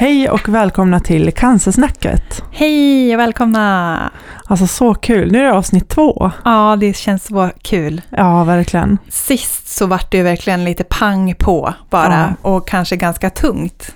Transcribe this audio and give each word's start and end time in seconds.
Hej 0.00 0.30
och 0.30 0.48
välkomna 0.48 1.00
till 1.00 1.32
Cancersnacket. 1.32 2.42
Hej 2.52 3.14
och 3.14 3.20
välkomna! 3.20 3.98
Alltså 4.44 4.66
så 4.66 4.94
kul, 4.94 5.32
nu 5.32 5.38
är 5.38 5.42
det 5.44 5.52
avsnitt 5.52 5.88
två. 5.88 6.30
Ja, 6.44 6.76
det 6.80 6.96
känns 6.96 7.24
så 7.24 7.50
kul. 7.62 8.02
Ja, 8.10 8.44
verkligen. 8.44 8.98
Sist 9.08 9.68
så 9.68 9.86
vart 9.86 10.10
det 10.10 10.16
ju 10.16 10.22
verkligen 10.22 10.64
lite 10.64 10.84
pang 10.84 11.34
på 11.38 11.74
bara 11.90 12.36
och 12.42 12.68
kanske 12.68 12.96
ganska 12.96 13.30
tungt. 13.30 13.94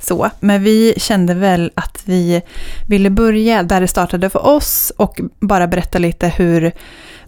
Så, 0.00 0.30
men 0.40 0.62
vi 0.62 0.94
kände 0.96 1.34
väl 1.34 1.70
att 1.74 2.02
vi 2.04 2.42
ville 2.88 3.10
börja 3.10 3.62
där 3.62 3.80
det 3.80 3.88
startade 3.88 4.30
för 4.30 4.46
oss 4.46 4.92
och 4.96 5.20
bara 5.40 5.66
berätta 5.66 5.98
lite 5.98 6.28
hur, 6.28 6.72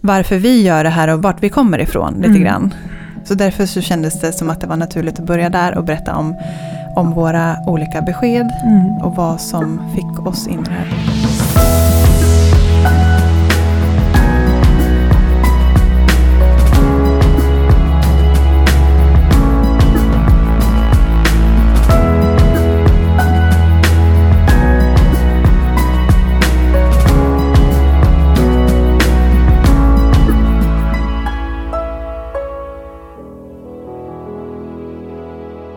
varför 0.01 0.37
vi 0.37 0.61
gör 0.63 0.83
det 0.83 0.89
här 0.89 1.07
och 1.07 1.21
vart 1.23 1.43
vi 1.43 1.49
kommer 1.49 1.79
ifrån 1.79 2.13
lite 2.13 2.27
Mm. 2.29 2.41
grann. 2.43 2.73
Så 3.25 3.33
därför 3.33 3.65
så 3.65 3.81
kändes 3.81 4.21
det 4.21 4.33
som 4.33 4.49
att 4.49 4.61
det 4.61 4.67
var 4.67 4.77
naturligt 4.77 5.19
att 5.19 5.25
börja 5.25 5.49
där 5.49 5.77
och 5.77 5.83
berätta 5.83 6.15
om, 6.15 6.35
om 6.97 7.11
våra 7.13 7.57
olika 7.65 8.01
besked 8.01 8.51
Mm. 8.63 8.97
och 9.01 9.15
vad 9.15 9.41
som 9.41 9.79
fick 9.95 10.27
oss 10.27 10.47
in 10.47 10.65
här. 10.69 10.87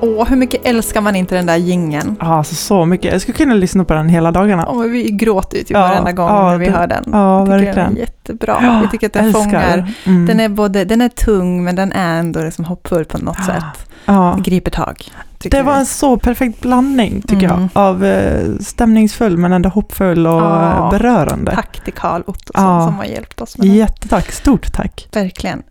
Åh, 0.02 0.28
hur 0.28 0.36
mycket 0.36 0.66
älskar 0.66 1.00
man 1.00 1.16
inte 1.16 1.34
den 1.34 1.46
där 1.46 1.56
gingen? 1.56 2.16
Ja, 2.20 2.26
alltså 2.26 2.54
så 2.54 2.84
mycket. 2.84 3.12
Jag 3.12 3.20
skulle 3.20 3.38
kunna 3.38 3.54
lyssna 3.54 3.84
på 3.84 3.94
den 3.94 4.08
hela 4.08 4.32
dagarna. 4.32 4.66
Åh, 4.68 4.82
vi 4.82 5.10
gråter 5.10 5.56
ju 5.58 5.62
typ 5.64 5.70
Ja, 5.70 5.80
varenda 5.80 6.12
gång 6.12 6.28
ja, 6.28 6.50
när 6.50 6.58
vi 6.58 6.66
det- 6.66 6.72
hör 6.72 6.86
den. 6.86 7.04
Ja, 7.12 7.38
Jag 7.38 7.46
tycker 7.46 7.56
den 7.56 7.64
verkligen. 7.66 7.92
är 7.96 8.00
jättebra. 8.00 8.58
Ja, 8.62 8.80
Jag 8.82 8.90
tycker 8.90 9.06
att 9.06 9.12
den 9.12 9.24
älskar. 9.24 9.42
fångar. 9.42 9.92
Mm. 10.04 10.26
Den 10.26 10.40
är, 10.40 10.48
både, 10.48 10.84
den 10.84 11.00
är 11.00 11.08
tung 11.08 11.64
men 11.64 11.76
den 11.76 11.92
är 11.92 12.18
ändå 12.20 12.40
liksom 12.40 12.64
hoppfull 12.64 13.04
på 13.04 13.18
något 13.18 13.36
Ja. 13.38 13.44
sätt. 13.54 13.88
ja. 14.04 14.36
Griper 14.44 14.70
tag. 14.70 15.04
Det 15.50 15.62
var 15.62 15.76
en 15.76 15.86
så 15.86 16.16
perfekt 16.16 16.60
blandning, 16.60 17.22
tycker 17.22 17.46
Mm. 17.48 17.68
jag, 17.74 17.82
av 17.82 18.04
eh, 18.04 18.40
stämningsfull 18.60 19.36
men 19.36 19.52
ändå 19.52 19.68
hoppfull 19.68 20.26
och 20.26 20.32
Ja. 20.42 20.88
berörande. 20.92 21.52
Tack 21.54 21.84
till 21.84 21.92
Karl 21.92 22.22
Ottosson 22.26 22.64
Ja. 22.64 22.86
som 22.86 22.94
har 22.94 23.04
hjälpt 23.04 23.40
oss 23.40 23.58
med 23.58 23.66
det. 23.66 23.72
Jättetack, 23.74 24.32
stort 24.32 24.72
tack. 24.72 25.08
Verkligen. 25.12 25.62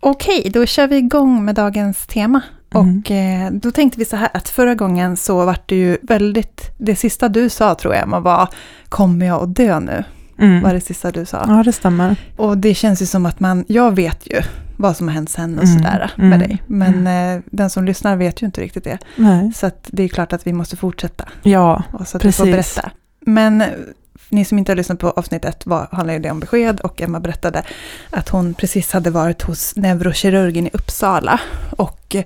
Okej, 0.00 0.50
då 0.54 0.66
kör 0.66 0.86
vi 0.86 0.96
igång 0.96 1.44
med 1.44 1.54
dagens 1.54 2.06
tema. 2.06 2.40
Mm. 2.74 2.98
Och 3.00 3.10
eh, 3.10 3.50
då 3.52 3.70
tänkte 3.70 3.98
vi 3.98 4.04
så 4.04 4.16
här 4.16 4.28
att 4.34 4.48
förra 4.48 4.74
gången 4.74 5.16
så 5.16 5.44
var 5.46 5.58
det 5.66 5.76
ju 5.76 5.98
väldigt, 6.02 6.70
det 6.78 6.96
sista 6.96 7.28
du 7.28 7.48
sa 7.48 7.74
tror 7.74 7.94
jag, 7.94 8.08
man 8.08 8.22
var 8.22 8.48
kommer 8.88 9.26
jag 9.26 9.42
att 9.42 9.56
dö 9.56 9.80
nu? 9.80 10.04
Mm. 10.38 10.62
Var 10.62 10.74
det 10.74 10.80
sista 10.80 11.10
du 11.10 11.24
sa. 11.24 11.44
Ja, 11.48 11.62
det 11.64 11.72
stämmer. 11.72 12.16
Och 12.36 12.58
det 12.58 12.74
känns 12.74 13.02
ju 13.02 13.06
som 13.06 13.26
att 13.26 13.40
man, 13.40 13.64
jag 13.68 13.94
vet 13.94 14.26
ju 14.26 14.40
vad 14.76 14.96
som 14.96 15.08
har 15.08 15.14
hänt 15.14 15.30
sen 15.30 15.58
och 15.58 15.64
Mm, 15.64 15.76
sådär 15.78 16.10
mm, 16.18 16.30
med 16.30 16.40
dig. 16.40 16.62
Men 16.66 17.06
eh, 17.06 17.42
den 17.50 17.70
som 17.70 17.84
lyssnar 17.84 18.16
vet 18.16 18.42
ju 18.42 18.46
inte 18.46 18.60
riktigt 18.60 18.84
det. 18.84 18.98
Nej. 19.16 19.52
Så 19.54 19.70
det 19.86 20.02
är 20.02 20.08
klart 20.08 20.32
att 20.32 20.46
vi 20.46 20.52
måste 20.52 20.76
fortsätta. 20.76 21.24
Ja, 21.42 21.82
Och 21.92 22.08
så 22.08 22.16
att 22.16 22.22
du 22.22 22.32
får 22.32 22.44
Precis. 22.44 22.74
berätta. 22.74 22.90
Men 23.20 23.62
ni 24.28 24.44
som 24.44 24.58
inte 24.58 24.72
har 24.72 24.76
lyssnat 24.76 24.98
på 24.98 25.10
avsnitt 25.10 25.44
ett 25.44 25.66
var, 25.66 25.88
handlar 25.92 26.18
det 26.18 26.30
om 26.30 26.40
besked 26.40 26.80
och 26.80 27.00
Emma 27.02 27.20
berättade 27.20 27.62
att 28.10 28.28
hon 28.28 28.54
precis 28.54 28.92
hade 28.92 29.10
varit 29.10 29.42
hos 29.42 29.76
neurokirurgen 29.76 30.66
i 30.66 30.70
Uppsala. 30.72 31.40
Och 31.70 32.14
eh, 32.14 32.24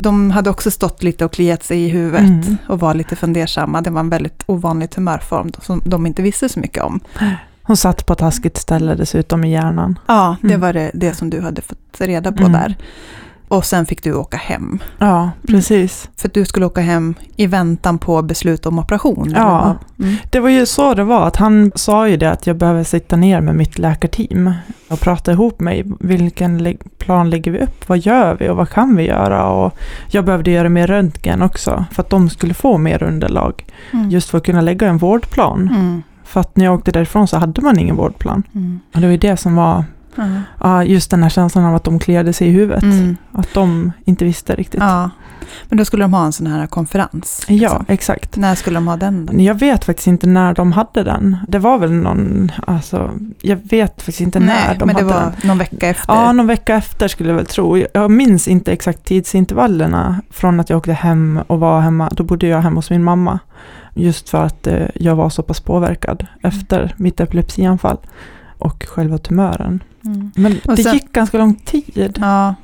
de 0.00 0.30
hade 0.30 0.50
också 0.50 0.70
stått 0.70 1.02
lite 1.02 1.24
och 1.24 1.32
kliat 1.32 1.62
sig 1.64 1.84
i 1.84 1.88
huvudet 1.88 2.20
Mm. 2.44 2.56
och 2.68 2.80
var 2.80 2.94
lite 2.94 3.16
fundersamma. 3.16 3.80
Det 3.80 3.90
var 3.90 4.00
en 4.00 4.10
väldigt 4.10 4.42
ovanlig 4.46 4.90
tumörform 4.90 5.50
som 5.62 5.82
de 5.84 6.06
inte 6.06 6.22
visste 6.22 6.48
så 6.48 6.60
mycket 6.60 6.82
om. 6.84 7.00
hon 7.62 7.76
satt 7.76 8.06
på 8.06 8.12
ett 8.12 8.18
taskigt 8.18 8.56
ställe 8.56 8.94
dessutom 8.94 9.44
i 9.44 9.52
hjärnan. 9.52 9.98
Ja, 10.06 10.36
det 10.40 10.48
Mm. 10.48 10.60
var 10.60 10.72
det, 10.72 10.90
det 10.94 11.14
som 11.14 11.30
du 11.30 11.40
hade 11.40 11.62
fått 11.62 12.00
reda 12.00 12.32
på 12.32 12.38
Mm. 12.44 12.52
där. 12.52 12.76
Och 13.48 13.64
sen 13.64 13.86
fick 13.86 14.02
du 14.02 14.14
åka 14.14 14.36
hem. 14.36 14.78
Ja, 14.98 15.30
precis. 15.48 16.10
För 16.16 16.28
att 16.28 16.34
du 16.34 16.44
skulle 16.44 16.66
åka 16.66 16.80
hem 16.80 17.14
i 17.36 17.46
väntan 17.46 17.98
på 17.98 18.22
beslut 18.22 18.66
om 18.66 18.78
operation. 18.78 19.32
Ja. 19.36 19.76
vad? 19.98 20.06
Mm. 20.06 20.16
Det 20.30 20.40
var 20.40 20.48
ju 20.48 20.66
så 20.66 20.94
det 20.94 21.04
var, 21.04 21.26
att 21.26 21.36
han 21.36 21.72
sa 21.74 22.08
ju 22.08 22.16
det 22.16 22.30
att 22.30 22.46
jag 22.46 22.56
behöver 22.56 22.84
sitta 22.84 23.16
ner 23.16 23.40
med 23.40 23.54
mitt 23.54 23.78
läkarteam 23.78 24.52
och 24.88 25.00
prata 25.00 25.32
ihop 25.32 25.60
mig. 25.60 25.84
Vilken 26.00 26.76
plan 26.98 27.30
lägger 27.30 27.50
vi 27.50 27.58
upp? 27.58 27.88
Vad 27.88 27.98
gör 27.98 28.36
vi 28.40 28.48
och 28.48 28.56
vad 28.56 28.70
kan 28.70 28.96
vi 28.96 29.06
göra? 29.06 29.48
Och 29.48 29.74
jag 30.10 30.24
behövde 30.24 30.50
göra 30.50 30.68
mer 30.68 30.86
röntgen 30.86 31.42
också 31.42 31.84
för 31.92 32.02
att 32.02 32.10
de 32.10 32.30
skulle 32.30 32.54
få 32.54 32.78
mer 32.78 33.02
underlag. 33.02 33.64
Mm. 33.92 34.10
Just 34.10 34.30
för 34.30 34.38
att 34.38 34.44
kunna 34.44 34.60
lägga 34.60 34.88
en 34.88 34.98
vårdplan. 34.98 35.68
Mm. 35.74 36.02
För 36.24 36.40
att 36.40 36.56
när 36.56 36.64
jag 36.64 36.74
åkte 36.74 36.92
därifrån 36.92 37.28
så 37.28 37.36
hade 37.38 37.62
man 37.62 37.78
ingen 37.78 37.96
vårdplan. 37.96 38.42
Mm. 38.54 38.80
Och 38.94 39.00
det 39.00 39.06
var 39.06 39.12
ju 39.12 39.18
det 39.18 39.36
som 39.36 39.54
var, 39.54 39.84
Ja. 40.18 40.42
ja, 40.60 40.84
just 40.84 41.10
den 41.10 41.22
här 41.22 41.30
känslan 41.30 41.64
av 41.64 41.74
att 41.74 41.84
de 41.84 41.98
kliade 41.98 42.32
sig 42.32 42.48
i 42.48 42.50
huvudet. 42.50 42.82
Mm. 42.82 43.16
Att 43.32 43.54
de 43.54 43.92
inte 44.04 44.24
visste 44.24 44.54
riktigt. 44.54 44.80
Ja. 44.80 45.10
Men 45.68 45.78
då 45.78 45.84
skulle 45.84 46.04
de 46.04 46.14
ha 46.14 46.24
en 46.24 46.32
sån 46.32 46.46
här 46.46 46.66
konferens. 46.66 47.44
Ja, 47.48 47.54
liksom. 47.54 47.84
exakt. 47.88 48.36
När 48.36 48.54
skulle 48.54 48.76
de 48.76 48.88
ha 48.88 48.96
den 48.96 49.26
då? 49.26 49.40
Jag 49.40 49.54
vet 49.54 49.84
faktiskt 49.84 50.06
inte 50.06 50.26
när 50.26 50.54
de 50.54 50.72
hade 50.72 51.02
den. 51.02 51.36
Det 51.48 51.58
var 51.58 51.78
väl 51.78 51.92
någon, 51.92 52.52
alltså, 52.66 53.10
jag 53.40 53.56
vet 53.56 53.96
faktiskt 53.96 54.20
inte 54.20 54.40
när 54.40 54.74
de 54.74 54.86
men 54.86 54.96
det 54.96 55.02
hade 55.02 55.14
var 55.14 55.20
den. 55.20 55.48
någon 55.48 55.58
vecka 55.58 55.88
efter. 55.88 56.14
Ja, 56.14 56.32
någon 56.32 56.46
vecka 56.46 56.74
efter 56.74 57.08
skulle 57.08 57.28
jag 57.28 57.36
väl 57.36 57.46
tro. 57.46 57.84
Jag 57.94 58.10
minns 58.10 58.48
inte 58.48 58.72
exakt 58.72 59.04
tidsintervallerna 59.04 60.20
från 60.30 60.60
att 60.60 60.70
jag 60.70 60.76
åkte 60.76 60.92
hem 60.92 61.40
och 61.46 61.60
var 61.60 61.80
hemma. 61.80 62.10
Då 62.12 62.24
bodde 62.24 62.46
jag 62.46 62.60
hemma 62.60 62.76
hos 62.76 62.90
min 62.90 63.04
mamma. 63.04 63.38
Just 63.94 64.28
för 64.28 64.44
att 64.44 64.66
eh, 64.66 64.86
jag 64.94 65.16
var 65.16 65.30
så 65.30 65.42
pass 65.42 65.60
påverkad 65.60 66.26
efter 66.42 66.94
mitt 66.96 67.20
epilepsianfall 67.20 67.98
och 68.58 68.84
själva 68.88 69.18
tumören. 69.18 69.82
Mm. 70.04 70.30
Men 70.36 70.56
det 70.64 70.82
sen- 70.82 70.94
gick 70.94 71.12
ganska 71.12 71.38
lång 71.38 71.54
tid. 71.54 72.18
Ja. 72.20 72.54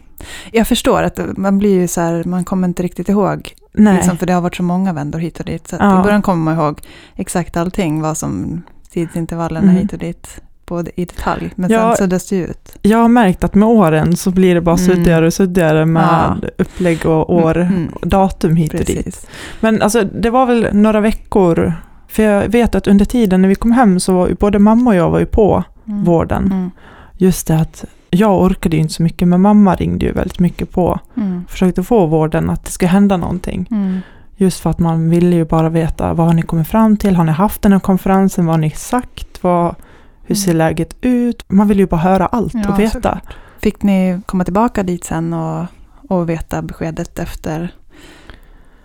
Jag 0.52 0.66
förstår 0.68 1.02
att 1.02 1.20
man 1.36 1.58
blir 1.58 1.80
ju 1.80 1.88
så 1.88 2.00
här, 2.00 2.24
man 2.24 2.44
kommer 2.44 2.68
inte 2.68 2.82
riktigt 2.82 3.08
ihåg. 3.08 3.54
Nej. 3.72 3.94
Liksom, 3.96 4.16
för 4.18 4.26
det 4.26 4.32
har 4.32 4.40
varit 4.40 4.56
så 4.56 4.62
många 4.62 4.92
vändor 4.92 5.18
hit 5.18 5.40
och 5.40 5.46
dit. 5.46 5.68
Så 5.68 5.76
Ja. 5.80 6.00
i 6.00 6.02
början 6.02 6.22
kommer 6.22 6.44
man 6.44 6.64
ihåg 6.64 6.80
exakt 7.16 7.56
allting, 7.56 8.00
vad 8.02 8.16
som 8.18 8.62
tidsintervallerna 8.90 9.70
Mm. 9.70 9.76
hit 9.82 9.92
och 9.92 9.98
dit. 9.98 10.40
Både 10.66 10.90
i 11.00 11.04
detalj, 11.04 11.50
men 11.56 11.70
Ja. 11.70 11.88
sen 11.88 11.96
suddas 11.96 12.28
det 12.28 12.36
ut. 12.36 12.76
Jag 12.82 12.98
har 12.98 13.08
märkt 13.08 13.44
att 13.44 13.54
med 13.54 13.68
åren 13.68 14.16
så 14.16 14.30
blir 14.30 14.54
det 14.54 14.60
bara 14.60 14.76
Mm. 14.76 14.86
suddigare 14.86 15.26
och 15.26 15.34
suddigare 15.34 15.86
med 15.86 16.50
upplägg 16.58 17.06
och 17.06 17.32
år, 17.34 17.56
Mm. 17.56 17.88
och 18.00 18.08
datum 18.08 18.56
hit 18.56 18.72
och 18.74 18.78
dit. 18.84 19.04
Precis. 19.04 19.26
Men 19.60 19.82
alltså, 19.82 20.02
det 20.04 20.30
var 20.30 20.46
väl 20.46 20.68
några 20.72 21.00
veckor, 21.00 21.72
för 22.08 22.22
jag 22.22 22.48
vet 22.48 22.74
att 22.74 22.86
under 22.86 23.04
tiden 23.04 23.42
när 23.42 23.48
vi 23.48 23.54
kom 23.54 23.72
hem 23.72 24.00
så 24.00 24.14
var 24.14 24.30
både 24.40 24.58
mamma 24.58 24.90
och 24.90 24.96
jag 24.96 25.10
var 25.10 25.18
ju 25.18 25.26
på 25.26 25.64
Mm. 25.88 26.04
vården. 26.04 26.44
Mm. 26.46 26.70
Just 27.16 27.46
det 27.46 27.56
att 27.60 27.84
jag 28.10 28.42
orkade 28.42 28.76
ju 28.76 28.82
inte 28.82 28.94
så 28.94 29.02
mycket, 29.02 29.28
men 29.28 29.40
mamma 29.40 29.74
ringde 29.74 30.06
ju 30.06 30.12
väldigt 30.12 30.38
mycket 30.38 30.70
på. 30.70 31.00
Mm. 31.16 31.44
Försökte 31.48 31.82
få 31.82 32.06
vården 32.06 32.50
att 32.50 32.64
det 32.64 32.70
ska 32.70 32.86
hända 32.86 33.16
någonting. 33.16 33.68
Mm. 33.70 34.00
Just 34.36 34.60
för 34.60 34.70
att 34.70 34.78
man 34.78 35.10
ville 35.10 35.36
ju 35.36 35.44
bara 35.44 35.68
veta, 35.68 36.14
vad 36.14 36.26
har 36.26 36.34
ni 36.34 36.42
kommit 36.42 36.68
fram 36.68 36.96
till? 36.96 37.16
Har 37.16 37.24
ni 37.24 37.32
haft 37.32 37.62
den 37.62 37.72
här 37.72 37.80
konferensen? 37.80 38.46
Vad 38.46 38.52
har 38.54 38.60
ni 38.60 38.70
sagt? 38.70 39.42
Vad, 39.42 39.74
hur 40.22 40.34
ser 40.34 40.50
Mm. 40.50 40.58
läget 40.58 40.96
ut? 41.00 41.44
Man 41.48 41.68
vill 41.68 41.78
ju 41.78 41.86
bara 41.86 42.00
höra 42.00 42.26
allt 42.26 42.54
Ja, 42.54 42.68
och 42.72 42.80
veta. 42.80 42.90
såklart. 42.92 43.36
Fick 43.62 43.82
ni 43.82 44.20
komma 44.26 44.44
tillbaka 44.44 44.82
dit 44.82 45.04
sen 45.04 45.32
och, 45.32 45.66
och 46.08 46.28
veta 46.28 46.62
beskedet 46.62 47.18
efter 47.18 47.74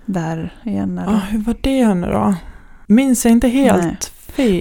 där 0.05 0.53
igen? 0.63 0.97
Eller? 0.97 1.13
Ja, 1.13 1.19
hur 1.29 1.39
var 1.39 1.55
det 1.61 1.93
nu 1.93 2.07
då? 2.07 2.35
Minns 2.87 3.25
jag 3.25 3.31
inte 3.31 3.47
helt 3.47 3.83
Nej. 3.83 3.97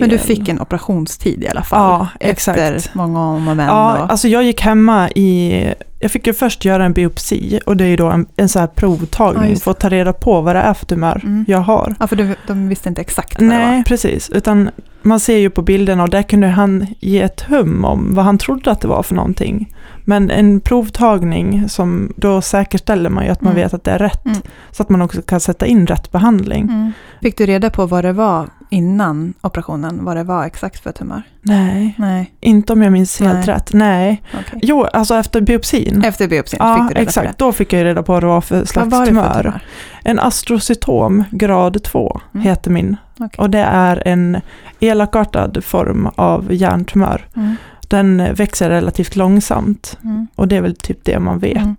Men 0.00 0.09
du 0.09 0.19
fick 0.19 0.49
en 0.49 0.61
operationstid 0.61 1.43
i 1.44 1.49
alla 1.49 1.62
fall? 1.62 1.81
Ja, 1.81 2.09
exakt. 2.28 2.59
Efter 2.59 2.91
många 2.97 3.21
om 3.28 3.49
och 3.49 3.56
men? 3.56 3.66
Ja, 3.66 4.03
och, 4.03 4.11
alltså 4.11 4.28
jag 4.28 4.43
gick 4.44 4.61
hemma 4.61 5.11
i... 5.11 5.75
Jag 6.00 6.11
fick 6.11 6.27
ju 6.27 6.34
först 6.34 6.65
göra 6.65 6.84
en 6.84 6.93
biopsi 6.93 7.61
och 7.66 7.77
det 7.77 7.84
är 7.84 7.88
ju 7.88 7.97
då 7.97 8.06
en, 8.11 8.27
en 8.37 8.49
så 8.49 8.59
här 8.59 8.67
Ja, 8.67 8.72
provtagning 8.81 9.50
just 9.50 9.62
för 9.62 9.71
att 9.71 9.81
ta 9.81 9.88
reda 9.88 10.12
på 10.12 10.41
vad 10.41 10.56
det 10.56 10.61
är 10.61 10.75
för 10.75 10.87
tumör 10.87 11.21
Mm. 11.25 11.44
jag 11.49 11.59
har. 11.59 11.94
ja, 12.00 12.06
för 12.06 12.17
du, 12.17 12.34
de 12.47 12.69
visste 12.69 12.88
inte 12.88 13.00
exakt 13.00 13.41
vad 13.41 13.50
det 13.50 13.56
Nej, 13.58 13.76
var? 13.76 13.82
precis. 13.85 14.31
Utan 14.31 14.70
man 15.03 15.20
ser 15.20 15.37
ju 15.37 15.50
på 15.50 15.62
bilderna 15.62 16.03
och 16.03 16.11
där 16.11 16.23
kunde 16.23 16.47
han 16.47 16.87
ge 17.00 17.20
ett 17.23 17.41
hum 17.41 17.85
om 17.85 18.14
vad 18.14 18.25
han 18.25 18.38
trodde 18.38 18.70
att 18.70 18.81
det 18.81 18.88
var 18.88 19.03
för 19.03 19.14
någonting. 19.14 19.75
Men 20.05 20.31
en 20.31 20.61
provtagning, 20.61 21.69
som, 21.69 22.12
då 22.17 22.41
säkerställer 22.41 23.11
man 23.11 23.25
ju 23.25 23.31
att 23.31 23.43
man 23.43 23.53
Mm. 23.53 23.62
vet 23.64 23.75
att 23.75 23.85
det 23.85 23.91
är 23.91 23.99
rätt. 23.99 24.25
Mm. 24.26 24.38
Så 24.70 24.82
att 24.82 24.88
man 24.88 25.03
också 25.03 25.23
kan 25.23 25.41
sätta 25.41 25.67
in 25.67 25.87
rätt 25.87 26.12
behandling. 26.12 26.62
Mm. 26.62 26.93
Fick 27.23 27.38
du 27.38 27.47
reda 27.47 27.70
på 27.70 27.87
vad 27.87 28.05
det 28.05 28.12
var 28.12 28.49
innan 28.69 29.35
operationen? 29.41 30.05
Vad 30.05 30.17
det 30.17 30.25
var 30.25 30.44
exakt 30.44 30.81
för 30.82 30.93
tumör? 30.93 31.23
Nej, 31.43 31.94
Nej, 31.99 32.35
inte 32.41 32.73
om 32.73 32.82
jag 32.82 32.93
minns 32.93 33.20
helt 33.20 33.35
Nej. 33.47 33.47
rätt. 33.47 33.73
Nej. 33.73 34.23
okej. 34.35 34.59
Jo, 34.62 34.85
alltså 34.85 35.15
efter 35.15 35.41
biopsin. 35.41 36.03
Efter 36.05 36.29
biopsin 36.29 36.56
Ja, 36.62 36.75
fick 36.76 36.82
du 36.88 36.94
reda 36.94 37.00
exakt. 37.09 37.38
på 37.38 37.44
Då 37.44 37.53
fick 37.53 37.73
jag 37.73 37.85
reda 37.85 38.03
på 38.03 38.12
vad 38.12 38.23
det 38.23 38.26
var 38.26 38.41
för 38.41 38.56
det? 38.61 38.67
Slags 38.67 38.91
var 38.93 39.00
det 39.00 39.06
för 39.06 39.11
tumör. 39.12 39.43
tumör? 39.43 39.61
En 40.05 40.19
astrocytom 40.19 41.25
grad 41.31 41.82
2 41.82 42.20
Mm. 42.35 42.47
heter 42.47 42.70
min. 42.70 42.97
Okej. 43.20 43.38
Och 43.38 43.50
det 43.50 43.59
är 43.62 44.03
en 44.09 44.41
elakartad 44.81 45.65
form 45.65 46.09
av 46.17 46.53
hjärntumör. 46.55 47.26
Mm. 47.37 47.56
Den 47.88 48.35
växer 48.35 48.70
relativt 48.70 49.17
långsamt. 49.17 49.99
Mm. 50.05 50.26
Och 50.35 50.49
det 50.49 50.56
är 50.56 50.61
väl 50.61 50.76
typ 50.76 51.05
det 51.05 51.19
man 51.19 51.38
vet. 51.38 51.56
Mm. 51.56 51.76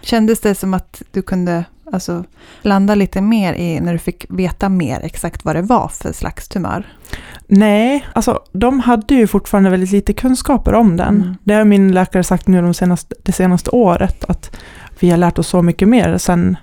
Kändes 0.00 0.40
det 0.40 0.54
som 0.54 0.74
att 0.74 1.02
du 1.12 1.22
kunde 1.22 1.64
alltså, 1.92 2.24
landa 2.62 2.94
lite 2.94 3.20
mer 3.20 3.54
i 3.54 3.80
när 3.80 3.92
du 3.92 3.98
fick 3.98 4.26
veta 4.28 4.68
mer 4.68 5.00
exakt 5.02 5.44
vad 5.44 5.56
det 5.56 5.62
var 5.62 5.88
för 5.88 6.12
slags 6.12 6.48
tumör? 6.48 6.86
Nej, 7.46 8.06
alltså 8.12 8.40
de 8.52 8.80
hade 8.80 9.14
ju 9.14 9.26
fortfarande 9.26 9.70
väldigt 9.70 9.90
lite 9.92 10.12
kunskaper 10.12 10.74
om 10.74 10.96
den. 10.96 11.16
Mm. 11.22 11.34
Det 11.44 11.54
har 11.54 11.64
min 11.64 11.92
läkare 11.92 12.24
sagt 12.24 12.48
nu 12.48 12.62
de 12.62 12.74
senaste, 12.74 13.14
det 13.22 13.32
senaste 13.32 13.70
året, 13.70 14.24
att 14.24 14.56
vi 15.00 15.10
har 15.10 15.16
lärt 15.16 15.38
oss 15.38 15.48
så 15.48 15.62
mycket 15.62 15.88
mer 15.88 16.18
sen, 16.18 16.56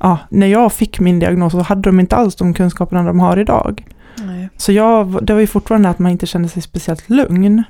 ja, 0.00 0.18
när 0.30 0.46
jag 0.46 0.72
fick 0.72 1.00
min 1.00 1.18
diagnos 1.18 1.52
så 1.52 1.60
hade 1.60 1.82
de 1.82 2.00
inte 2.00 2.16
alls 2.16 2.36
de 2.36 2.54
kunskaperna 2.54 3.02
de 3.02 3.20
har 3.20 3.36
idag. 3.38 3.86
Nej. 4.18 4.48
Så 4.56 4.72
jag, 4.72 5.26
det 5.26 5.32
var 5.32 5.40
ju 5.40 5.46
fortfarande 5.46 5.88
att 5.88 5.98
man 5.98 6.12
inte 6.12 6.26
kände 6.26 6.48
sig 6.48 6.62
speciellt 6.62 7.10
lugn 7.10 7.62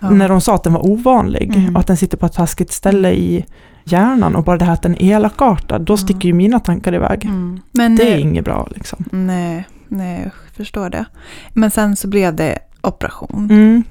Ja. 0.00 0.10
när 0.10 0.28
de 0.28 0.40
sa 0.40 0.54
att 0.54 0.64
den 0.64 0.72
var 0.72 0.86
ovanlig 0.86 1.56
Mm. 1.56 1.74
och 1.76 1.80
att 1.80 1.86
den 1.86 1.96
sitter 1.96 2.16
på 2.16 2.26
ett 2.26 2.32
taskigt 2.32 2.72
ställe 2.72 3.12
i 3.12 3.44
hjärnan 3.92 4.36
och 4.36 4.44
bara 4.44 4.56
det 4.56 4.64
här 4.64 4.72
att 4.72 4.82
den 4.82 5.02
är 5.02 5.16
elakartad, 5.16 5.82
då 5.82 5.96
sticker 5.96 6.28
ju 6.28 6.32
mina 6.34 6.60
tankar 6.60 6.94
iväg. 6.94 7.24
Mm. 7.24 7.60
Men 7.72 7.96
Det 7.96 8.12
är 8.12 8.14
eh, 8.16 8.20
inget 8.22 8.44
bra 8.44 8.68
liksom. 8.74 9.04
Nej, 9.12 9.66
nej, 9.88 10.20
jag 10.22 10.32
förstår 10.56 10.90
det. 10.90 11.04
Men 11.52 11.70
sen 11.70 11.96
så 11.96 12.08
blev 12.08 12.34
det 12.36 12.58
operation. 12.82 13.48
Mm. 13.50 13.82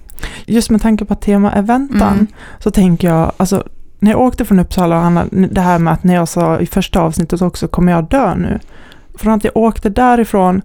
Just 0.46 0.70
med 0.70 0.82
tanke 0.82 1.06
på 1.06 1.14
att 1.14 1.22
tema 1.22 1.52
är 1.52 1.62
väntan, 1.62 2.14
Mm. 2.14 2.28
så 2.60 2.72
tänker 2.72 3.08
jag, 3.08 3.32
alltså 3.38 3.64
när 4.00 4.12
jag 4.12 4.22
åkte 4.22 4.46
från 4.46 4.60
Uppsala, 4.60 4.96
och 4.96 5.02
Hanna, 5.02 5.26
det 5.32 5.62
här 5.62 5.80
med 5.80 5.94
att 5.94 6.04
när 6.04 6.16
jag 6.16 6.28
sa 6.28 6.60
i 6.60 6.66
första 6.66 7.00
avsnittet 7.02 7.42
också, 7.42 7.68
kommer 7.68 7.92
jag 7.92 8.10
dö 8.10 8.36
nu? 8.36 8.60
Från 9.16 9.34
att 9.34 9.44
jag 9.44 9.58
åkte 9.58 9.90
därifrån 9.90 10.62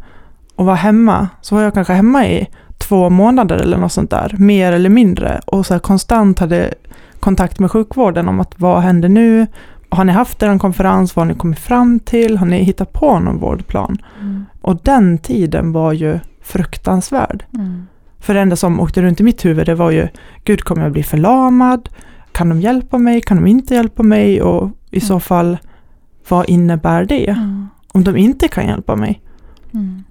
och 0.56 0.66
var 0.66 0.74
hemma, 0.74 1.28
så 1.40 1.54
var 1.54 1.62
jag 1.62 1.74
kanske 1.74 1.92
hemma 1.92 2.26
i 2.26 2.48
två 2.78 3.10
månader 3.10 3.56
eller 3.56 3.78
något 3.78 3.92
sånt 3.92 4.10
där, 4.10 4.34
mer 4.38 4.72
eller 4.72 4.90
mindre, 4.90 5.40
och 5.46 5.66
så 5.66 5.74
här 5.74 5.78
konstant 5.78 6.38
hade 6.38 6.74
kontakt 7.22 7.58
med 7.58 7.70
sjukvården 7.70 8.28
om 8.28 8.40
att 8.40 8.54
vad 8.60 8.82
händer 8.82 9.08
nu? 9.08 9.46
Har 9.88 10.04
ni 10.04 10.12
haft 10.12 10.42
er 10.42 10.58
konferens? 10.58 11.16
Vad 11.16 11.26
har 11.26 11.32
ni 11.32 11.38
kommit 11.38 11.58
fram 11.58 12.00
till? 12.00 12.38
Har 12.38 12.46
ni 12.46 12.62
hittat 12.62 12.92
på 12.92 13.18
någon 13.18 13.38
vårdplan? 13.38 13.98
Mm. 14.20 14.44
Och 14.60 14.76
den 14.82 15.18
tiden 15.18 15.72
var 15.72 15.92
ju 15.92 16.18
fruktansvärd. 16.42 17.44
Mm. 17.54 17.86
För 18.18 18.34
det 18.34 18.40
enda 18.40 18.56
som 18.56 18.80
åkte 18.80 19.02
runt 19.02 19.20
i 19.20 19.22
mitt 19.24 19.44
huvud 19.44 19.66
det 19.66 19.74
var 19.74 19.90
ju, 19.90 20.08
gud 20.44 20.60
kommer 20.64 20.82
jag 20.82 20.92
bli 20.92 21.02
förlamad? 21.02 21.88
Kan 22.32 22.48
de 22.48 22.60
hjälpa 22.60 22.98
mig? 22.98 23.20
Kan 23.20 23.36
de 23.36 23.46
inte 23.46 23.74
hjälpa 23.74 24.02
mig? 24.02 24.42
Och 24.42 24.70
i 24.90 25.00
så 25.00 25.12
Mm. 25.12 25.20
fall, 25.20 25.58
vad 26.28 26.48
innebär 26.48 27.04
det? 27.04 27.28
Mm. 27.28 27.68
Om 27.92 28.04
de 28.04 28.16
inte 28.16 28.48
kan 28.48 28.66
hjälpa 28.66 28.96
mig? 28.96 29.22
Mm. 29.74 30.04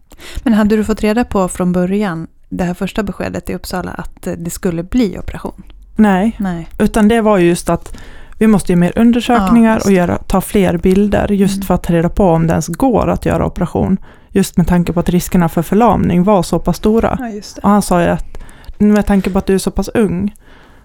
Men 0.44 0.54
hade 0.54 0.76
du 0.76 0.84
fått 0.84 1.02
reda 1.02 1.24
på 1.24 1.48
från 1.48 1.72
början, 1.72 2.28
det 2.50 2.64
här 2.64 2.74
första 2.74 3.04
beskedet 3.04 3.50
i 3.50 3.54
Uppsala, 3.54 3.92
att 3.92 4.28
eh, 4.28 4.34
det 4.34 4.50
skulle 4.50 4.84
bli 4.84 5.18
operation? 5.20 5.64
Nej, 6.02 6.36
Nej. 6.40 6.68
utan 6.80 7.08
det 7.08 7.22
var 7.22 7.38
ju 7.38 7.48
just 7.48 7.70
att 7.70 7.98
vi 8.38 8.48
måste 8.48 8.72
göra 8.72 8.80
mer 8.80 8.94
undersökningar 8.96 9.78
Ja, 9.78 9.86
och 9.86 9.92
göra, 9.92 10.18
ta 10.18 10.42
fler 10.42 10.78
bilder 10.78 11.32
just 11.32 11.56
Mm. 11.56 11.66
för 11.66 11.74
att 11.74 11.84
ta 11.84 11.94
reda 11.94 12.10
på 12.10 12.26
om 12.30 12.48
det 12.48 12.52
ens 12.54 12.68
går 12.68 13.10
att 13.10 13.26
göra 13.26 13.46
operation. 13.46 13.98
Just 14.30 14.58
med 14.58 14.68
tanke 14.68 14.94
på 14.94 15.00
att 15.00 15.10
riskerna 15.10 15.50
för 15.50 15.62
förlamning 15.62 16.24
var 16.24 16.44
så 16.44 16.60
pass 16.60 16.78
stora. 16.78 17.18
Ja. 17.20 17.42
Och 17.64 17.70
han 17.70 17.82
sa 17.82 18.02
ju 18.02 18.08
att 18.08 18.38
med 18.78 19.06
tanke 19.06 19.30
på 19.30 19.38
att 19.40 19.46
du 19.46 19.54
är 19.54 19.58
så 19.58 19.72
pass 19.72 19.88
ung 19.94 20.36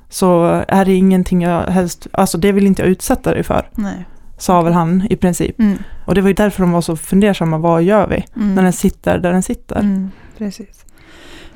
så 0.09 0.63
är 0.69 0.85
det 0.85 0.95
ingenting 0.95 1.43
jag 1.43 1.63
helst, 1.63 2.07
alltså 2.13 2.39
det 2.39 2.53
vill 2.53 2.67
inte 2.67 2.83
jag 2.83 2.89
utsätta 2.89 3.35
dig 3.35 3.43
för, 3.43 3.69
Nej. 3.75 4.05
sa 4.39 4.63
väl 4.63 4.73
han 4.73 5.07
i 5.11 5.17
princip. 5.17 5.59
Mm. 5.61 5.79
Och 6.07 6.15
det 6.15 6.21
var 6.21 6.29
ju 6.29 6.35
därför 6.35 6.63
de 6.63 6.73
var 6.73 6.81
så 6.81 6.97
fundersamma, 6.97 7.59
vad 7.59 7.83
gör 7.83 8.07
vi? 8.07 8.25
Mm. 8.37 8.55
När 8.55 8.63
den 8.63 8.73
sitter 8.73 9.19
där 9.19 9.33
den 9.33 9.43
sitter. 9.43 9.77
Mm. 9.81 10.11
Precis. 10.39 10.85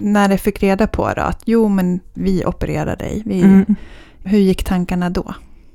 När 0.00 0.28
de 0.28 0.38
fick 0.38 0.62
reda 0.62 0.86
på 0.86 1.12
då, 1.16 1.22
att 1.22 1.42
jo 1.44 1.68
men 1.68 2.00
vi 2.14 2.44
opererar 2.46 2.96
dig, 2.96 3.22
vi, 3.26 3.40
Mm. 3.42 3.74
hur 4.24 4.38
gick 4.38 4.64
tankarna 4.64 5.10
då? 5.10 5.34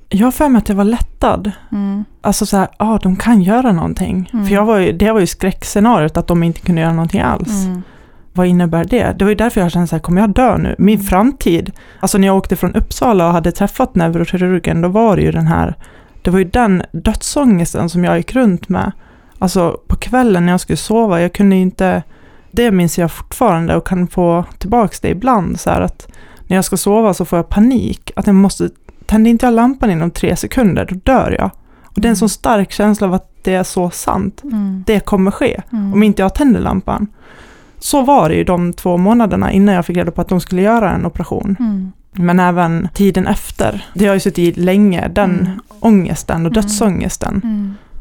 Jag 0.09 0.27
har 0.27 0.31
för 0.31 0.49
mig 0.49 0.59
att 0.59 0.69
jag 0.69 0.75
var 0.75 0.83
lättad. 0.83 1.51
Mm. 1.71 2.03
Alltså 2.21 2.45
så 2.45 2.57
här, 2.57 2.67
ja 2.79 2.93
ah, 2.93 2.97
de 3.03 3.15
kan 3.15 3.41
göra 3.41 3.71
någonting. 3.71 4.29
Mm. 4.33 4.45
För 4.45 4.53
jag 4.53 4.65
var 4.65 4.77
ju, 4.77 4.91
det 4.91 5.11
var 5.11 5.19
ju 5.19 5.27
skräckscenariot 5.27 6.17
att 6.17 6.27
de 6.27 6.43
inte 6.43 6.61
kunde 6.61 6.81
göra 6.81 6.93
någonting 6.93 7.21
alls. 7.21 7.65
Mm. 7.65 7.81
Vad 8.33 8.47
innebär 8.47 8.83
det? 8.85 9.15
Det 9.19 9.25
var 9.25 9.29
ju 9.29 9.35
därför 9.35 9.61
jag 9.61 9.71
kände 9.71 9.87
så 9.87 9.95
här, 9.95 10.01
kommer 10.01 10.21
jag 10.21 10.29
dö 10.29 10.57
nu? 10.57 10.75
Min 10.77 10.95
Mm. 10.95 11.05
framtid, 11.07 11.71
alltså 11.99 12.17
när 12.17 12.27
jag 12.27 12.37
åkte 12.37 12.55
från 12.55 12.75
Uppsala 12.75 13.27
och 13.27 13.33
hade 13.33 13.51
träffat 13.51 13.95
neurokirurgen, 13.95 14.81
då 14.81 14.87
var 14.87 15.15
det 15.15 15.21
ju 15.21 15.31
den 15.31 15.47
här, 15.47 15.75
det 16.21 16.31
var 16.31 16.39
ju 16.39 16.45
den 16.45 16.83
dödsångesten 16.91 17.89
som 17.89 18.03
jag 18.03 18.17
gick 18.17 18.35
runt 18.35 18.69
med. 18.69 18.91
Alltså 19.39 19.79
på 19.87 19.95
kvällen 19.95 20.45
när 20.45 20.53
jag 20.53 20.59
skulle 20.59 20.77
sova, 20.77 21.21
jag 21.21 21.33
kunde 21.33 21.55
inte, 21.55 22.03
det 22.55 22.71
minns 22.71 22.97
jag 22.97 23.11
fortfarande 23.11 23.75
och 23.75 23.87
kan 23.87 24.07
få 24.07 24.45
tillbaka 24.57 24.95
det 25.01 25.09
ibland, 25.09 25.59
så 25.59 25.69
att 25.69 26.07
när 26.47 26.55
jag 26.55 26.65
ska 26.65 26.77
sova 26.77 27.13
så 27.13 27.25
får 27.25 27.37
jag 27.39 27.49
panik, 27.49 28.11
att 28.15 28.27
jag 28.27 28.35
måste, 28.35 28.69
tänder 29.05 29.31
inte 29.31 29.45
jag 29.45 29.53
lampan 29.53 29.91
inom 29.91 30.11
tre 30.11 30.35
sekunder, 30.35 30.85
då 30.89 30.95
dör 31.03 31.35
jag. 31.39 31.49
Och 31.83 32.01
det 32.01 32.07
är 32.07 32.09
en 32.09 32.15
sån 32.15 32.29
stark 32.29 32.71
känsla 32.71 33.07
av 33.07 33.13
att 33.13 33.31
det 33.43 33.53
är 33.53 33.63
så 33.63 33.89
sant, 33.89 34.41
Mm. 34.43 34.83
det 34.87 34.99
kommer 34.99 35.31
ske 35.31 35.61
Mm. 35.71 35.93
om 35.93 36.03
inte 36.03 36.21
jag 36.21 36.35
tänder 36.35 36.59
lampan. 36.59 37.07
Så 37.79 38.01
var 38.01 38.29
det 38.29 38.35
ju 38.35 38.43
de 38.43 38.73
två 38.73 38.97
månaderna 38.97 39.51
innan 39.51 39.75
jag 39.75 39.85
fick 39.85 39.97
reda 39.97 40.11
på 40.11 40.21
att 40.21 40.29
de 40.29 40.41
skulle 40.41 40.61
göra 40.61 40.91
en 40.91 41.05
operation. 41.05 41.55
Mm. 41.59 41.91
Men 42.11 42.39
även 42.39 42.87
tiden 42.93 43.27
efter. 43.27 43.85
Det 43.93 44.05
har 44.07 44.13
ju 44.13 44.19
suttit 44.19 44.57
i 44.57 44.61
länge, 44.61 45.07
den 45.07 45.39
Mm. 45.39 45.59
ångesten 45.79 46.45
och 46.45 46.51
Mm. 46.51 46.53
dödsångesten. 46.53 47.41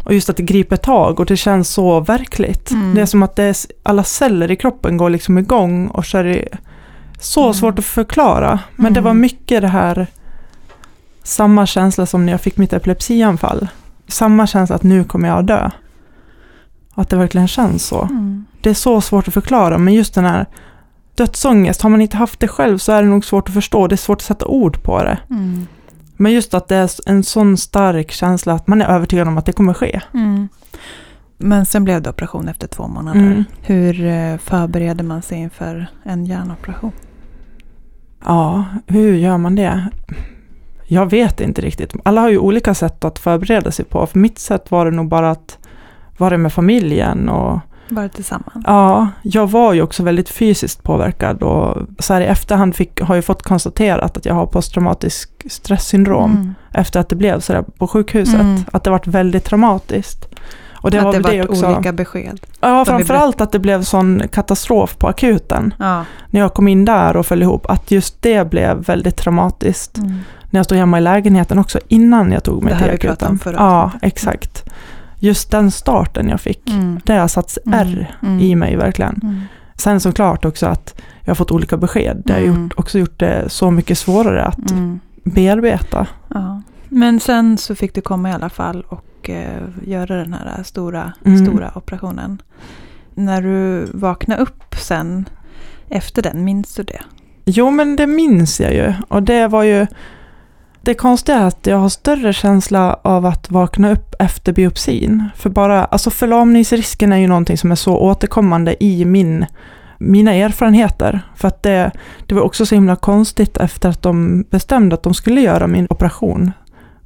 Mm. 0.04 0.06
Och 0.06 0.14
just 0.14 0.30
att 0.30 0.36
det 0.36 0.42
griper 0.42 0.76
tag 0.76 1.20
och 1.20 1.26
det 1.26 1.36
känns 1.36 1.68
så 1.68 2.00
verkligt. 2.00 2.70
Mm. 2.70 2.94
Det 2.94 3.00
är 3.00 3.06
som 3.06 3.22
att 3.22 3.36
det 3.36 3.42
är, 3.44 3.56
alla 3.82 4.04
celler 4.04 4.50
i 4.50 4.56
kroppen 4.56 4.96
går 4.96 5.10
liksom 5.10 5.38
igång 5.38 5.86
och 5.88 6.06
så 6.06 6.18
är 6.18 6.24
det 6.24 6.48
så 7.20 7.42
Mm. 7.42 7.54
svårt 7.54 7.78
att 7.78 7.84
förklara. 7.84 8.58
Men 8.76 8.92
det 8.92 9.00
Mm. 9.00 9.04
var 9.04 9.14
mycket 9.14 9.62
det 9.62 9.68
här, 9.68 10.06
samma 11.22 11.66
känsla 11.66 12.06
som 12.06 12.26
när 12.26 12.32
jag 12.32 12.40
fick 12.40 12.56
mitt 12.56 12.72
epilepsianfall. 12.72 13.68
Samma 14.08 14.46
känsla 14.46 14.76
att 14.76 14.82
nu 14.82 15.04
kommer 15.04 15.28
jag 15.28 15.38
att 15.38 15.46
dö. 15.46 15.70
Att 16.94 17.10
det 17.10 17.16
verkligen 17.16 17.48
känns 17.48 17.86
så. 17.86 18.02
Mm. 18.02 18.44
Det 18.60 18.70
är 18.70 18.74
så 18.74 19.00
svårt 19.00 19.28
att 19.28 19.34
förklara, 19.34 19.78
men 19.78 19.94
just 19.94 20.14
den 20.14 20.24
här 20.24 20.46
dödsångest, 21.14 21.82
har 21.82 21.90
man 21.90 22.00
inte 22.00 22.16
haft 22.16 22.40
det 22.40 22.48
själv 22.48 22.78
så 22.78 22.92
är 22.92 23.02
det 23.02 23.08
nog 23.08 23.24
svårt 23.24 23.48
att 23.48 23.54
förstå, 23.54 23.86
det 23.86 23.94
är 23.94 23.96
svårt 23.96 24.18
att 24.18 24.22
sätta 24.22 24.46
ord 24.46 24.82
på 24.82 25.02
det. 25.02 25.18
Mm. 25.30 25.66
Men 26.24 26.32
just 26.32 26.54
att 26.54 26.68
det 26.68 26.76
är 26.76 26.90
en 27.06 27.22
sån 27.22 27.56
stark 27.56 28.10
känsla 28.10 28.52
att 28.52 28.66
man 28.66 28.82
är 28.82 28.86
övertygad 28.86 29.28
om 29.28 29.38
att 29.38 29.46
det 29.46 29.52
kommer 29.52 29.74
ske. 29.74 30.00
Mm. 30.14 30.48
Men 31.38 31.66
sen 31.66 31.84
blev 31.84 32.02
det 32.02 32.10
operation 32.10 32.48
efter 32.48 32.66
två 32.66 32.86
månader. 32.86 33.20
Mm. 33.20 33.44
Hur 33.62 34.04
eh, 34.04 34.36
förbereder 34.36 35.04
man 35.04 35.22
sig 35.22 35.38
inför 35.38 35.86
en 36.02 36.26
hjärnoperation? 36.26 36.92
Ja, 38.24 38.64
hur 38.86 39.14
gör 39.14 39.38
man 39.38 39.54
det? 39.54 39.88
Jag 40.86 41.10
vet 41.10 41.40
inte 41.40 41.62
riktigt. 41.62 41.94
Alla 42.02 42.20
har 42.20 42.28
ju 42.28 42.38
olika 42.38 42.74
sätt 42.74 43.04
att 43.04 43.18
förbereda 43.18 43.70
sig 43.70 43.84
på. 43.84 44.06
För 44.06 44.18
mitt 44.18 44.38
sätt 44.38 44.70
var 44.70 44.84
det 44.84 44.90
nog 44.90 45.08
bara 45.08 45.30
att 45.30 45.58
vara 46.18 46.38
med 46.38 46.52
familjen 46.52 47.28
och 47.28 47.60
Bara 47.94 48.08
tillsammans? 48.08 48.64
Ja, 48.66 49.08
jag 49.22 49.50
var 49.50 49.72
ju 49.72 49.82
också 49.82 50.02
väldigt 50.02 50.28
fysiskt 50.28 50.82
påverkad 50.82 51.42
och 51.42 51.76
så 51.98 52.14
här 52.14 52.20
i 52.20 52.24
efterhand 52.24 52.74
fick, 52.74 53.00
har 53.00 53.14
jag 53.14 53.24
fått 53.24 53.42
konstaterat 53.42 54.16
att 54.16 54.24
jag 54.26 54.34
har 54.34 54.46
posttraumatisk 54.46 55.30
stresssyndrom 55.50 56.30
Mm. 56.32 56.54
efter 56.72 57.00
att 57.00 57.08
det 57.08 57.16
blev 57.16 57.40
så 57.40 57.52
där 57.52 57.62
på 57.62 57.86
sjukhuset. 57.88 58.40
Mm. 58.40 58.64
Att 58.72 58.84
det 58.84 58.90
varit 58.90 59.06
väldigt 59.06 59.44
traumatiskt. 59.44 60.28
Och 60.72 60.90
det 60.90 60.98
att 60.98 61.04
var 61.04 61.12
det 61.12 61.18
väl 61.18 61.22
var 61.24 61.32
det 61.32 61.48
också. 61.48 61.66
olika 61.74 61.92
besked? 61.92 62.40
Ja, 62.60 62.84
framförallt 62.84 63.40
att 63.40 63.52
det 63.52 63.58
blev 63.58 63.82
sån 63.82 64.22
katastrof 64.32 64.96
på 64.98 65.08
akuten. 65.08 65.74
Ja. 65.78 66.04
När 66.30 66.40
jag 66.40 66.54
kom 66.54 66.68
in 66.68 66.84
där 66.84 67.16
och 67.16 67.26
föll 67.26 67.42
ihop, 67.42 67.66
att 67.70 67.90
just 67.90 68.22
det 68.22 68.50
blev 68.50 68.76
väldigt 68.84 69.16
traumatiskt. 69.16 69.98
Mm. 69.98 70.18
När 70.50 70.58
jag 70.58 70.64
stod 70.64 70.78
hemma 70.78 70.98
i 70.98 71.00
lägenheten 71.00 71.58
också, 71.58 71.78
innan 71.88 72.32
jag 72.32 72.44
tog 72.44 72.62
mig 72.62 72.72
Det 72.72 72.78
till 72.78 72.86
här 72.86 72.92
vi 72.92 72.98
pratade 72.98 73.12
akuten. 73.12 73.28
om 73.32 73.38
förra 73.38 73.56
Ja, 73.56 73.90
exakt. 74.02 74.64
Just 75.18 75.50
den 75.50 75.70
starten 75.70 76.28
jag 76.28 76.40
fick, 76.40 76.70
Mm. 76.70 77.00
det 77.04 77.12
har 77.12 77.28
satts 77.28 77.58
Mm. 77.66 77.78
R 77.80 78.16
Mm. 78.22 78.40
i 78.40 78.54
mig 78.54 78.76
verkligen. 78.76 79.20
Mm. 79.22 79.40
Sen 79.76 80.00
såklart 80.00 80.44
också 80.44 80.66
att 80.66 81.00
jag 81.20 81.30
har 81.30 81.34
fått 81.34 81.50
olika 81.50 81.76
besked. 81.76 82.22
Det 82.24 82.32
har 82.32 82.40
Mm. 82.40 82.62
gjort, 82.62 82.72
också 82.76 82.98
gjort 82.98 83.18
det 83.18 83.44
så 83.48 83.70
mycket 83.70 83.98
svårare 83.98 84.44
att 84.44 84.70
Mm. 84.70 85.00
bearbeta. 85.24 86.06
Ja. 86.28 86.62
Men 86.88 87.20
sen 87.20 87.58
så 87.58 87.74
fick 87.74 87.94
du 87.94 88.00
komma 88.00 88.30
i 88.30 88.32
alla 88.32 88.48
fall 88.50 88.84
och 88.88 89.30
eh, 89.30 89.62
göra 89.86 90.16
den 90.16 90.34
här 90.34 90.62
stora, 90.62 91.12
stora 91.44 91.72
operationen. 91.74 92.42
När 93.14 93.42
du 93.42 93.84
vaknade 93.92 94.42
upp 94.42 94.74
sen 94.80 95.28
efter 95.88 96.22
den, 96.22 96.44
minns 96.44 96.74
du 96.74 96.82
det? 96.82 97.00
Jo, 97.44 97.70
men 97.70 97.96
det 97.96 98.06
minns 98.06 98.60
jag 98.60 98.74
ju. 98.74 98.92
Och 99.08 99.22
det 99.22 99.48
var 99.48 99.62
ju... 99.62 99.86
Det 100.84 100.94
konstiga 100.94 101.38
är 101.38 101.46
att 101.46 101.66
jag 101.66 101.76
har 101.76 101.88
större 101.88 102.32
känsla 102.32 102.98
av 103.02 103.26
att 103.26 103.50
vakna 103.50 103.92
upp 103.92 104.14
efter 104.18 104.52
biopsin. 104.52 105.28
För 105.36 105.50
bara, 105.50 105.84
alltså 105.84 106.10
förlamningsrisken 106.10 107.12
är 107.12 107.16
ju 107.16 107.26
någonting 107.26 107.58
som 107.58 107.70
är 107.70 107.74
så 107.74 107.96
återkommande 107.96 108.84
i 108.84 109.04
min, 109.04 109.46
mina 109.98 110.34
erfarenheter. 110.34 111.20
För 111.36 111.48
att 111.48 111.62
det, 111.62 111.90
det 112.26 112.34
var 112.34 112.42
också 112.42 112.66
så 112.66 112.74
himla 112.74 112.96
konstigt 112.96 113.56
efter 113.56 113.88
att 113.88 114.02
de 114.02 114.42
bestämde 114.50 114.94
att 114.94 115.02
de 115.02 115.14
skulle 115.14 115.40
göra 115.40 115.66
min 115.66 115.86
operation. 115.90 116.52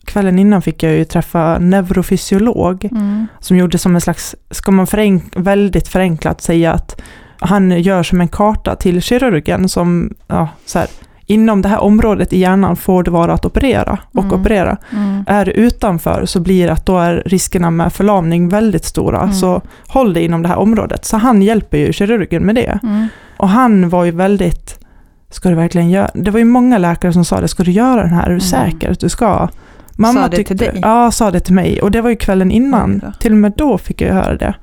Kvällen 0.04 0.38
innan 0.38 0.62
fick 0.62 0.82
jag 0.82 0.92
ju 0.92 1.04
träffa 1.04 1.58
neurofysiolog 1.58 2.84
Mm. 2.84 3.26
som 3.40 3.56
gjorde 3.56 3.78
som 3.78 3.94
en 3.94 4.00
slags, 4.00 4.34
ska 4.50 4.72
man 4.72 4.86
förenk, 4.86 5.24
väldigt 5.36 5.88
förenklat 5.88 6.40
säga 6.40 6.72
att 6.72 7.00
han 7.38 7.82
gör 7.82 8.02
som 8.02 8.20
en 8.20 8.28
karta 8.28 8.76
till 8.76 9.02
kirurgen 9.02 9.68
som, 9.68 10.14
ja, 10.26 10.48
så 10.66 10.78
här, 10.78 10.88
inom 11.28 11.62
det 11.62 11.68
här 11.68 11.78
området 11.80 12.32
i 12.32 12.38
hjärnan 12.38 12.76
får 12.76 13.02
det 13.02 13.10
vara 13.10 13.32
att 13.32 13.44
operera 13.44 13.98
och 14.12 14.24
Mm. 14.24 14.40
operera. 14.40 14.76
Mm. 14.92 15.24
Är 15.26 15.44
det 15.44 15.50
utanför 15.52 16.26
så 16.26 16.40
blir 16.40 16.66
det 16.66 16.72
att 16.72 16.86
då 16.86 16.98
är 16.98 17.22
riskerna 17.26 17.70
med 17.70 17.92
förlamning 17.92 18.48
väldigt 18.48 18.84
stora. 18.84 19.20
Mm. 19.22 19.32
Så 19.32 19.62
håll 19.88 20.12
det 20.12 20.22
inom 20.24 20.42
det 20.42 20.48
här 20.48 20.58
området. 20.58 21.04
Så 21.04 21.16
han 21.16 21.42
hjälper 21.42 21.78
ju 21.78 21.92
kirurgen 21.92 22.42
med 22.42 22.54
det. 22.54 22.78
Mm. 22.82 23.06
Och 23.36 23.48
han 23.48 23.88
var 23.88 24.04
ju 24.04 24.10
väldigt, 24.10 24.78
ska 25.30 25.48
du 25.48 25.54
verkligen 25.54 25.90
göra, 25.90 26.10
det 26.14 26.30
var 26.30 26.38
ju 26.38 26.44
många 26.44 26.78
läkare 26.78 27.12
som 27.12 27.24
sa 27.24 27.40
det, 27.40 27.48
ska 27.48 27.62
du 27.62 27.70
göra 27.70 28.02
den 28.02 28.12
här, 28.12 28.22
är 28.22 28.26
du 28.26 28.32
Mm. 28.32 28.40
säker 28.40 28.90
att 28.90 29.00
du 29.00 29.08
ska? 29.08 29.48
Sa 30.14 30.28
det 30.28 30.44
till 30.44 30.56
dig? 30.56 30.78
Ja, 30.82 31.10
sa 31.10 31.30
det 31.30 31.40
till 31.40 31.54
mig. 31.54 31.82
Och 31.82 31.90
det 31.90 32.00
var 32.00 32.10
ju 32.10 32.16
kvällen 32.16 32.50
innan. 32.50 32.98
Då. 32.98 33.12
Till 33.20 33.32
och 33.32 33.38
med 33.38 33.52
då 33.56 33.78
fick 33.78 34.00
jag 34.00 34.14
höra 34.14 34.36
det. 34.36 34.54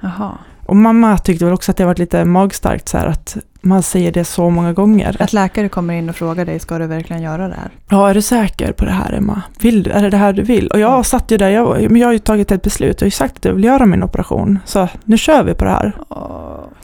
Jaha. 0.00 0.30
Och 0.66 0.76
mamma 0.76 1.18
tyckte 1.18 1.44
väl 1.44 1.54
också 1.54 1.70
att 1.70 1.76
det 1.76 1.84
var 1.84 1.94
lite 1.94 2.24
magstarkt 2.24 2.88
så 2.88 2.98
här 2.98 3.06
att 3.06 3.36
man 3.60 3.82
säger 3.82 4.12
det 4.12 4.24
så 4.24 4.50
många 4.50 4.72
gånger. 4.72 5.16
Att 5.22 5.32
läkare 5.32 5.68
kommer 5.68 5.94
in 5.94 6.08
och 6.08 6.16
frågar 6.16 6.44
dig, 6.44 6.58
ska 6.58 6.78
du 6.78 6.86
verkligen 6.86 7.22
göra 7.22 7.48
det 7.48 7.54
här? 7.54 7.70
Ja, 7.88 8.10
är 8.10 8.14
du 8.14 8.22
säker 8.22 8.72
på 8.72 8.84
det 8.84 8.90
här 8.90 9.12
Emma? 9.12 9.42
Vill 9.60 9.82
du, 9.82 9.90
är 9.90 10.02
det 10.02 10.10
det 10.10 10.16
här 10.16 10.32
du 10.32 10.42
vill? 10.42 10.66
Och 10.68 10.76
Mm. 10.76 10.90
jag 10.90 11.06
satt 11.06 11.30
ju 11.30 11.36
där, 11.36 11.48
jag, 11.48 11.96
jag 11.98 12.06
har 12.08 12.12
ju 12.12 12.18
tagit 12.18 12.50
ett 12.52 12.62
beslut, 12.62 13.00
jag 13.00 13.04
har 13.04 13.06
ju 13.06 13.10
sagt 13.10 13.36
att 13.36 13.44
jag 13.44 13.52
vill 13.54 13.64
göra 13.64 13.86
min 13.86 14.02
operation. 14.02 14.58
Så 14.64 14.88
nu 15.04 15.18
kör 15.18 15.42
vi 15.44 15.54
på 15.54 15.64
det 15.64 15.70
här. 15.70 15.92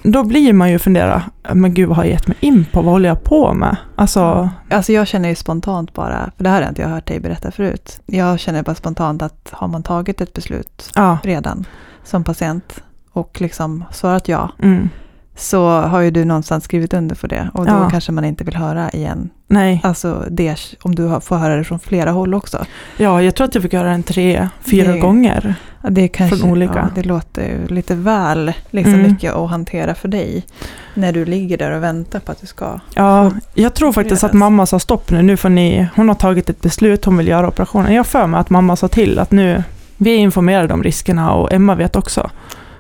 Då 0.03 0.25
blir 0.25 0.53
man 0.53 0.71
ju 0.71 0.79
fundera, 0.79 1.23
men 1.53 1.75
gud 1.75 1.89
vad 1.89 1.97
har 1.97 2.05
jag 2.05 2.11
gett 2.13 2.27
mig 2.27 2.37
in 2.41 2.67
på? 2.73 2.83
Vad 2.83 2.93
håller 2.93 3.09
jag 3.09 3.25
på 3.25 3.53
med? 3.55 3.77
Alltså, 3.97 4.49
Alltså 4.71 4.93
jag 4.93 5.07
känner 5.07 5.29
ju 5.29 5.35
spontant 5.35 5.95
bara, 5.95 6.31
för 6.37 6.45
det 6.45 6.51
här 6.51 6.63
har 6.63 6.69
inte 6.69 6.83
jag 6.83 6.89
hört 6.89 7.07
dig 7.07 7.21
berätta 7.21 7.51
förut. 7.51 8.01
Jag 8.07 8.41
känner 8.41 8.63
bara 8.63 8.75
spontant 8.75 9.23
att 9.23 9.49
har 9.53 9.69
man 9.69 9.83
tagit 9.83 10.21
ett 10.21 10.33
beslut 10.33 10.91
ja. 10.95 11.19
redan 11.23 11.65
som 12.05 12.25
patient 12.25 12.83
och 13.13 13.41
liksom 13.41 13.85
svarat 13.91 14.29
ja, 14.29 14.51
Mm, 14.63 14.89
så 15.37 15.69
har 15.81 16.01
ju 16.01 16.11
du 16.11 16.25
någonstans 16.25 16.65
skrivit 16.65 16.95
under 16.95 17.15
för 17.15 17.29
det. 17.29 17.51
Och 17.55 17.67
då 17.67 17.73
Ja. 17.73 17.89
kanske 17.91 18.13
man 18.13 18.25
inte 18.25 18.45
vill 18.45 18.57
höra 18.57 18.91
igen. 18.91 19.31
nej, 19.47 19.81
Alltså 19.85 20.25
det, 20.31 20.57
om 20.83 20.95
du 20.95 21.21
får 21.21 21.37
höra 21.37 21.57
det 21.57 21.65
från 21.65 21.79
flera 21.79 22.11
håll 22.11 22.35
också. 22.35 22.65
ja, 22.97 23.23
jag 23.23 23.35
tror 23.35 23.45
att 23.45 23.55
jag 23.55 23.63
fick 23.63 23.73
göra 23.73 23.89
den 23.91 24.03
tre, 24.03 24.49
fyra 24.71 24.93
Det- 24.93 24.99
gånger. 24.99 25.55
Det, 25.89 26.09
kanske, 26.09 26.37
Från 26.37 26.51
olika. 26.51 26.75
Ja, 26.75 26.89
det 26.95 27.03
låter 27.09 27.43
ju 27.43 27.75
lite 27.75 27.95
väl 27.95 28.53
liksom 28.71 28.95
Mm. 28.95 29.13
mycket 29.13 29.35
att 29.35 29.51
hantera 29.51 29.95
för 29.95 30.09
dig. 30.09 30.47
När 30.95 31.13
du 31.13 31.25
ligger 31.25 31.59
där 31.59 31.71
och 31.71 31.83
väntar 31.83 32.21
på 32.21 32.33
att 32.33 32.41
du 32.41 32.47
ska. 32.47 32.81
Ja, 32.95 33.31
jag 33.55 33.75
tror 33.75 33.93
faktiskt 33.93 34.25
att 34.25 34.33
mamma 34.33 34.67
sa 34.67 34.79
stopp 34.79 35.11
nu, 35.11 35.23
nu 35.23 35.37
får 35.37 35.49
ni, 35.49 35.87
hon 35.97 36.09
har 36.09 36.15
tagit 36.15 36.51
ett 36.51 36.61
beslut, 36.61 37.05
hon 37.05 37.17
vill 37.17 37.29
göra 37.29 37.49
operationen. 37.49 37.95
Jag 37.95 38.07
för 38.07 38.27
mig 38.27 38.41
att 38.41 38.51
mamma 38.51 38.77
sa 38.77 38.89
till 38.89 39.19
att 39.19 39.31
nu, 39.31 39.63
vi 39.97 40.11
är 40.15 40.19
informerade 40.19 40.75
om 40.75 40.83
riskerna 40.83 41.33
och 41.35 41.53
Emma 41.53 41.75
vet 41.75 41.97
också. 41.97 42.31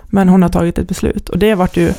Men 0.06 0.28
hon 0.28 0.42
har 0.42 0.48
tagit 0.50 0.78
ett 0.78 0.88
beslut 0.88 1.28
och 1.28 1.38
det 1.38 1.54
vart 1.54 1.76
ju, 1.76 1.92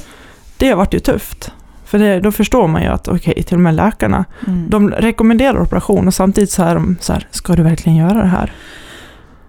det 0.58 0.74
vart 0.74 0.94
ju 0.94 1.00
tufft. 1.00 1.52
För 1.86 2.00
det, 2.00 2.20
då 2.20 2.32
förstår 2.32 2.68
man 2.68 2.82
ju 2.82 2.88
att 2.88 3.08
okej, 3.08 3.44
till 3.44 3.56
och 3.56 3.62
med 3.62 3.76
läkarna, 3.76 4.26
Mm. 4.48 4.70
de 4.70 4.90
rekommenderar 4.92 5.62
operation 5.62 6.08
och 6.08 6.14
samtidigt 6.14 6.52
så 6.52 6.64
är 6.64 6.76
de 6.76 6.96
så 7.02 7.14
här, 7.14 7.28
ska 7.32 7.56
du 7.56 7.64
verkligen 7.64 7.98
göra 7.98 8.14
det 8.22 8.28
här? 8.28 8.52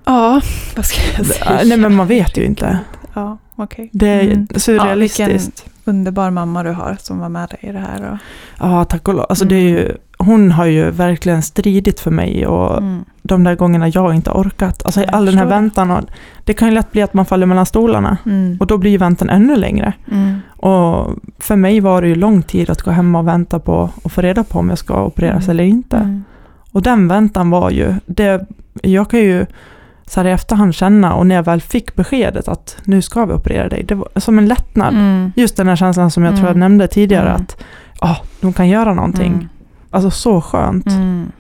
Ja, 0.05 0.41
vad 0.77 0.85
ska 0.85 1.01
jag 1.17 1.27
säga? 1.27 1.61
Nej 1.65 1.79
men 1.79 1.95
man 1.95 2.07
vet 2.07 2.39
ju 2.39 2.45
inte. 2.45 2.79
Ja, 3.15 3.39
okej. 3.57 3.91
Det 3.93 4.09
är 4.09 4.23
Mm. 4.23 4.47
surrealistiskt. 4.57 5.65
Underbar 5.85 6.31
mamma 6.31 6.63
du 6.63 6.71
har 6.71 6.97
som 7.01 7.19
var 7.19 7.29
med 7.29 7.49
dig 7.49 7.59
i 7.63 7.73
det 7.73 7.79
här. 7.79 8.11
Och, 8.13 8.19
Ja, 8.61 8.85
tack 8.85 9.09
och 9.09 9.15
lov. 9.15 9.27
Alltså 9.29 9.45
det 9.45 9.55
är 9.57 9.61
ju, 9.69 9.97
hon 10.19 10.53
har 10.53 10.67
ju 10.67 10.91
verkligen 10.91 11.43
stridit 11.43 12.01
för 12.01 12.11
mig 12.11 12.47
och 12.47 12.79
mm. 12.79 13.05
de 13.23 13.45
där 13.45 13.55
gångerna 13.55 13.89
jag 13.89 14.15
inte 14.15 14.31
orkat. 14.31 14.83
Alltså 14.85 15.01
Jag 15.01 15.15
all 15.15 15.27
den 15.27 15.39
här 15.39 15.47
väntan. 15.47 15.91
Och 15.91 16.01
det 16.45 16.53
kan 16.53 16.69
ju 16.69 16.75
lätt 16.75 16.93
bli 16.93 17.03
att 17.03 17.15
man 17.15 17.27
faller 17.27 17.47
mellan 17.47 17.67
stolarna. 17.67 18.19
Mm. 18.27 18.57
Och 18.61 18.67
då 18.67 18.79
blir 18.79 18.91
ju 18.91 18.99
väntan 18.99 19.31
ännu 19.31 19.57
längre. 19.57 19.93
Mm. 20.13 20.39
Och 20.49 21.15
för 21.39 21.57
mig 21.57 21.81
var 21.81 22.03
det 22.03 22.09
ju 22.09 22.15
lång 22.15 22.43
tid 22.43 22.71
att 22.71 22.83
gå 22.83 22.91
hemma 22.91 23.19
och 23.19 23.29
vänta 23.29 23.59
på 23.59 23.91
och 24.03 24.13
få 24.13 24.21
reda 24.21 24.45
på 24.45 24.59
om 24.59 24.69
jag 24.69 24.79
ska 24.79 25.05
opereras 25.05 25.45
Mm. 25.45 25.51
eller 25.51 25.65
inte. 25.65 25.97
Mm. 25.97 26.25
Och 26.73 26.83
den 26.83 27.09
väntan 27.09 27.51
var 27.51 27.71
ju, 27.71 27.95
det, 28.07 28.47
jag 28.83 29.11
kan 29.11 29.21
ju 29.21 29.47
så 30.07 30.21
här 30.21 30.29
i 30.29 30.33
efterhand 30.33 30.75
känna 30.75 31.15
och 31.15 31.27
när 31.27 31.35
jag 31.35 31.43
väl 31.43 31.61
fick 31.61 31.95
beskedet 31.95 32.49
att 32.49 32.77
nu 32.85 33.03
ska 33.03 33.25
vi 33.25 33.33
operera 33.33 33.69
dig, 33.69 33.85
det 33.89 33.95
var 33.95 34.09
som 34.17 34.39
en 34.39 34.49
lättnad. 34.49 34.95
Mm. 34.95 35.33
Just 35.37 35.57
den 35.57 35.69
här 35.69 35.77
känslan 35.77 36.11
som 36.11 36.25
jag 36.25 36.37
tror 36.37 36.49
jag 36.49 36.57
nämnde 36.57 36.89
tidigare 36.89 37.33
att 37.33 37.63
ah, 37.99 38.17
de 38.41 38.53
kan 38.53 38.69
göra 38.69 38.95
någonting. 38.95 39.49
Mm. 39.87 40.05
Alltså 40.05 40.11
så 40.11 40.41
skönt. 40.41 40.87
Mm. 40.87 41.33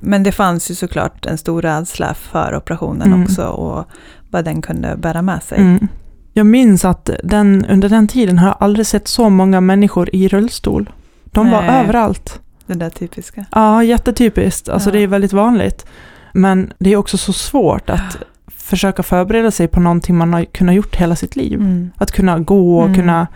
Men 0.00 0.22
det 0.22 0.32
fanns 0.32 0.70
ju 0.70 0.74
såklart 0.74 1.26
en 1.26 1.38
stor 1.38 1.62
rädsla 1.62 2.14
för 2.14 2.56
operationen 2.56 3.06
Mm. 3.06 3.22
också 3.22 3.44
och 3.46 3.84
vad 4.30 4.44
den 4.44 4.62
kunde 4.62 4.96
bära 4.96 5.22
med 5.22 5.42
sig. 5.42 5.58
Mm. 5.60 5.88
Jag 6.32 6.46
minns 6.46 6.84
att 6.84 7.10
den, 7.24 7.64
under 7.64 7.88
den 7.88 8.08
tiden 8.08 8.38
har 8.38 8.46
jag 8.48 8.56
aldrig 8.60 8.86
sett 8.86 9.08
så 9.08 9.28
många 9.28 9.60
människor 9.60 10.08
i 10.12 10.28
rullstol. 10.28 10.90
De 11.24 11.50
var 11.50 11.62
Nej. 11.62 11.80
överallt. 11.84 12.40
Det 12.66 12.74
där 12.74 12.90
typiska. 12.90 13.44
Ja, 13.52 13.84
jättetypiskt. 13.84 14.68
Alltså 14.68 14.88
Ja. 14.88 14.92
det 14.92 14.98
är 15.00 15.06
väldigt 15.06 15.32
vanligt. 15.32 15.86
Men 16.32 16.72
det 16.78 16.92
är 16.92 16.96
också 16.96 17.18
så 17.18 17.32
svårt 17.32 17.90
att 17.90 18.16
försöka 18.56 19.02
förbereda 19.02 19.50
sig 19.50 19.68
på 19.68 19.80
någonting 19.80 20.16
man 20.16 20.32
har 20.32 20.44
kunnat 20.44 20.74
gjort 20.74 20.96
hela 20.96 21.16
sitt 21.16 21.36
liv. 21.36 21.60
Mm. 21.60 21.90
Att 21.96 22.12
kunna 22.12 22.38
gå 22.38 22.78
och 22.78 22.84
Mm. 22.84 22.94
kunna 22.94 23.26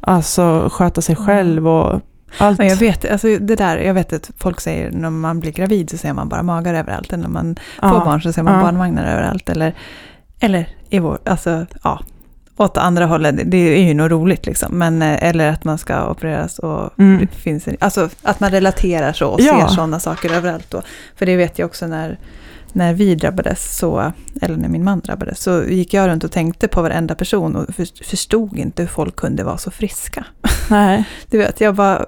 alltså, 0.00 0.68
sköta 0.72 1.00
sig 1.00 1.16
själv 1.16 1.68
och 1.68 2.00
allt. 2.38 2.58
Ja, 2.58 2.64
jag 2.64 2.76
vet, 2.76 3.10
alltså 3.10 3.38
det 3.38 3.56
där, 3.56 3.76
jag 3.78 3.94
vet 3.94 4.12
att 4.12 4.30
folk 4.38 4.60
säger 4.60 4.90
när 4.90 5.10
man 5.10 5.40
blir 5.40 5.52
gravid 5.52 5.90
så 5.90 5.96
ser 5.98 6.12
man 6.12 6.28
bara 6.28 6.42
magar 6.42 6.74
överallt. 6.74 7.12
Eller 7.12 7.22
när 7.22 7.30
man 7.30 7.56
får 7.80 7.88
Ja. 7.88 8.04
barn 8.04 8.22
så 8.22 8.32
ser 8.32 8.42
man 8.42 8.54
Ja. 8.54 8.60
barnvagnar 8.62 9.04
överallt. 9.12 9.48
Eller, 9.48 9.74
eller 10.40 10.68
i 10.90 10.98
vår, 10.98 11.18
alltså 11.24 11.66
ja, 11.82 12.00
åt 12.56 12.76
andra 12.76 13.06
hållet. 13.06 13.34
Det 13.44 13.56
är 13.56 13.82
ju 13.88 13.94
nog 13.94 14.10
roligt 14.10 14.46
liksom. 14.46 14.78
Men, 14.78 15.02
eh, 15.02 15.24
eller 15.24 15.48
att 15.52 15.64
man 15.64 15.78
ska 15.78 16.10
opereras 16.10 16.58
och 16.58 16.90
Mm. 16.98 17.20
det 17.20 17.26
finns 17.36 17.68
en, 17.68 17.76
alltså 17.80 18.08
att 18.22 18.40
man 18.40 18.50
relaterar 18.50 19.12
så 19.12 19.28
och 19.28 19.40
Ja. 19.40 19.60
ser 19.60 19.74
sådana 19.74 20.00
saker 20.00 20.32
överallt. 20.34 20.70
Då. 20.70 20.82
För 21.16 21.26
det 21.26 21.36
vet 21.36 21.58
jag 21.58 21.66
också 21.66 21.86
när, 21.86 22.18
när 22.74 22.94
vi 22.94 23.14
drabbades, 23.14 23.76
så, 23.78 24.12
eller 24.42 24.56
när 24.56 24.68
min 24.68 24.84
man 24.84 25.00
drabbades, 25.00 25.42
så 25.42 25.64
gick 25.64 25.94
jag 25.94 26.08
runt 26.08 26.24
och 26.24 26.32
tänkte 26.32 26.68
på 26.68 26.82
varenda 26.82 27.14
person 27.14 27.56
och 27.56 27.74
för- 27.74 28.04
förstod 28.04 28.58
inte 28.58 28.82
hur 28.82 28.88
folk 28.88 29.16
kunde 29.16 29.44
vara 29.44 29.58
så 29.58 29.70
friska. 29.70 30.24
Nej. 30.70 31.04
Du 31.30 31.38
vet, 31.38 31.60
jag 31.60 31.74
bara... 31.74 32.06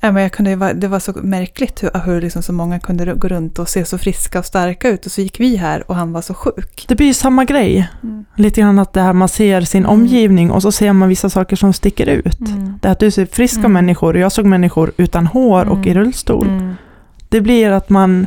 Ja, 0.00 0.12
men 0.12 0.22
jag 0.22 0.32
kunde, 0.32 0.72
det 0.72 0.88
var 0.88 0.98
så 1.00 1.12
märkligt 1.22 1.82
hur, 1.82 1.90
hur 2.04 2.20
liksom 2.20 2.42
så 2.42 2.52
många 2.52 2.80
kunde 2.80 3.14
gå 3.14 3.28
runt 3.28 3.58
och 3.58 3.68
se 3.68 3.84
så 3.84 3.98
friska 3.98 4.38
och 4.38 4.44
starka 4.44 4.88
ut. 4.88 5.06
Och 5.06 5.12
så 5.12 5.20
gick 5.20 5.40
vi 5.40 5.56
här 5.56 5.90
och 5.90 5.96
han 5.96 6.12
var 6.12 6.22
så 6.22 6.34
sjuk. 6.34 6.84
Det 6.88 6.94
blir 6.94 7.06
ju 7.06 7.14
samma 7.14 7.44
grej. 7.44 7.88
Lite 8.36 8.60
grann 8.60 8.78
att 8.78 8.92
det 8.92 9.00
här 9.00 9.12
man 9.12 9.28
ser 9.28 9.60
sin 9.60 9.84
Mm. 9.84 9.90
omgivning 10.00 10.50
och 10.50 10.62
så 10.62 10.72
ser 10.72 10.92
man 10.92 11.08
vissa 11.08 11.30
saker 11.30 11.56
som 11.56 11.72
sticker 11.72 12.06
ut. 12.06 12.40
Mm. 12.40 12.78
Det 12.82 12.90
att 12.90 12.98
du 12.98 13.10
ser 13.10 13.26
friska 13.26 13.58
Mm. 13.58 13.72
människor 13.72 14.14
och 14.14 14.20
jag 14.20 14.32
såg 14.32 14.46
människor 14.46 14.92
utan 14.96 15.26
hår 15.26 15.64
och 15.68 15.76
Mm. 15.76 15.88
i 15.88 15.94
rullstol. 15.94 16.46
Mm. 16.46 16.74
Det 17.28 17.40
blir 17.40 17.70
att 17.70 17.90
man, 17.90 18.26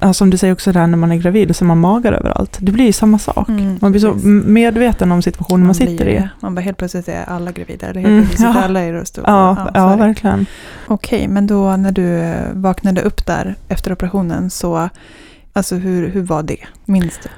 ja, 0.00 0.12
som 0.12 0.30
du 0.30 0.36
säger 0.36 0.52
också 0.52 0.72
där 0.72 0.86
när 0.86 0.96
man 0.98 1.12
är 1.12 1.16
gravid 1.16 1.50
och 1.50 1.56
så 1.56 1.64
man 1.64 1.78
magar 1.80 2.12
överallt. 2.12 2.56
Det 2.60 2.72
blir 2.72 2.84
ju 2.84 2.92
samma 2.92 3.18
sak. 3.18 3.48
Mm, 3.48 3.78
Man 3.80 3.90
blir 3.90 4.00
så 4.00 4.12
precis. 4.12 4.26
medveten 4.46 5.12
om 5.12 5.22
situationen 5.22 5.66
man, 5.66 5.74
sitter 5.74 6.04
blir 6.04 6.08
i. 6.08 6.28
Man 6.40 6.54
bara 6.54 6.60
helt 6.60 6.78
plötsligt 6.78 7.08
är 7.08 7.24
alla 7.24 7.52
gravida. 7.52 7.86
Eller 7.86 8.00
helt 8.00 8.10
Mm, 8.10 8.20
plötsligt 8.22 8.40
sitter 8.48 8.60
ja. 8.60 8.64
alla 8.64 8.84
i 8.84 8.92
rullstol. 8.92 9.24
Ja, 9.26 9.70
ja, 9.74 9.88
det. 9.90 9.96
verkligen. 9.96 10.46
Okej, 10.86 11.28
men 11.28 11.46
då 11.46 11.76
när 11.76 11.92
du 11.92 12.34
vaknade 12.52 13.00
upp 13.00 13.26
där 13.26 13.54
efter 13.68 13.92
operationen 13.92 14.50
så, 14.50 14.88
alltså 15.52 15.74
hur, 15.74 16.08
hur 16.08 16.22
var 16.22 16.42
det? 16.42 16.58
Minns 16.84 17.20
du? 17.22 17.28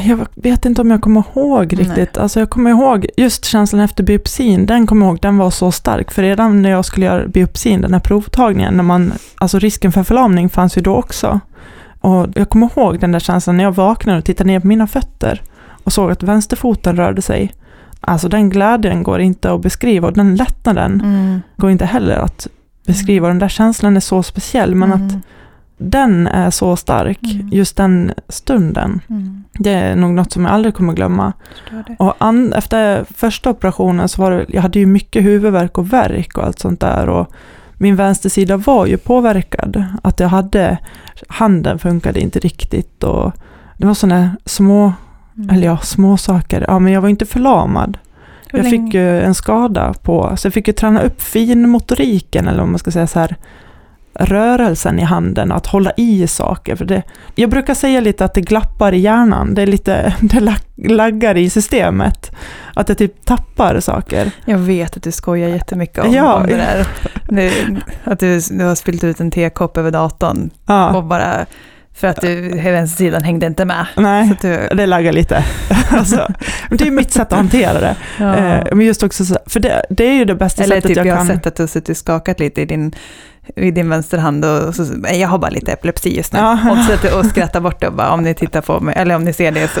Jag 0.00 0.26
vet 0.34 0.64
inte 0.64 0.80
om 0.80 0.90
jag 0.90 1.00
kommer 1.00 1.22
ihåg 1.34 1.78
riktigt. 1.80 2.18
Alltså 2.18 2.40
jag 2.40 2.50
kommer 2.50 2.70
ihåg 2.70 3.06
just 3.16 3.44
känslan 3.44 3.80
efter 3.82 4.04
biopsin, 4.04 4.66
den 4.66 4.86
kommer 4.86 5.06
jag 5.06 5.10
ihåg, 5.12 5.18
den 5.22 5.36
var 5.38 5.50
så 5.50 5.72
stark. 5.72 6.10
För 6.10 6.22
redan 6.22 6.62
när 6.62 6.70
jag 6.70 6.84
skulle 6.84 7.06
göra 7.06 7.26
biopsin, 7.28 7.80
den 7.80 7.92
här 7.92 8.00
provtagningen, 8.00 8.74
när 8.74 8.82
man, 8.82 9.12
alltså 9.36 9.58
risken 9.58 9.92
för 9.92 10.02
förlamning 10.02 10.48
fanns 10.48 10.76
ju 10.78 10.82
då 10.82 10.96
också. 10.96 11.40
Och 12.04 12.26
jag 12.34 12.48
kommer 12.50 12.70
ihåg 12.76 13.00
den 13.00 13.12
där 13.12 13.18
känslan 13.20 13.56
när 13.56 13.64
jag 13.64 13.72
vaknade 13.74 14.18
och 14.18 14.24
tittade 14.24 14.46
ner 14.48 14.60
på 14.60 14.66
mina 14.66 14.86
fötter 14.86 15.42
och 15.84 15.92
såg 15.92 16.10
att 16.10 16.22
vänsterfoten 16.22 16.96
rörde 16.96 17.22
sig. 17.22 17.52
Alltså 18.00 18.28
den 18.28 18.50
glädjen 18.50 19.02
går 19.02 19.20
inte 19.20 19.52
att 19.52 19.60
beskriva 19.60 20.08
och 20.08 20.14
den 20.14 20.36
lättnaden 20.36 21.00
Mm. 21.00 21.40
går 21.56 21.70
inte 21.70 21.84
heller 21.86 22.16
att 22.16 22.46
beskriva. 22.86 23.28
Den 23.28 23.38
där 23.38 23.48
känslan 23.48 23.96
är 23.96 24.00
så 24.00 24.22
speciell, 24.22 24.74
men 24.74 24.92
att 24.92 25.12
den 25.78 26.26
är 26.26 26.50
så 26.50 26.76
stark, 26.76 27.18
Mm. 27.22 27.48
just 27.52 27.76
den 27.76 28.12
stunden. 28.28 29.00
Mm. 29.10 29.44
Det 29.52 29.70
är 29.72 29.96
nog 29.96 30.10
något 30.14 30.32
som 30.32 30.44
jag 30.44 30.54
aldrig 30.54 30.74
kommer 30.74 30.92
glömma. 30.92 31.32
Och 31.98 32.14
an, 32.18 32.52
efter 32.52 33.04
första 33.14 33.50
operationen 33.50 34.08
så 34.08 34.22
var 34.22 34.30
det, 34.30 34.44
jag 34.48 34.62
hade 34.62 34.78
ju 34.78 34.86
mycket 34.86 35.24
huvudvärk 35.24 35.78
och 35.78 35.92
värk 35.92 36.38
och 36.38 36.44
allt 36.44 36.58
sånt 36.58 36.80
där. 36.80 37.08
Och 37.08 37.32
min 37.78 37.96
vänstersida 37.96 38.56
var 38.56 38.86
ju 38.86 38.96
påverkad. 38.96 39.84
Att 40.02 40.20
jag 40.20 40.28
hade, 40.28 40.78
handen 41.28 41.78
funkade 41.78 42.20
inte 42.20 42.38
riktigt 42.38 43.04
och 43.04 43.32
det 43.76 43.86
var 43.86 43.94
sådana 43.94 44.36
små, 44.44 44.92
Mm. 45.36 45.50
eller 45.50 45.66
ja, 45.66 45.78
små 45.78 46.16
saker. 46.16 46.64
Ja, 46.68 46.78
men 46.78 46.92
jag 46.92 47.00
var 47.00 47.08
inte 47.08 47.26
förlamad. 47.26 47.98
Hur 48.50 48.58
jag 48.58 48.64
länge- 48.64 48.86
fick 48.86 48.94
ju 48.94 49.20
en 49.22 49.34
skada 49.34 49.94
på, 50.02 50.32
så 50.36 50.46
jag 50.46 50.54
fick 50.54 50.66
ju 50.68 50.74
träna 50.74 51.00
upp 51.02 51.22
finmotoriken 51.22 52.48
eller 52.48 52.62
om 52.62 52.70
man 52.70 52.78
ska 52.78 52.90
säga 52.90 53.06
så 53.06 53.18
här. 53.20 53.36
Rörelsen 54.14 54.98
i 54.98 55.02
handen, 55.02 55.52
att 55.52 55.66
hålla 55.66 55.92
i 55.96 56.26
saker. 56.26 56.76
För 56.76 56.84
det, 56.84 57.02
jag 57.34 57.50
brukar 57.50 57.74
säga 57.74 58.00
lite 58.00 58.24
att 58.24 58.34
det 58.34 58.40
glappar 58.40 58.92
i 58.92 58.98
hjärnan, 58.98 59.54
det, 59.54 59.62
är 59.62 59.66
lite, 59.66 60.14
det 60.20 60.54
laggar 60.76 61.36
i 61.36 61.50
systemet. 61.50 62.32
Att 62.74 62.86
det 62.86 62.94
typ 62.94 63.24
tappar 63.24 63.80
saker. 63.80 64.30
Jag 64.44 64.58
vet 64.58 64.96
att 64.96 65.02
du 65.02 65.12
skojar 65.12 65.48
jättemycket 65.48 66.04
om, 66.04 66.12
ja, 66.12 66.34
om 66.34 66.46
det 66.46 66.56
där. 66.56 66.86
Nu, 67.28 67.50
att 68.04 68.20
du, 68.20 68.40
du 68.50 68.64
har 68.64 68.74
spilt 68.74 69.04
ut 69.04 69.20
en 69.20 69.30
tekopp 69.30 69.76
över 69.76 69.90
datorn 69.90 70.50
ja. 70.66 70.96
och 70.96 71.04
bara 71.04 71.46
för 71.94 72.08
att 72.08 72.20
du, 72.20 72.48
vänstersidan 72.48 73.24
hängde 73.24 73.46
inte 73.46 73.64
med. 73.64 73.86
Nej, 73.96 74.36
du... 74.40 74.68
det 74.76 74.86
laggar 74.86 75.12
lite. 75.12 75.44
alltså, 75.90 76.28
det 76.70 76.86
är 76.86 76.90
mitt 76.90 77.10
sätt 77.10 77.32
att 77.32 77.38
hantera 77.38 77.80
det. 77.80 77.96
Ja. 78.18 78.36
Eh, 78.36 78.64
men 78.72 78.86
just 78.86 79.02
också 79.02 79.24
så, 79.24 79.36
för 79.46 79.60
det, 79.60 79.86
det, 79.90 80.04
är 80.04 80.14
ju 80.14 80.24
det 80.24 80.34
bästa 80.34 80.62
Eller 80.62 80.76
sättet 80.76 80.88
typ 80.88 80.96
jag, 80.96 81.06
jag 81.06 81.16
kan... 81.16 81.26
har 81.26 81.34
sett 81.34 81.46
att 81.46 81.56
du 81.56 81.62
har 81.62 81.68
suttit 81.68 81.88
och 81.88 81.96
skakat 81.96 82.40
lite 82.40 82.60
i 82.60 82.64
din, 82.64 82.94
i 83.56 83.70
din 83.70 83.88
vänsterhand 83.88 84.44
och 84.44 84.74
så, 84.74 84.84
jag 85.12 85.28
har 85.28 85.38
bara 85.38 85.50
lite 85.50 85.72
epilepsi 85.72 86.16
just 86.16 86.32
nu. 86.32 86.38
Ja. 86.38 86.58
Och, 86.70 87.00
så 87.00 87.18
och 87.18 87.26
skrattar 87.26 87.60
bort 87.60 87.80
det 87.80 87.88
och 87.88 87.94
bara, 87.94 88.10
om 88.10 88.22
ni 88.22 88.34
tittar 88.34 88.60
på 88.60 88.80
mig, 88.80 88.94
eller 88.98 89.16
om 89.16 89.24
ni 89.24 89.32
ser 89.32 89.52
det 89.52 89.68
så, 89.68 89.80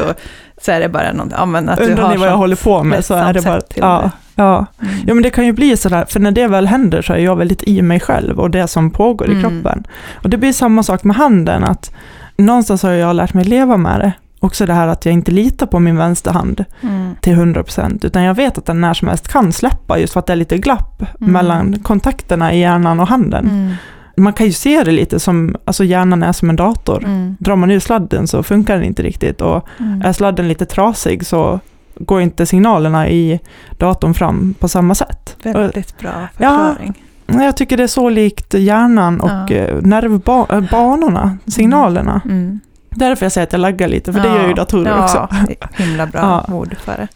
så 0.60 0.72
är 0.72 0.80
det 0.80 0.88
bara 0.88 1.12
något, 1.12 1.32
ja 1.36 1.46
men 1.46 1.68
att 1.68 1.80
Undrar 1.80 1.96
du 1.96 2.02
har 2.02 2.10
ni 2.10 2.16
vad 2.16 2.28
jag 2.28 2.36
håller 2.36 2.56
på 2.56 2.82
med 2.82 3.04
så 3.04 3.14
är 3.14 3.32
det 3.32 3.42
bara, 3.42 3.60
ja. 3.74 4.10
Ja. 4.34 4.66
Mm. 4.82 4.94
ja, 5.06 5.14
men 5.14 5.22
det 5.22 5.30
kan 5.30 5.46
ju 5.46 5.52
bli 5.52 5.76
sådär, 5.76 6.04
för 6.08 6.20
när 6.20 6.30
det 6.30 6.46
väl 6.46 6.66
händer 6.66 7.02
så 7.02 7.12
är 7.12 7.18
jag 7.18 7.36
väldigt 7.36 7.62
i 7.62 7.82
mig 7.82 8.00
själv 8.00 8.40
och 8.40 8.50
det 8.50 8.68
som 8.68 8.90
pågår 8.90 9.28
i 9.28 9.32
mm. 9.32 9.42
kroppen. 9.42 9.84
Och 10.22 10.30
det 10.30 10.36
blir 10.36 10.52
samma 10.52 10.82
sak 10.82 11.04
med 11.04 11.16
handen, 11.16 11.64
att 11.64 11.94
någonstans 12.36 12.82
har 12.82 12.90
jag 12.90 13.16
lärt 13.16 13.34
mig 13.34 13.44
leva 13.44 13.76
med 13.76 14.00
det. 14.00 14.12
Också 14.44 14.66
det 14.66 14.72
här 14.72 14.88
att 14.88 15.04
jag 15.04 15.12
inte 15.12 15.30
litar 15.30 15.66
på 15.66 15.78
min 15.78 15.96
vänsterhand 15.96 16.64
mm. 16.80 17.16
till 17.20 17.34
100%, 17.34 18.06
utan 18.06 18.22
jag 18.22 18.34
vet 18.34 18.58
att 18.58 18.66
den 18.66 18.80
när 18.80 18.94
som 18.94 19.08
helst 19.08 19.28
kan 19.28 19.52
släppa, 19.52 19.98
just 19.98 20.12
för 20.12 20.20
att 20.20 20.26
det 20.26 20.32
är 20.32 20.36
lite 20.36 20.58
glapp 20.58 21.02
mm. 21.20 21.32
mellan 21.32 21.78
kontakterna 21.78 22.54
i 22.54 22.60
hjärnan 22.60 23.00
och 23.00 23.08
handen. 23.08 23.48
Mm. 23.48 23.74
Man 24.16 24.32
kan 24.32 24.46
ju 24.46 24.52
se 24.52 24.84
det 24.84 24.92
lite 24.92 25.20
som, 25.20 25.56
alltså 25.64 25.84
hjärnan 25.84 26.22
är 26.22 26.32
som 26.32 26.50
en 26.50 26.56
dator. 26.56 27.04
Mm. 27.04 27.36
Drar 27.40 27.56
man 27.56 27.70
ur 27.70 27.80
sladden 27.80 28.26
så 28.26 28.42
funkar 28.42 28.74
den 28.74 28.84
inte 28.84 29.02
riktigt 29.02 29.40
och 29.40 29.68
mm. 29.78 30.02
är 30.02 30.12
sladden 30.12 30.48
lite 30.48 30.66
trasig 30.66 31.26
så 31.26 31.60
går 31.96 32.20
inte 32.20 32.46
signalerna 32.46 33.08
i 33.08 33.40
datorn 33.78 34.14
fram 34.14 34.54
på 34.58 34.68
samma 34.68 34.94
sätt. 34.94 35.36
Väldigt 35.42 35.98
bra 35.98 36.28
förklaring. 36.32 37.02
Ja, 37.26 37.44
jag 37.44 37.56
tycker 37.56 37.76
det 37.76 37.82
är 37.82 37.86
så 37.86 38.08
likt 38.08 38.54
hjärnan 38.54 39.20
och 39.20 39.50
ja. 39.50 39.56
Eh, 39.56 39.82
nervbanorna, 39.82 41.38
eh, 41.46 41.50
signalerna. 41.52 42.20
Mm. 42.24 42.36
mm. 42.36 42.60
Därför 42.94 43.24
jag 43.24 43.32
säger 43.32 43.46
att 43.46 43.52
jag 43.52 43.60
laggar 43.60 43.88
lite, 43.88 44.12
för 44.12 44.20
ja. 44.20 44.26
det 44.26 44.38
gör 44.38 44.48
ju 44.48 44.54
datorer 44.54 44.90
ja, 44.90 45.04
också. 45.04 45.28
Himla 45.82 46.06
bra 46.06 46.44
ja. 46.48 46.54
ord 46.54 46.76
för 46.84 46.96
det. 46.96 47.08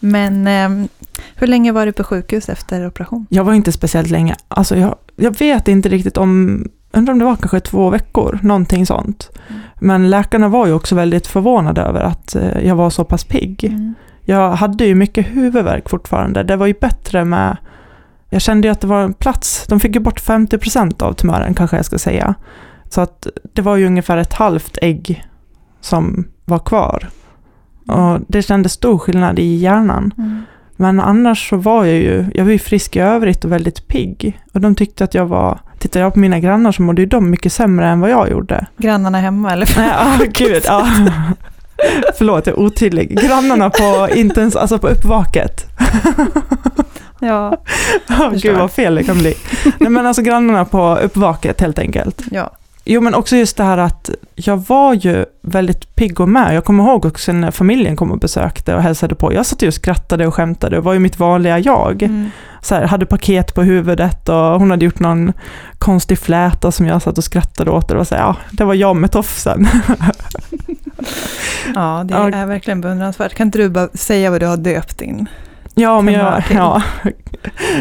Men 0.00 0.46
eh, 0.46 0.88
hur 1.34 1.46
länge 1.46 1.72
var 1.72 1.86
du 1.86 1.92
på 1.92 2.04
sjukhus 2.04 2.48
efter 2.48 2.86
operation? 2.86 3.26
Jag 3.30 3.44
var 3.44 3.54
inte 3.54 3.72
speciellt 3.72 4.10
länge. 4.10 4.36
Alltså 4.48 4.76
jag, 4.76 4.96
jag 5.16 5.38
vet 5.38 5.68
inte 5.68 5.88
riktigt 5.88 6.16
om, 6.16 6.64
undrar 6.92 7.12
om 7.12 7.18
det 7.18 7.24
var 7.24 7.36
kanske 7.36 7.60
två 7.60 7.90
veckor, 7.90 8.38
någonting 8.42 8.86
sånt. 8.86 9.30
Mm. 9.48 9.60
Men 9.80 10.10
läkarna 10.10 10.48
var 10.48 10.66
ju 10.66 10.72
också 10.72 10.94
väldigt 10.94 11.26
förvånade 11.26 11.80
över 11.80 12.00
att 12.00 12.34
eh, 12.34 12.66
jag 12.66 12.76
var 12.76 12.90
så 12.90 13.04
pass 13.04 13.24
pigg. 13.24 13.64
Mm. 13.64 13.94
Jag 14.24 14.50
hade 14.50 14.84
ju 14.84 14.94
mycket 14.94 15.26
huvudvärk 15.26 15.88
fortfarande. 15.88 16.42
Det 16.42 16.56
var 16.56 16.66
ju 16.66 16.74
bättre 16.80 17.24
med 17.24 17.56
jag 18.30 18.42
kände 18.42 18.68
ju 18.68 18.72
att 18.72 18.80
det 18.80 18.86
var 18.86 19.02
en 19.02 19.14
plats, 19.14 19.66
de 19.68 19.80
fick 19.80 19.94
ju 19.94 20.00
bort 20.00 20.20
50% 20.20 21.02
av 21.02 21.12
tumören 21.12 21.54
kanske 21.54 21.76
jag 21.76 21.84
ska 21.84 21.98
säga. 21.98 22.34
Så 22.88 23.00
att 23.00 23.26
det 23.52 23.62
var 23.62 23.76
ju 23.76 23.86
ungefär 23.86 24.16
ett 24.16 24.32
halvt 24.32 24.78
ägg 24.82 25.24
som 25.80 26.28
var 26.44 26.58
kvar. 26.58 27.08
Och 27.86 28.20
det 28.28 28.42
kändes 28.42 28.72
stor 28.72 28.98
skillnad 28.98 29.38
i 29.38 29.54
hjärnan. 29.54 30.14
Mm. 30.18 30.42
Men 30.76 31.00
annars 31.00 31.48
så 31.48 31.56
var 31.56 31.84
jag 31.84 31.96
ju, 31.96 32.26
jag 32.34 32.44
var 32.44 32.52
ju 32.52 32.58
frisk 32.58 32.96
i 32.96 32.98
övrigt 32.98 33.44
och 33.44 33.52
väldigt 33.52 33.88
pigg. 33.88 34.40
Och 34.54 34.60
de 34.60 34.74
tyckte 34.74 35.04
att 35.04 35.14
jag 35.14 35.26
var, 35.26 35.58
tittar 35.78 36.00
jag 36.00 36.12
på 36.12 36.18
mina 36.18 36.38
grannar 36.38 36.72
så 36.72 36.82
mådde 36.82 37.02
ju 37.02 37.06
de 37.06 37.30
mycket 37.30 37.52
sämre 37.52 37.88
än 37.88 38.00
vad 38.00 38.10
jag 38.10 38.30
gjorde. 38.30 38.66
Grannarna 38.76 39.18
hemma 39.18 39.52
eller? 39.52 39.68
Ja, 39.76 40.18
gud, 40.32 40.62
ja. 40.64 40.88
Förlåt, 42.18 42.46
jag 42.46 42.56
är 42.56 42.60
otydlig. 42.60 43.20
Grannarna 43.20 43.70
på, 43.70 44.08
intens, 44.14 44.56
alltså 44.56 44.78
på 44.78 44.88
uppvaket. 44.88 45.64
Ja, 47.20 47.56
oh, 48.08 48.34
Gud 48.34 48.56
vad 48.56 48.70
fel 48.70 48.94
det 48.94 49.04
kan 49.04 49.18
bli. 49.18 49.34
Nej 49.78 49.90
men 49.90 50.06
alltså 50.06 50.22
grannarna 50.22 50.64
på 50.64 50.98
uppvaket 51.02 51.60
helt 51.60 51.78
enkelt. 51.78 52.22
Ja. 52.30 52.50
Jo 52.90 53.00
men 53.00 53.14
också 53.14 53.36
just 53.36 53.56
det 53.56 53.64
här 53.64 53.78
att 53.78 54.10
jag 54.34 54.56
var 54.56 54.94
ju 54.94 55.24
väldigt 55.42 55.94
pigg 55.94 56.20
och 56.20 56.28
med. 56.28 56.54
Jag 56.54 56.64
kommer 56.64 56.84
ihåg 56.84 57.04
också 57.04 57.32
när 57.32 57.50
familjen 57.50 57.96
kom 57.96 58.10
och 58.10 58.18
besökte 58.18 58.74
och 58.74 58.82
hälsade 58.82 59.14
på. 59.14 59.32
Jag 59.32 59.46
satt 59.46 59.62
ju 59.62 59.66
och 59.66 59.74
skrattade 59.74 60.26
och 60.26 60.34
skämtade 60.34 60.78
och 60.78 60.84
var 60.84 60.92
ju 60.92 60.98
mitt 60.98 61.18
vanliga 61.18 61.58
jag. 61.58 62.02
Mm. 62.02 62.30
Så 62.62 62.74
här, 62.74 62.82
hade 62.82 63.06
paket 63.06 63.54
på 63.54 63.62
huvudet 63.62 64.28
och 64.28 64.34
hon 64.34 64.70
hade 64.70 64.84
gjort 64.84 64.98
någon 64.98 65.32
konstig 65.78 66.18
fläta 66.18 66.72
som 66.72 66.86
jag 66.86 67.02
satt 67.02 67.18
och 67.18 67.24
skrattade 67.24 67.70
åt. 67.70 67.90
Och 67.90 67.96
var, 67.96 68.04
så 68.04 68.14
här, 68.14 68.22
ja, 68.22 68.36
det 68.50 68.64
var 68.64 68.74
jag 68.74 68.96
med 68.96 69.12
tofsen. 69.12 69.66
ja, 71.74 72.04
det 72.04 72.14
är 72.14 72.46
verkligen 72.46 72.80
beundransvärt. 72.80 73.34
Kan 73.34 73.46
inte 73.46 73.58
du 73.58 73.68
bara 73.68 73.88
säga 73.88 74.30
vad 74.30 74.40
du 74.40 74.46
har 74.46 74.56
döpt 74.56 74.98
din 74.98 75.28
Ja, 75.74 76.00
men 76.00 76.14
jag, 76.14 76.42
ja. 76.50 76.82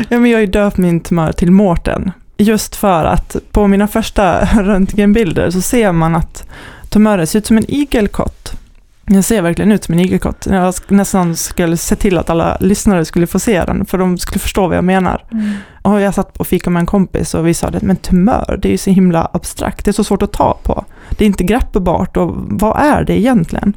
ja, 0.10 0.20
men 0.20 0.26
jag 0.26 0.40
har 0.40 0.46
döpt 0.46 0.78
min 0.78 1.00
tumör 1.00 1.32
till 1.32 1.52
Mårten. 1.52 2.12
Just 2.38 2.76
för 2.76 3.06
att 3.06 3.36
på 3.52 3.68
mina 3.68 3.88
första 3.88 4.46
röntgenbilder 4.64 5.50
så 5.50 5.62
ser 5.62 5.92
man 5.92 6.16
att 6.16 6.46
tumören 6.90 7.28
ser 7.28 7.40
ut 7.40 7.46
som 7.46 7.58
en 7.58 7.72
igelkott. 7.72 8.54
Den 9.06 9.24
ser 9.24 9.42
verkligen 9.42 9.72
ut 9.72 9.84
som 9.84 9.94
en 9.94 10.00
igelkott. 10.00 10.48
Jag 10.50 10.74
nästan 10.88 11.36
skulle 11.36 11.78
se 11.78 11.96
till 11.96 12.18
att 12.18 12.30
alla 12.30 12.58
lyssnare 12.60 13.06
skulle 13.06 13.28
få 13.28 13.40
se 13.40 13.66
den, 13.66 13.86
för 13.86 13.98
de 13.98 14.18
skulle 14.18 14.40
förstå 14.40 14.68
vad 14.68 14.78
jag 14.78 14.84
menar. 14.84 15.24
Mm. 15.32 15.54
Och 15.82 16.02
jag 16.02 16.14
satt 16.14 16.38
och 16.38 16.48
fikade 16.48 16.74
med 16.74 16.80
en 16.80 16.86
kompis 16.86 17.34
och 17.34 17.48
vi 17.48 17.54
sa 17.54 17.70
det, 17.70 17.82
men 17.82 17.96
tumör, 17.96 18.60
det 18.62 18.68
är 18.68 18.72
ju 18.72 18.78
så 18.78 18.90
himla 18.90 19.30
abstrakt, 19.34 19.86
det 19.86 19.92
är 19.92 19.94
så 19.94 20.04
svårt 20.04 20.22
att 20.22 20.34
ta 20.34 20.58
på. 20.64 20.86
Det 21.10 21.26
är 21.26 21.28
inte 21.28 21.44
greppbart 21.44 22.18
och 22.18 22.34
vad 22.36 22.80
är 22.80 23.04
det 23.04 23.20
egentligen? 23.20 23.74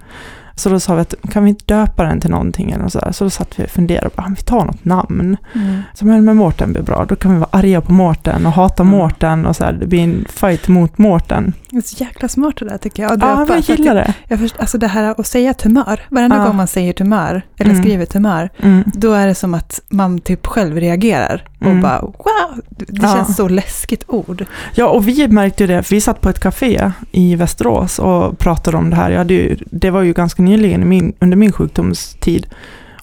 Så 0.61 0.69
då 0.69 0.81
sa 0.81 0.95
vi 0.95 1.01
att 1.01 1.15
kan 1.31 1.45
vi 1.45 1.51
inte 1.51 1.65
döpa 1.65 2.05
den 2.05 2.21
till 2.21 2.31
någonting 2.31 2.71
eller 2.71 2.89
så 2.89 2.99
där. 2.99 3.13
Så 3.13 3.25
då 3.25 3.31
satt 3.31 3.61
vi 3.61 3.65
och 3.65 3.71
funderade, 3.71 4.11
bara, 4.17 4.35
vi 4.37 4.43
tar 4.43 4.65
något 4.65 4.85
namn. 4.85 5.37
Mm. 5.55 5.83
Så 5.95 6.07
men, 6.07 6.25
men 6.25 6.37
Mårten 6.37 6.73
blir 6.73 6.83
bra, 6.83 7.05
då 7.09 7.17
kan 7.17 7.33
vi 7.33 7.39
vara 7.39 7.49
arga 7.53 7.81
på 7.81 7.93
Mårten 7.93 8.47
och 8.47 8.53
hata 8.53 8.83
mm. 8.83 8.99
Mårten 8.99 9.47
och 9.47 9.57
så 9.57 9.65
här, 9.65 9.73
det 9.73 9.87
blir 9.87 10.01
en 10.01 10.25
fight 10.29 10.69
mot 10.69 10.99
Mårten. 10.99 11.53
Det 11.71 11.77
är 11.77 11.81
så 11.81 12.05
jäkla 12.05 12.29
smart 12.29 12.57
det 12.59 12.65
där 12.65 12.79
tycker 12.79 13.03
jag. 13.03 13.23
Ja, 13.23 13.47
jag 13.49 13.61
gillar 13.61 13.95
det. 13.95 14.15
Jag, 14.29 14.39
först, 14.39 14.61
alltså 14.61 14.79
det 14.79 14.87
här 14.87 15.21
att 15.21 15.27
säga 15.27 15.55
tumör, 15.55 16.01
varenda 16.09 16.37
ja. 16.37 16.45
gång 16.45 16.57
man 16.57 16.67
säger 16.67 16.93
tumör, 16.93 17.43
eller 17.57 17.71
mm. 17.71 17.83
skriver 17.83 18.07
tumör, 18.07 18.51
mm. 18.59 18.85
då 18.95 19.13
är 19.13 19.27
det 19.27 19.35
som 19.35 19.55
att 19.55 19.81
man 19.89 20.21
typ 20.21 20.47
själv 20.47 20.77
reagerar 20.77 21.45
och 21.61 21.67
mm. 21.67 21.83
bara 21.83 22.01
wow, 22.01 22.61
det 22.69 23.01
känns 23.01 23.29
ja. 23.29 23.35
så 23.35 23.49
läskigt 23.49 24.05
ord. 24.07 24.45
Ja, 24.75 24.89
och 24.89 25.09
vi 25.09 25.29
märkte 25.29 25.63
ju 25.63 25.67
det, 25.67 25.91
vi 25.91 26.01
satt 26.01 26.21
på 26.21 26.29
ett 26.29 26.41
café 26.41 26.93
i 27.13 27.37
Västerås 27.37 27.99
och 27.99 28.39
pratade 28.39 28.77
om 28.77 28.91
det 28.91 28.97
här. 28.97 29.11
Jag 29.11 29.31
ju, 29.31 29.57
det 29.71 29.91
var 29.91 30.03
ju 30.03 30.13
ganska 30.13 30.43
nyligen 30.51 30.89
min, 30.89 31.13
under 31.19 31.37
min 31.37 31.53
sjukdomstid. 31.53 32.47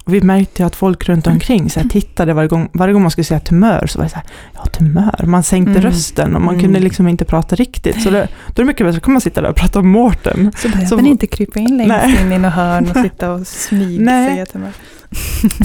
Och 0.05 0.13
vi 0.13 0.21
märkte 0.21 0.65
att 0.65 0.75
folk 0.75 1.10
runt 1.10 1.27
omkring 1.27 1.69
så 1.69 1.79
här, 1.79 1.88
tittade 1.89 2.33
varje 2.33 2.47
gång, 2.47 2.69
varje 2.73 2.93
gång 2.93 3.01
man 3.01 3.12
skulle 3.12 3.25
säga 3.25 3.39
tumör 3.39 3.88
så 3.88 3.99
var 3.99 4.05
det 4.05 4.10
så 4.10 4.15
här, 4.15 4.25
ja 4.53 4.65
tumör, 4.65 5.23
man 5.25 5.43
sänkte 5.43 5.71
mm. 5.71 5.83
rösten 5.83 6.36
och 6.36 6.41
man 6.41 6.53
mm. 6.53 6.63
kunde 6.63 6.79
liksom 6.79 7.07
inte 7.07 7.25
prata 7.25 7.55
riktigt. 7.55 8.01
Så 8.01 8.10
det, 8.10 8.27
då 8.47 8.62
är 8.62 8.63
det 8.63 8.65
mycket 8.65 8.88
bättre, 8.88 8.97
att 8.97 9.07
man 9.07 9.21
sitta 9.21 9.41
där 9.41 9.49
och 9.49 9.55
prata 9.55 9.79
om 9.79 9.89
Mårten. 9.89 10.51
Så 10.57 10.69
behöver 10.69 10.95
man 10.95 11.05
inte 11.05 11.27
krypa 11.27 11.60
in 11.60 11.77
längst 11.77 11.89
nej. 11.89 12.21
in 12.21 12.31
i 12.31 12.38
något 12.38 12.53
hörn 12.53 12.89
och 12.89 12.97
sitta 12.97 13.31
och 13.31 13.47
smygsäga 13.47 14.45
tumör. 14.45 14.71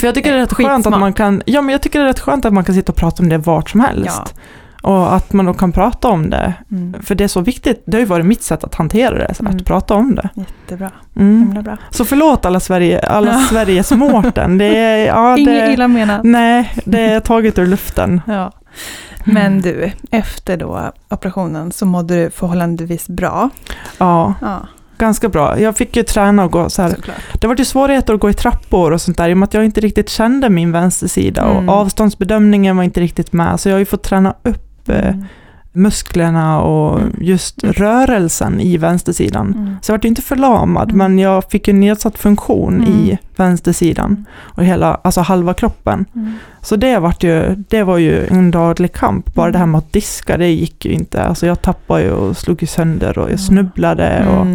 För 0.00 0.06
jag 0.06 0.14
tycker 0.14 0.32
det 0.32 0.38
är 0.38 0.40
rätt 0.40 0.52
skönt 0.52 0.86
att 0.86 1.00
man 1.00 1.12
kan, 1.12 1.42
ja 1.46 1.62
men 1.62 1.72
jag 1.72 1.82
tycker 1.82 1.98
det 1.98 2.04
är 2.04 2.08
rätt 2.08 2.20
skönt 2.20 2.44
att 2.44 2.52
man 2.52 2.64
kan 2.64 2.74
sitta 2.74 2.92
och 2.92 2.98
prata 2.98 3.22
om 3.22 3.28
det 3.28 3.38
vart 3.38 3.70
som 3.70 3.80
helst. 3.80 4.20
Ja. 4.24 4.42
Och 4.82 5.14
att 5.14 5.32
man 5.32 5.46
då 5.46 5.54
kan 5.54 5.72
prata 5.72 6.08
om 6.08 6.30
det. 6.30 6.54
Mm. 6.70 7.02
För 7.02 7.14
det 7.14 7.24
är 7.24 7.28
så 7.28 7.40
viktigt, 7.40 7.82
det 7.86 7.96
har 7.96 8.00
ju 8.00 8.06
varit 8.06 8.26
mitt 8.26 8.42
sätt 8.42 8.64
att 8.64 8.74
hantera 8.74 9.18
det, 9.18 9.40
mm. 9.40 9.56
att 9.56 9.64
prata 9.64 9.94
om 9.94 10.14
det. 10.14 10.28
Jättebra, 10.34 10.90
mm. 11.16 11.62
bra. 11.62 11.76
Så 11.90 12.04
förlåt 12.04 12.46
alla, 12.46 12.60
Sverige, 12.60 13.00
alla 13.00 13.32
ja. 13.32 13.38
Sveriges 13.50 13.90
Mårten. 13.90 14.58
Det 14.58 14.76
är, 14.78 15.06
ja, 15.06 15.38
Inget 15.38 15.70
illa 15.70 15.88
menat. 15.88 16.20
Nej, 16.24 16.74
det 16.84 17.00
är 17.00 17.20
taget 17.20 17.58
ur 17.58 17.66
luften. 17.66 18.20
Ja. 18.26 18.52
Men 19.24 19.60
du, 19.60 19.92
efter 20.10 20.56
då 20.56 20.92
operationen 21.10 21.72
så 21.72 21.86
mådde 21.86 22.24
du 22.24 22.30
förhållandevis 22.30 23.08
bra. 23.08 23.50
Ja. 23.98 24.34
ja 24.40 24.66
ganska 25.02 25.28
bra. 25.28 25.60
Jag 25.60 25.76
fick 25.76 25.96
ju 25.96 26.02
träna 26.02 26.44
och 26.44 26.52
gå 26.52 26.70
så 26.70 26.82
här. 26.82 26.90
Såklart. 26.90 27.40
Det 27.40 27.46
var 27.46 27.56
ju 27.56 27.64
svårigheter 27.64 28.14
att 28.14 28.20
gå 28.20 28.30
i 28.30 28.34
trappor 28.34 28.92
och 28.92 29.00
sånt 29.00 29.16
där, 29.16 29.28
i 29.28 29.32
och 29.32 29.38
med 29.38 29.46
att 29.46 29.54
jag 29.54 29.64
inte 29.64 29.80
riktigt 29.80 30.08
kände 30.08 30.50
min 30.50 30.72
vänstersida 30.72 31.42
mm. 31.42 31.68
och 31.68 31.74
avståndsbedömningen 31.74 32.76
var 32.76 32.84
inte 32.84 33.00
riktigt 33.00 33.32
med, 33.32 33.60
så 33.60 33.68
jag 33.68 33.74
har 33.74 33.78
ju 33.78 33.84
fått 33.84 34.02
träna 34.02 34.34
upp 34.42 34.71
Eh, 34.88 35.08
mm. 35.08 35.24
musklerna 35.72 36.62
och 36.62 37.00
mm. 37.00 37.12
just 37.20 37.62
mm. 37.62 37.72
rörelsen 37.72 38.60
i 38.60 38.76
vänstersidan. 38.76 39.54
Mm. 39.54 39.76
Så 39.82 39.92
jag 39.92 39.98
var 39.98 40.06
inte 40.06 40.22
förlamad, 40.22 40.90
mm. 40.90 40.98
men 40.98 41.18
jag 41.18 41.44
fick 41.50 41.68
en 41.68 41.80
nedsatt 41.80 42.18
funktion 42.18 42.82
i 42.82 43.04
mm. 43.04 43.16
vänstersidan 43.36 44.24
och 44.38 44.64
hela, 44.64 45.00
alltså 45.04 45.20
halva 45.20 45.54
kroppen. 45.54 46.04
Så 46.62 46.76
det 46.76 46.98
var, 46.98 47.14
ju, 47.20 47.54
det 47.68 47.82
var 47.82 47.98
ju 47.98 48.26
en 48.26 48.50
daglig 48.50 48.92
kamp. 48.92 49.34
Bara 49.34 49.50
det 49.50 49.58
här 49.58 49.66
med 49.66 49.78
att 49.78 49.92
diska, 49.92 50.36
det 50.36 50.48
gick 50.48 50.84
ju 50.84 50.92
inte. 50.92 51.22
Alltså 51.22 51.46
jag 51.46 51.62
tappade 51.62 52.02
ju 52.02 52.10
och 52.10 52.36
slog 52.36 52.68
sönder 52.68 53.18
och 53.18 53.30
jag 53.30 53.40
snubblade. 53.40 54.26
Och, 54.28 54.46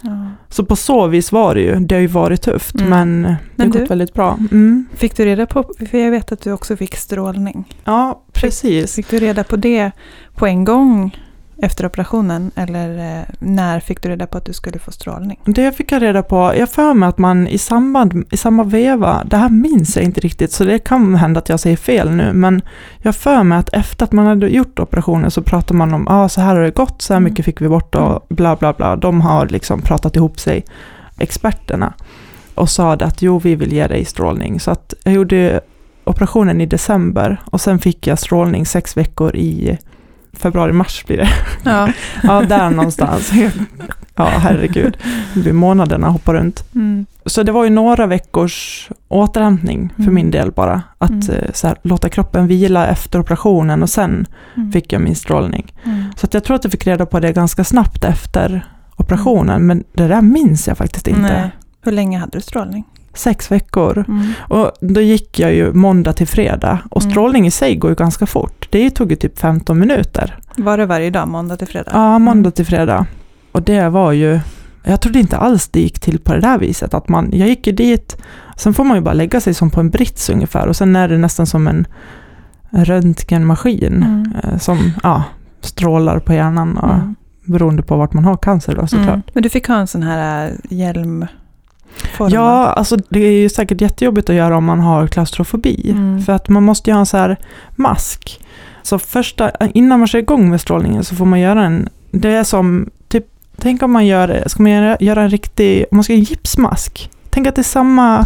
Ja. 0.00 0.30
Så 0.48 0.64
på 0.64 0.76
så 0.76 1.06
vis 1.06 1.32
var 1.32 1.54
det 1.54 1.60
ju, 1.60 1.74
det 1.74 1.94
har 1.94 2.00
ju 2.00 2.06
varit 2.06 2.42
tufft, 2.42 2.74
Mm. 2.80 2.90
men 2.90 3.22
det 3.22 3.28
har 3.28 3.36
Men 3.56 3.70
gått 3.70 3.80
du- 3.80 3.86
väldigt 3.86 4.14
bra. 4.14 4.38
Mm. 4.52 4.86
Fick 4.94 5.16
du 5.16 5.24
reda 5.24 5.46
på, 5.46 5.64
för 5.90 5.98
jag 5.98 6.10
vet 6.10 6.32
att 6.32 6.40
du 6.40 6.52
också 6.52 6.76
fick 6.76 6.96
strålning. 6.96 7.74
Ja, 7.84 8.22
precis. 8.32 8.94
Fick 8.94 9.10
du 9.10 9.18
reda 9.18 9.44
på 9.44 9.56
det 9.56 9.90
på 10.34 10.46
en 10.46 10.64
gång 10.64 11.16
efter 11.62 11.86
operationen? 11.86 12.50
Eller 12.54 13.18
eh, 13.18 13.24
när 13.38 13.80
fick 13.80 14.02
du 14.02 14.08
reda 14.08 14.26
på 14.26 14.38
att 14.38 14.44
du 14.44 14.52
skulle 14.52 14.78
få 14.78 14.90
strålning? 14.90 15.40
Det 15.44 15.72
fick 15.72 15.92
jag 15.92 16.02
reda 16.02 16.22
på, 16.22 16.52
jag 16.56 16.70
för 16.70 16.94
mig 16.94 17.08
att 17.08 17.18
man 17.18 17.48
i 17.48 17.58
samband, 17.58 18.24
i 18.30 18.36
samma 18.36 18.64
veva, 18.64 19.24
det 19.26 19.36
här 19.36 19.48
minns 19.48 19.96
jag 19.96 20.04
inte 20.04 20.20
riktigt, 20.20 20.52
så 20.52 20.64
det 20.64 20.78
kan 20.78 21.14
hända 21.14 21.38
att 21.38 21.48
jag 21.48 21.60
säger 21.60 21.76
fel 21.76 22.10
nu, 22.10 22.32
men 22.32 22.62
jag 22.98 23.16
för 23.16 23.42
mig 23.42 23.58
att 23.58 23.68
efter 23.72 24.04
att 24.04 24.12
man 24.12 24.26
hade 24.26 24.48
gjort 24.48 24.78
operationen 24.78 25.30
så 25.30 25.42
pratade 25.42 25.78
man 25.78 25.94
om, 25.94 26.08
ah, 26.08 26.28
så 26.28 26.40
här 26.40 26.54
har 26.54 26.62
det 26.62 26.70
gått, 26.70 27.02
så 27.02 27.12
här 27.14 27.18
Mm. 27.18 27.30
mycket 27.30 27.44
fick 27.44 27.60
vi 27.60 27.68
bort 27.68 27.94
och 27.94 28.26
bla 28.28 28.56
bla 28.56 28.72
bla. 28.72 28.96
De 28.96 29.20
har 29.20 29.46
liksom 29.46 29.82
pratat 29.82 30.16
ihop 30.16 30.40
sig, 30.40 30.64
experterna, 31.18 31.94
och 32.54 32.70
sa 32.70 32.92
att 32.92 33.22
jo, 33.22 33.38
vi 33.38 33.54
vill 33.54 33.72
ge 33.72 33.86
dig 33.86 34.04
strålning. 34.04 34.60
Så 34.60 34.70
att 34.70 34.94
jag 35.04 35.14
gjorde 35.14 35.60
operationen 36.04 36.60
i 36.60 36.66
december 36.66 37.40
och 37.44 37.60
sen 37.60 37.78
fick 37.78 38.06
jag 38.06 38.18
strålning 38.18 38.66
sex 38.66 38.96
veckor 38.96 39.36
i 39.36 39.78
februari-mars 40.38 41.04
blir 41.06 41.16
det. 41.16 41.28
Ja. 41.64 41.88
Ja, 42.22 42.42
där 42.42 42.70
någonstans. 42.70 43.32
Ja, 44.14 44.24
herregud. 44.24 44.96
Månaderna 45.52 46.08
hoppar 46.08 46.34
runt. 46.34 46.64
Mm. 46.74 47.06
Så 47.26 47.42
det 47.42 47.52
var 47.52 47.64
ju 47.64 47.70
några 47.70 48.06
veckors 48.06 48.88
återhämtning 49.08 49.92
för 49.96 50.02
Mm. 50.02 50.14
min 50.14 50.30
del 50.30 50.52
bara. 50.52 50.82
Att 50.98 51.10
Mm. 51.10 51.28
eh, 51.30 51.50
här, 51.62 51.76
låta 51.82 52.08
kroppen 52.08 52.46
vila 52.46 52.86
efter 52.86 53.18
operationen 53.20 53.82
och 53.82 53.90
sen 53.90 54.26
Mm. 54.56 54.72
fick 54.72 54.92
jag 54.92 55.02
min 55.02 55.14
strålning. 55.16 55.72
Mm. 55.84 56.04
Så 56.16 56.26
att 56.26 56.34
jag 56.34 56.44
tror 56.44 56.56
att 56.56 56.64
jag 56.64 56.70
fick 56.72 56.86
reda 56.86 57.06
på 57.06 57.20
det 57.20 57.32
ganska 57.32 57.64
snabbt 57.64 58.04
efter 58.04 58.66
operationen, 58.96 59.66
men 59.66 59.84
det 59.92 60.08
där 60.08 60.22
minns 60.22 60.68
jag 60.68 60.78
faktiskt 60.78 61.08
inte. 61.08 61.20
Nej. 61.20 61.50
Hur 61.82 61.92
länge 61.92 62.18
hade 62.18 62.38
du 62.38 62.40
strålning? 62.42 62.84
Sex 63.18 63.50
veckor. 63.52 64.04
Mm. 64.08 64.32
Och 64.40 64.70
då 64.80 65.00
gick 65.00 65.38
jag 65.38 65.54
ju 65.54 65.72
måndag 65.72 66.12
till 66.12 66.26
fredag 66.28 66.78
och 66.90 67.02
Mm. 67.02 67.10
strålning 67.12 67.46
i 67.46 67.50
sig 67.50 67.76
går 67.76 67.90
ju 67.90 67.94
ganska 67.96 68.26
fort. 68.26 68.68
Det 68.70 68.90
tog 68.90 69.10
ju 69.10 69.16
typ 69.16 69.38
15 69.38 69.78
minuter. 69.78 70.38
Var 70.56 70.78
det 70.78 70.86
varje 70.86 71.10
dag, 71.10 71.28
måndag 71.28 71.56
till 71.56 71.68
fredag? 71.68 71.90
Ja, 71.94 72.18
måndag 72.18 72.50
till 72.50 72.66
fredag. 72.66 73.06
Och 73.52 73.62
det 73.62 73.88
var 73.88 74.12
ju, 74.12 74.40
jag 74.84 75.00
trodde 75.00 75.18
inte 75.18 75.36
alls 75.36 75.68
det 75.68 75.80
gick 75.80 76.00
till 76.00 76.18
på 76.18 76.34
det 76.34 76.40
där 76.40 76.58
viset. 76.58 76.94
Att 76.94 77.08
man, 77.08 77.28
jag 77.32 77.48
gick 77.48 77.66
ju 77.66 77.72
dit, 77.72 78.16
sen 78.56 78.74
får 78.74 78.84
man 78.84 78.96
ju 78.96 79.00
bara 79.02 79.14
lägga 79.14 79.40
sig 79.40 79.54
som 79.54 79.70
på 79.70 79.80
en 79.80 79.90
brits 79.90 80.30
ungefär 80.30 80.66
och 80.66 80.76
sen 80.76 80.96
är 80.96 81.08
det 81.08 81.18
nästan 81.18 81.46
som 81.46 81.68
en 81.68 81.86
röntgenmaskin 82.70 83.92
Mm. 84.02 84.32
eh, 84.44 84.58
som 84.58 84.92
ja, 85.02 85.22
strålar 85.60 86.18
på 86.18 86.32
hjärnan 86.32 86.76
och, 86.78 86.94
Mm. 86.94 87.14
beroende 87.44 87.82
på 87.82 87.96
vart 87.96 88.12
man 88.12 88.24
har 88.24 88.36
cancer 88.36 88.74
då 88.74 88.86
såklart. 88.86 89.08
Mm. 89.08 89.22
Men 89.32 89.42
du 89.42 89.48
fick 89.48 89.68
ha 89.68 89.76
en 89.76 89.86
sån 89.86 90.02
här 90.02 90.46
äh, 90.46 90.52
hjälm? 92.20 92.32
Ja, 92.34 92.66
alltså 92.72 92.96
det 93.08 93.20
är 93.20 93.30
ju 93.32 93.48
säkert 93.48 93.80
jättejobbigt 93.80 94.30
att 94.30 94.36
göra 94.36 94.56
om 94.56 94.64
man 94.64 94.80
har 94.80 95.06
klaustrofobi. 95.06 95.90
Mm. 95.90 96.22
För 96.22 96.32
att 96.32 96.48
man 96.48 96.62
måste 96.62 96.90
ju 96.90 96.94
ha 96.94 97.00
en 97.00 97.06
så 97.06 97.16
här 97.16 97.36
mask. 97.76 98.40
Så 98.82 98.98
första, 98.98 99.50
innan 99.74 99.98
man 99.98 100.08
kör 100.08 100.18
igång 100.18 100.50
med 100.50 100.60
strålningen 100.60 101.04
så 101.04 101.14
får 101.16 101.24
man 101.26 101.40
göra 101.40 101.64
en, 101.64 101.88
det 102.10 102.28
är 102.30 102.44
som, 102.44 102.90
typ, 103.08 103.24
tänk 103.58 103.82
om 103.82 103.92
man 103.92 104.06
gör, 104.06 104.42
ska 104.46 104.62
man 104.62 104.72
göra, 104.72 104.96
göra 105.00 105.22
en 105.22 105.30
riktig, 105.30 105.84
om 105.90 105.96
man 105.96 106.04
ska 106.04 106.12
göra 106.12 106.18
en 106.20 106.24
gipsmask. 106.24 107.10
Tänk 107.30 107.46
att 107.46 107.54
det 107.54 107.60
är 107.60 107.62
samma 107.62 108.24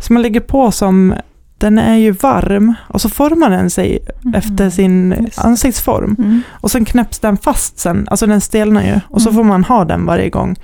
som 0.00 0.14
man 0.14 0.22
lägger 0.22 0.40
på 0.40 0.70
som, 0.70 1.14
den 1.58 1.78
är 1.78 1.96
ju 1.96 2.10
varm 2.10 2.74
och 2.88 3.00
så 3.00 3.08
formar 3.08 3.50
den 3.50 3.70
sig 3.70 3.98
Mhm. 4.22 4.34
efter 4.34 4.70
sin 4.70 5.14
Just. 5.20 5.38
ansiktsform. 5.38 6.16
Mm. 6.18 6.42
Och 6.50 6.70
sen 6.70 6.84
knäpps 6.84 7.18
den 7.18 7.36
fast 7.36 7.78
sen, 7.78 8.08
alltså 8.10 8.26
den 8.26 8.40
stelnar 8.40 8.82
ju. 8.82 9.00
Och 9.08 9.22
så 9.22 9.28
Mm. 9.28 9.36
får 9.36 9.44
man 9.44 9.64
ha 9.64 9.84
den 9.84 10.06
varje 10.06 10.28
gång. 10.30 10.56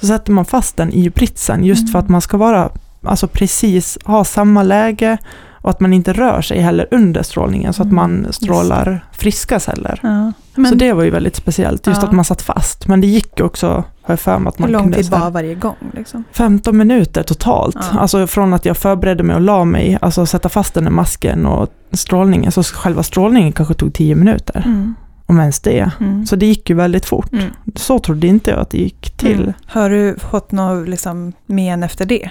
Så 0.00 0.06
sätter 0.06 0.32
man 0.32 0.44
fast 0.44 0.76
den 0.76 0.92
i 0.92 1.10
britsen 1.10 1.64
just 1.64 1.90
för 1.92 1.98
Mm. 1.98 2.04
att 2.04 2.08
man 2.10 2.20
ska 2.20 2.36
vara, 2.36 2.70
alltså 3.04 3.28
precis, 3.28 3.98
ha 4.04 4.24
samma 4.24 4.62
läge 4.62 5.18
och 5.52 5.70
att 5.70 5.80
man 5.80 5.92
inte 5.92 6.12
rör 6.12 6.42
sig 6.42 6.60
heller 6.60 6.86
under 6.90 7.22
strålningen 7.22 7.72
så 7.72 7.82
att 7.82 7.86
Mm. 7.86 7.96
man 7.96 8.32
strålar 8.32 9.04
friska 9.12 9.60
celler. 9.60 10.00
Ja. 10.02 10.32
Men 10.54 10.70
så 10.70 10.74
det 10.74 10.92
var 10.92 11.02
ju 11.02 11.10
väldigt 11.10 11.36
speciellt, 11.36 11.86
just 11.86 12.02
Ja. 12.02 12.08
att 12.08 12.14
man 12.14 12.24
satt 12.24 12.42
fast. 12.42 12.88
Men 12.88 13.00
det 13.00 13.06
gick 13.06 13.40
också, 13.40 13.66
har 13.68 13.84
jag 14.12 14.20
för 14.20 14.38
mig, 14.38 14.48
att 14.48 14.58
hur 14.58 14.62
man 14.62 14.72
lång 14.72 14.82
kunde... 14.82 14.96
tid 14.96 15.06
så 15.06 15.14
här- 15.16 15.24
var 15.24 15.30
varje 15.30 15.54
gång? 15.54 15.76
Liksom? 15.94 16.24
15 16.32 16.76
minuter 16.76 17.22
totalt. 17.22 17.76
Ja. 17.92 17.98
Alltså 18.00 18.26
från 18.26 18.54
att 18.54 18.64
jag 18.64 18.76
förberedde 18.76 19.22
mig 19.22 19.36
och 19.36 19.42
la 19.42 19.64
mig, 19.64 19.98
alltså 20.00 20.26
sätta 20.26 20.48
fast 20.48 20.74
den 20.74 20.86
i 20.86 20.90
masken 20.90 21.46
och 21.46 21.68
strålningen. 21.92 22.52
Så 22.52 22.62
själva 22.62 23.02
strålningen 23.02 23.52
kanske 23.52 23.74
tog 23.74 23.94
10 23.94 24.14
minuter, 24.14 24.62
Mm. 24.66 24.94
Om 25.26 25.40
ens 25.40 25.60
det. 25.60 25.90
Mm. 26.00 26.26
Så 26.26 26.36
det 26.36 26.46
gick 26.46 26.70
ju 26.70 26.76
väldigt 26.76 27.06
fort. 27.06 27.32
Mm. 27.32 27.44
Så 27.74 27.98
trodde 27.98 28.26
inte 28.26 28.50
jag 28.50 28.60
att 28.60 28.70
det 28.70 28.78
gick 28.78 29.10
till. 29.16 29.40
Mm. 29.42 29.52
Har 29.66 29.90
du 29.90 30.16
fått 30.18 30.52
något 30.52 30.88
liksom, 30.88 31.32
men 31.46 31.82
efter 31.82 32.06
det? 32.06 32.30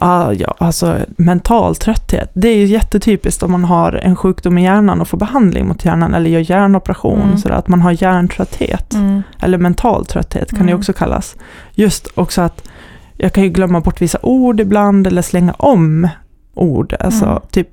Ah, 0.00 0.32
ja, 0.32 0.54
alltså 0.58 0.96
mental 1.16 1.76
trötthet. 1.76 2.30
Det 2.34 2.48
är 2.48 2.56
ju 2.56 2.64
jättetypiskt 2.64 3.42
om 3.42 3.52
man 3.52 3.64
har 3.64 3.92
en 3.92 4.16
sjukdom 4.16 4.58
i 4.58 4.62
hjärnan 4.64 5.00
och 5.00 5.08
får 5.08 5.18
behandling 5.18 5.68
mot 5.68 5.84
hjärnan 5.84 6.14
eller 6.14 6.30
gör 6.30 6.50
hjärnoperation. 6.50 7.22
Mm. 7.22 7.38
Så 7.38 7.48
att 7.48 7.68
man 7.68 7.80
har 7.82 8.02
hjärntrötthet. 8.02 8.94
Mm. 8.94 9.22
Eller 9.40 9.58
mental 9.58 10.06
trötthet 10.06 10.50
kan 10.50 10.58
det 10.58 10.64
Mm. 10.72 10.78
också 10.78 10.92
kallas. 10.92 11.36
Just 11.74 12.06
också 12.14 12.42
att 12.42 12.68
jag 13.16 13.32
kan 13.32 13.44
ju 13.44 13.50
glömma 13.50 13.80
bort 13.80 14.02
vissa 14.02 14.18
ord 14.22 14.60
ibland 14.60 15.06
eller 15.06 15.22
slänga 15.22 15.52
om 15.52 16.08
ord. 16.54 16.94
Alltså 17.00 17.24
Mm. 17.26 17.40
typ 17.50 17.68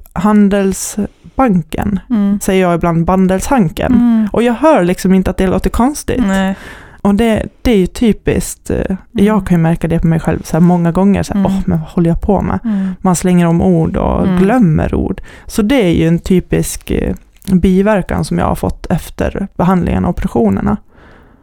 Handelsbanken 1.38 2.00
Mm. 2.10 2.40
säger 2.42 2.62
jag 2.62 2.76
ibland 2.76 3.06
Bandelshanken. 3.06 3.94
Mm. 3.94 4.28
Och 4.32 4.44
jag 4.44 4.54
hör 4.54 4.84
liksom 4.84 5.14
inte 5.14 5.30
att 5.32 5.38
det 5.38 5.48
låter 5.48 5.70
konstigt. 5.70 6.24
Nej. 6.28 6.56
Och 7.02 7.16
det, 7.16 7.46
det 7.62 7.72
är 7.72 7.78
ju 7.78 7.88
typiskt, 7.88 8.70
eh, 8.70 8.96
jag 9.12 9.48
kan 9.48 9.58
ju 9.58 9.62
märka 9.64 9.88
det 9.88 10.00
på 10.00 10.08
mig 10.08 10.20
själv 10.20 10.42
så 10.44 10.54
här 10.58 10.62
många 10.62 10.92
gånger, 10.92 11.24
så 11.24 11.34
här, 11.34 11.40
Mm. 11.40 11.52
åh 11.52 11.62
men 11.66 11.80
vad 11.80 11.90
håller 11.90 12.10
jag 12.10 12.22
på 12.22 12.42
med? 12.42 12.60
Mm. 12.64 12.96
Man 13.02 13.16
slänger 13.16 13.46
om 13.48 13.62
ord 13.62 13.98
och 13.98 14.28
Mm. 14.28 14.38
glömmer 14.44 14.96
ord. 14.96 15.22
Så 15.48 15.62
det 15.62 15.84
är 15.84 15.90
ju 15.94 16.08
en 16.08 16.20
typisk 16.20 16.92
eh, 16.92 17.16
biverkan 17.52 18.26
som 18.26 18.38
jag 18.38 18.46
har 18.46 18.56
fått 18.56 18.86
efter 18.90 19.48
behandlingen 19.58 20.06
och 20.06 20.10
operationerna. 20.10 20.78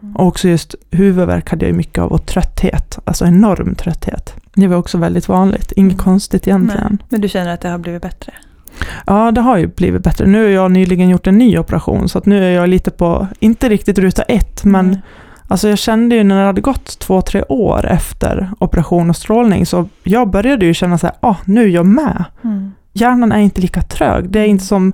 Mm. 0.02 0.16
Och 0.16 0.26
också 0.26 0.48
just 0.48 0.74
huvudvärk 0.90 1.50
hade 1.50 1.66
jag 1.66 1.74
mycket 1.76 1.98
av 1.98 2.12
och 2.12 2.26
trötthet, 2.26 2.98
alltså 3.04 3.26
enorm 3.26 3.74
trötthet. 3.74 4.34
Det 4.54 4.66
var 4.68 4.76
också 4.76 4.98
väldigt 4.98 5.28
vanligt, 5.28 5.72
inget 5.72 5.92
Mm. 5.92 6.04
konstigt 6.04 6.46
egentligen. 6.48 6.86
Nej. 7.00 7.06
Men 7.08 7.20
du 7.20 7.28
känner 7.28 7.54
att 7.54 7.60
det 7.60 7.68
har 7.68 7.78
blivit 7.78 8.02
bättre? 8.02 8.32
Ja, 9.06 9.30
det 9.30 9.40
har 9.40 9.56
ju 9.56 9.66
blivit 9.66 10.02
bättre. 10.02 10.26
Nu 10.26 10.42
har 10.42 10.50
jag 10.50 10.70
nyligen 10.70 11.08
gjort 11.08 11.26
en 11.26 11.38
ny 11.38 11.58
operation, 11.58 12.08
så 12.08 12.18
att 12.18 12.26
nu 12.26 12.44
är 12.44 12.50
jag 12.50 12.68
lite 12.68 12.90
på, 12.90 13.26
inte 13.38 13.68
riktigt 13.68 13.98
ruta 13.98 14.22
ett, 14.22 14.64
men 14.64 14.86
Mm. 14.86 15.00
Alltså 15.48 15.68
jag 15.68 15.78
kände 15.78 16.16
ju 16.16 16.24
när 16.24 16.40
det 16.40 16.46
hade 16.46 16.60
gått 16.60 16.98
två, 16.98 17.22
tre 17.22 17.42
år 17.48 17.86
efter 17.86 18.50
operation 18.58 19.10
och 19.10 19.16
strålning, 19.16 19.66
så 19.66 19.88
jag 20.02 20.30
började 20.30 20.66
ju 20.66 20.74
känna 20.74 20.98
så 20.98 21.06
här, 21.06 21.16
ah, 21.20 21.36
nu 21.44 21.64
är 21.64 21.68
jag 21.68 21.86
med. 21.86 22.24
Mm. 22.44 22.72
Hjärnan 22.92 23.32
är 23.32 23.38
inte 23.38 23.60
lika 23.60 23.82
trög, 23.82 24.30
det 24.30 24.40
är 24.40 24.46
inte 24.46 24.64
som 24.64 24.92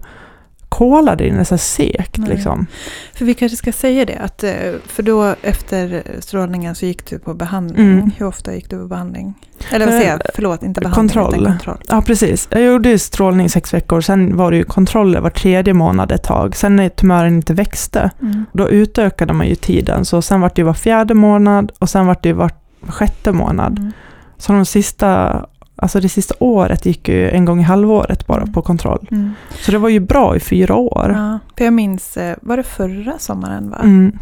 kola 0.68 1.16
så 1.18 1.24
här 1.24 1.56
sekt 1.56 2.18
Nej. 2.18 2.28
liksom. 2.28 2.66
För 3.14 3.24
vi 3.24 3.34
kanske 3.34 3.56
ska 3.56 3.72
säga 3.72 4.04
det, 4.04 4.16
att, 4.18 4.44
eh, 4.44 4.52
för 4.86 5.02
då 5.02 5.34
efter 5.42 6.02
strålningen 6.20 6.74
så 6.74 6.86
gick 6.86 7.10
du 7.10 7.18
på 7.18 7.34
behandling. 7.34 7.86
Mm. 7.92 8.10
Hur 8.18 8.26
ofta 8.26 8.54
gick 8.54 8.70
du 8.70 8.78
på 8.78 8.86
behandling? 8.86 9.34
Eller 9.70 9.86
vad 9.86 9.94
säger 9.94 10.10
jag? 10.10 10.20
Eh, 10.20 10.30
Förlåt, 10.34 10.62
inte 10.62 10.80
behandling 10.80 11.08
kontroll. 11.08 11.42
utan 11.42 11.52
kontroll. 11.52 11.78
Ja, 11.88 12.02
precis. 12.02 12.48
Jag 12.50 12.62
gjorde 12.62 12.98
strålning 12.98 13.48
sex 13.50 13.74
veckor, 13.74 14.00
sen 14.00 14.36
var 14.36 14.50
det 14.50 14.56
ju 14.56 14.64
kontroller 14.64 15.20
var 15.20 15.30
tredje 15.30 15.74
månad 15.74 16.12
ett 16.12 16.22
tag. 16.22 16.56
Sen 16.56 16.76
när 16.76 16.88
tumören 16.88 17.34
inte 17.34 17.54
växte, 17.54 18.10
Mm. 18.22 18.44
då 18.52 18.68
utökade 18.68 19.32
man 19.32 19.46
ju 19.46 19.54
tiden, 19.54 20.04
så 20.04 20.22
sen 20.22 20.40
var 20.40 20.48
det 20.54 20.60
ju 20.60 20.64
var 20.66 20.74
fjärde 20.74 21.14
månad 21.14 21.72
och 21.78 21.90
sen 21.90 22.06
var 22.06 22.16
det 22.22 22.28
ju 22.28 22.34
var 22.34 22.50
sjätte 22.88 23.32
månad. 23.32 23.78
Mm. 23.78 23.92
Så 24.38 24.52
de 24.52 24.64
sista, 24.66 25.44
alltså 25.78 26.00
det 26.00 26.08
sista 26.08 26.34
året 26.38 26.86
gick 26.86 27.08
ju 27.08 27.30
en 27.30 27.44
gång 27.44 27.60
i 27.60 27.62
halvåret 27.62 28.26
bara 28.26 28.46
på 28.46 28.62
kontroll. 28.62 29.08
Mm. 29.10 29.32
Så 29.60 29.70
det 29.72 29.78
var 29.78 29.88
ju 29.88 30.00
bra 30.00 30.36
i 30.36 30.40
fyra 30.40 30.74
år. 30.74 31.12
Ja, 31.16 31.38
för 31.58 31.64
jag 31.64 31.72
minns, 31.74 32.16
eh, 32.16 32.36
var 32.42 32.56
det 32.56 32.62
förra 32.62 33.18
sommaren 33.18 33.70
va? 33.70 33.78
Mm. 33.82 34.18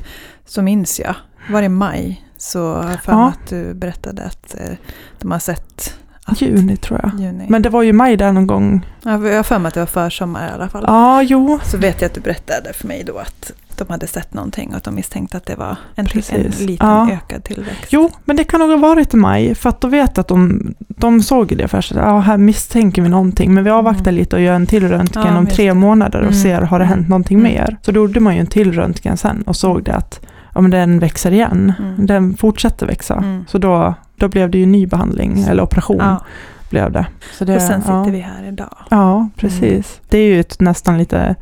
Så 0.46 0.62
minns 0.62 1.00
jag, 1.00 1.14
var 1.50 1.62
det 1.62 1.68
maj? 1.68 2.22
Så 2.36 2.74
har 2.74 2.90
jag 2.90 3.02
för 3.02 3.12
Ja. 3.12 3.28
att 3.28 3.48
du 3.50 3.74
berättade 3.74 4.22
att 4.24 4.54
eh, 4.54 4.76
de 5.20 5.30
har 5.30 5.38
sett 5.38 5.94
Juni 6.36 6.76
tror 6.76 7.00
jag. 7.02 7.20
juni. 7.20 7.46
Men 7.48 7.62
det 7.62 7.68
var 7.68 7.82
ju 7.82 7.92
maj 7.92 8.16
där 8.16 8.32
någon 8.32 8.46
gång. 8.46 8.86
Ja, 9.02 9.10
jag 9.28 9.36
har 9.36 9.42
för 9.42 9.58
mig 9.58 9.68
att 9.68 9.74
det 9.74 9.80
var 9.80 9.86
försommar 9.86 10.48
i 10.48 10.50
alla 10.54 10.68
fall. 10.68 10.84
Ja, 10.86 11.22
jo. 11.22 11.58
Så 11.64 11.78
vet 11.78 12.00
jag 12.00 12.06
att 12.08 12.14
du 12.14 12.20
berättade 12.20 12.72
för 12.72 12.88
mig 12.88 13.04
då 13.06 13.18
att 13.18 13.52
de 13.78 13.84
hade 13.88 14.06
sett 14.06 14.34
någonting 14.34 14.70
och 14.70 14.76
att 14.76 14.84
de 14.84 14.94
misstänkte 14.94 15.36
att 15.36 15.46
det 15.46 15.54
var 15.54 15.76
en, 15.94 16.06
en 16.30 16.42
liten 16.66 16.76
Ja. 16.88 17.10
ökad 17.12 17.44
tillväxt. 17.44 17.86
Jo, 17.90 18.10
men 18.24 18.36
det 18.36 18.44
kan 18.44 18.60
nog 18.60 18.70
ha 18.70 18.76
varit 18.76 19.14
i 19.14 19.16
maj, 19.16 19.54
för 19.54 19.68
att 19.68 19.80
då 19.80 19.88
vet 19.88 20.10
jag 20.16 20.20
att 20.20 20.28
de, 20.28 20.74
de 20.78 21.22
såg 21.22 21.56
det 21.56 21.68
först. 21.68 21.92
Ja, 21.94 22.18
här 22.20 22.36
misstänker 22.36 23.02
vi 23.02 23.08
någonting, 23.08 23.54
men 23.54 23.64
vi 23.64 23.70
avvaktar 23.70 24.02
Mm. 24.10 24.14
lite 24.14 24.36
och 24.36 24.42
gör 24.42 24.54
en 24.54 24.66
till 24.66 24.88
röntgen 24.88 25.22
Ja, 25.26 25.38
om 25.38 25.46
tre 25.46 25.74
månader 25.74 26.18
och 26.18 26.24
Mm. 26.32 26.42
ser, 26.42 26.60
har 26.62 26.78
det 26.78 26.84
hänt 26.84 27.08
någonting 27.08 27.38
Mm. 27.38 27.52
mer? 27.52 27.76
Så 27.82 27.92
då 27.92 28.00
gjorde 28.00 28.20
man 28.20 28.34
ju 28.34 28.40
en 28.40 28.46
till 28.46 28.72
röntgen 28.72 29.16
sen 29.16 29.42
och 29.42 29.56
såg 29.56 29.84
det 29.84 29.94
att 29.94 30.20
ja, 30.54 30.60
men 30.60 30.70
den 30.70 30.98
växer 30.98 31.30
igen. 31.32 31.72
Mm. 31.78 32.06
Den 32.06 32.36
fortsätter 32.36 32.86
växa. 32.86 33.14
Mm. 33.14 33.44
Så 33.48 33.58
då, 33.58 33.94
då 34.16 34.28
blev 34.28 34.50
det 34.50 34.58
ju 34.58 34.66
ny 34.66 34.86
behandling, 34.86 35.42
eller 35.42 35.62
operation 35.62 35.98
Ja, 35.98 36.24
blev 36.70 36.92
det. 36.92 37.06
Så 37.38 37.44
det 37.44 37.56
och 37.56 37.62
sen 37.62 37.80
sitter 37.80 37.94
ja. 37.94 38.02
vi 38.04 38.20
här 38.20 38.44
idag. 38.48 38.76
Ja, 38.90 39.28
precis. 39.36 40.00
Det 40.08 40.18
är 40.18 40.26
ju 40.26 40.40
ett 40.40 40.60
nästan 40.60 40.98
lite 40.98 41.34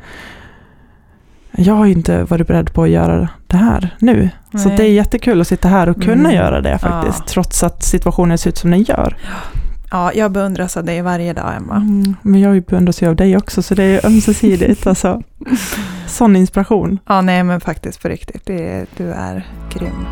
jag 1.56 1.74
har 1.74 1.86
ju 1.86 1.92
inte 1.92 2.22
varit 2.24 2.46
beredd 2.46 2.72
på 2.74 2.82
att 2.82 2.90
göra 2.90 3.28
det 3.46 3.56
här 3.56 3.96
nu. 3.98 4.30
Så 4.52 4.68
Nej. 4.68 4.76
det 4.76 4.82
är 4.84 4.90
jättekul 4.92 5.40
att 5.40 5.48
sitta 5.48 5.68
här 5.68 5.88
och 5.88 6.02
kunna 6.02 6.14
Mm. 6.28 6.34
göra 6.34 6.60
det 6.60 6.78
faktiskt, 6.78 7.18
Ja. 7.18 7.24
trots 7.28 7.62
att 7.62 7.82
situationen 7.82 8.38
ser 8.38 8.50
ut 8.50 8.58
som 8.58 8.70
den 8.70 8.82
gör. 8.82 9.16
Ja, 9.90 10.12
jag 10.14 10.32
beundras 10.32 10.76
av 10.76 10.84
dig 10.84 11.02
varje 11.02 11.32
dag, 11.32 11.56
Emma. 11.56 11.76
Mm, 11.76 12.16
men 12.22 12.40
jag 12.40 12.62
beundras 12.62 13.02
ju 13.02 13.08
av 13.08 13.16
dig 13.16 13.36
också, 13.36 13.62
så 13.62 13.74
det 13.74 13.82
är 13.84 14.06
ömsesidigt. 14.06 14.86
alltså. 14.86 15.22
Sån 16.06 16.36
inspiration. 16.36 16.98
Ja, 17.06 17.20
nej 17.20 17.42
men 17.42 17.60
faktiskt 17.60 18.02
på 18.02 18.08
riktigt. 18.08 18.42
Det, 18.46 18.86
du 18.96 19.12
är 19.12 19.46
grym. 19.72 20.06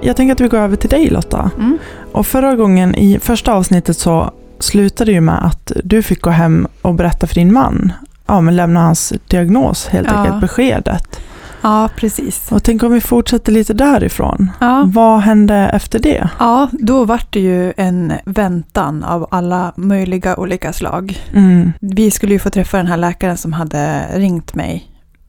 Jag 0.00 0.16
tänker 0.16 0.32
att 0.32 0.40
vi 0.40 0.48
går 0.48 0.58
över 0.58 0.76
till 0.76 0.90
dig 0.90 1.10
Lotta. 1.10 1.50
Mm. 1.58 1.78
Och 2.12 2.26
förra 2.26 2.54
gången 2.56 2.94
i 2.94 3.18
första 3.18 3.52
avsnittet 3.52 3.98
så 3.98 4.30
slutade 4.60 5.12
ju 5.12 5.20
med 5.20 5.44
att 5.46 5.72
du 5.84 6.02
fick 6.02 6.20
gå 6.22 6.30
hem 6.30 6.66
och 6.82 6.94
berätta 6.94 7.26
för 7.26 7.34
din 7.34 7.52
man. 7.52 7.92
Ja, 8.26 8.40
men 8.40 8.56
lämna 8.56 8.80
hans 8.80 9.12
diagnos 9.28 9.86
helt 9.88 10.08
Ja. 10.10 10.16
enkelt, 10.16 10.40
beskedet. 10.40 11.20
Ja, 11.62 11.88
precis. 11.96 12.52
Och 12.52 12.62
tänk 12.62 12.82
om 12.82 12.92
vi 12.92 13.00
fortsätter 13.00 13.52
lite 13.52 13.72
därifrån. 13.74 14.50
Ja. 14.60 14.84
Vad 14.86 15.20
hände 15.20 15.54
efter 15.54 15.98
det? 15.98 16.28
ja, 16.38 16.68
då 16.72 17.04
var 17.04 17.20
det 17.30 17.40
ju 17.40 17.72
en 17.76 18.12
väntan 18.24 19.04
av 19.04 19.26
alla 19.30 19.72
möjliga 19.76 20.36
olika 20.36 20.72
slag. 20.72 21.18
Mm, 21.34 21.72
Vi 21.80 22.10
skulle 22.10 22.32
ju 22.32 22.38
få 22.38 22.50
träffa 22.50 22.76
den 22.76 22.86
här 22.86 22.96
läkaren 22.96 23.36
som 23.36 23.52
hade 23.52 24.06
ringt 24.14 24.54
mig 24.54 24.86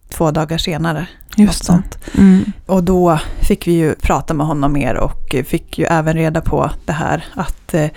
två 0.10 0.32
dagar 0.32 0.58
senare. 0.58 1.08
just 1.36 1.66
sånt. 1.66 1.98
Mm, 2.18 2.44
Och 2.66 2.84
då 2.84 3.20
fick 3.40 3.68
vi 3.68 3.72
ju 3.72 3.96
prata 3.96 4.34
med 4.34 4.48
honom 4.48 4.74
mer 4.74 4.96
och 4.98 5.36
fick 5.46 5.80
ju 5.80 5.86
även 5.86 6.14
reda 6.14 6.42
på 6.42 6.72
det 6.86 6.94
här 6.94 7.26
att 7.36 7.74
eh, 7.74 7.88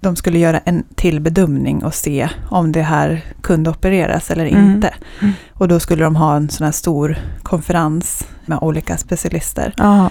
de 0.00 0.16
skulle 0.16 0.38
göra 0.38 0.58
en 0.58 0.84
till 0.94 1.20
bedömning 1.20 1.84
och 1.84 1.94
se 1.94 2.28
om 2.48 2.72
det 2.72 2.82
här 2.82 3.24
kunde 3.42 3.70
opereras 3.70 4.30
eller 4.30 4.46
Mm. 4.46 4.72
inte. 4.72 4.94
Mm. 5.20 5.34
Och 5.52 5.68
då 5.68 5.80
skulle 5.80 6.04
de 6.04 6.16
ha 6.16 6.36
en 6.36 6.48
sån 6.48 6.64
här 6.64 6.72
stor 6.72 7.16
konferens 7.42 8.26
med 8.46 8.58
olika 8.60 8.96
specialister 8.96 9.74
ja, 9.76 10.10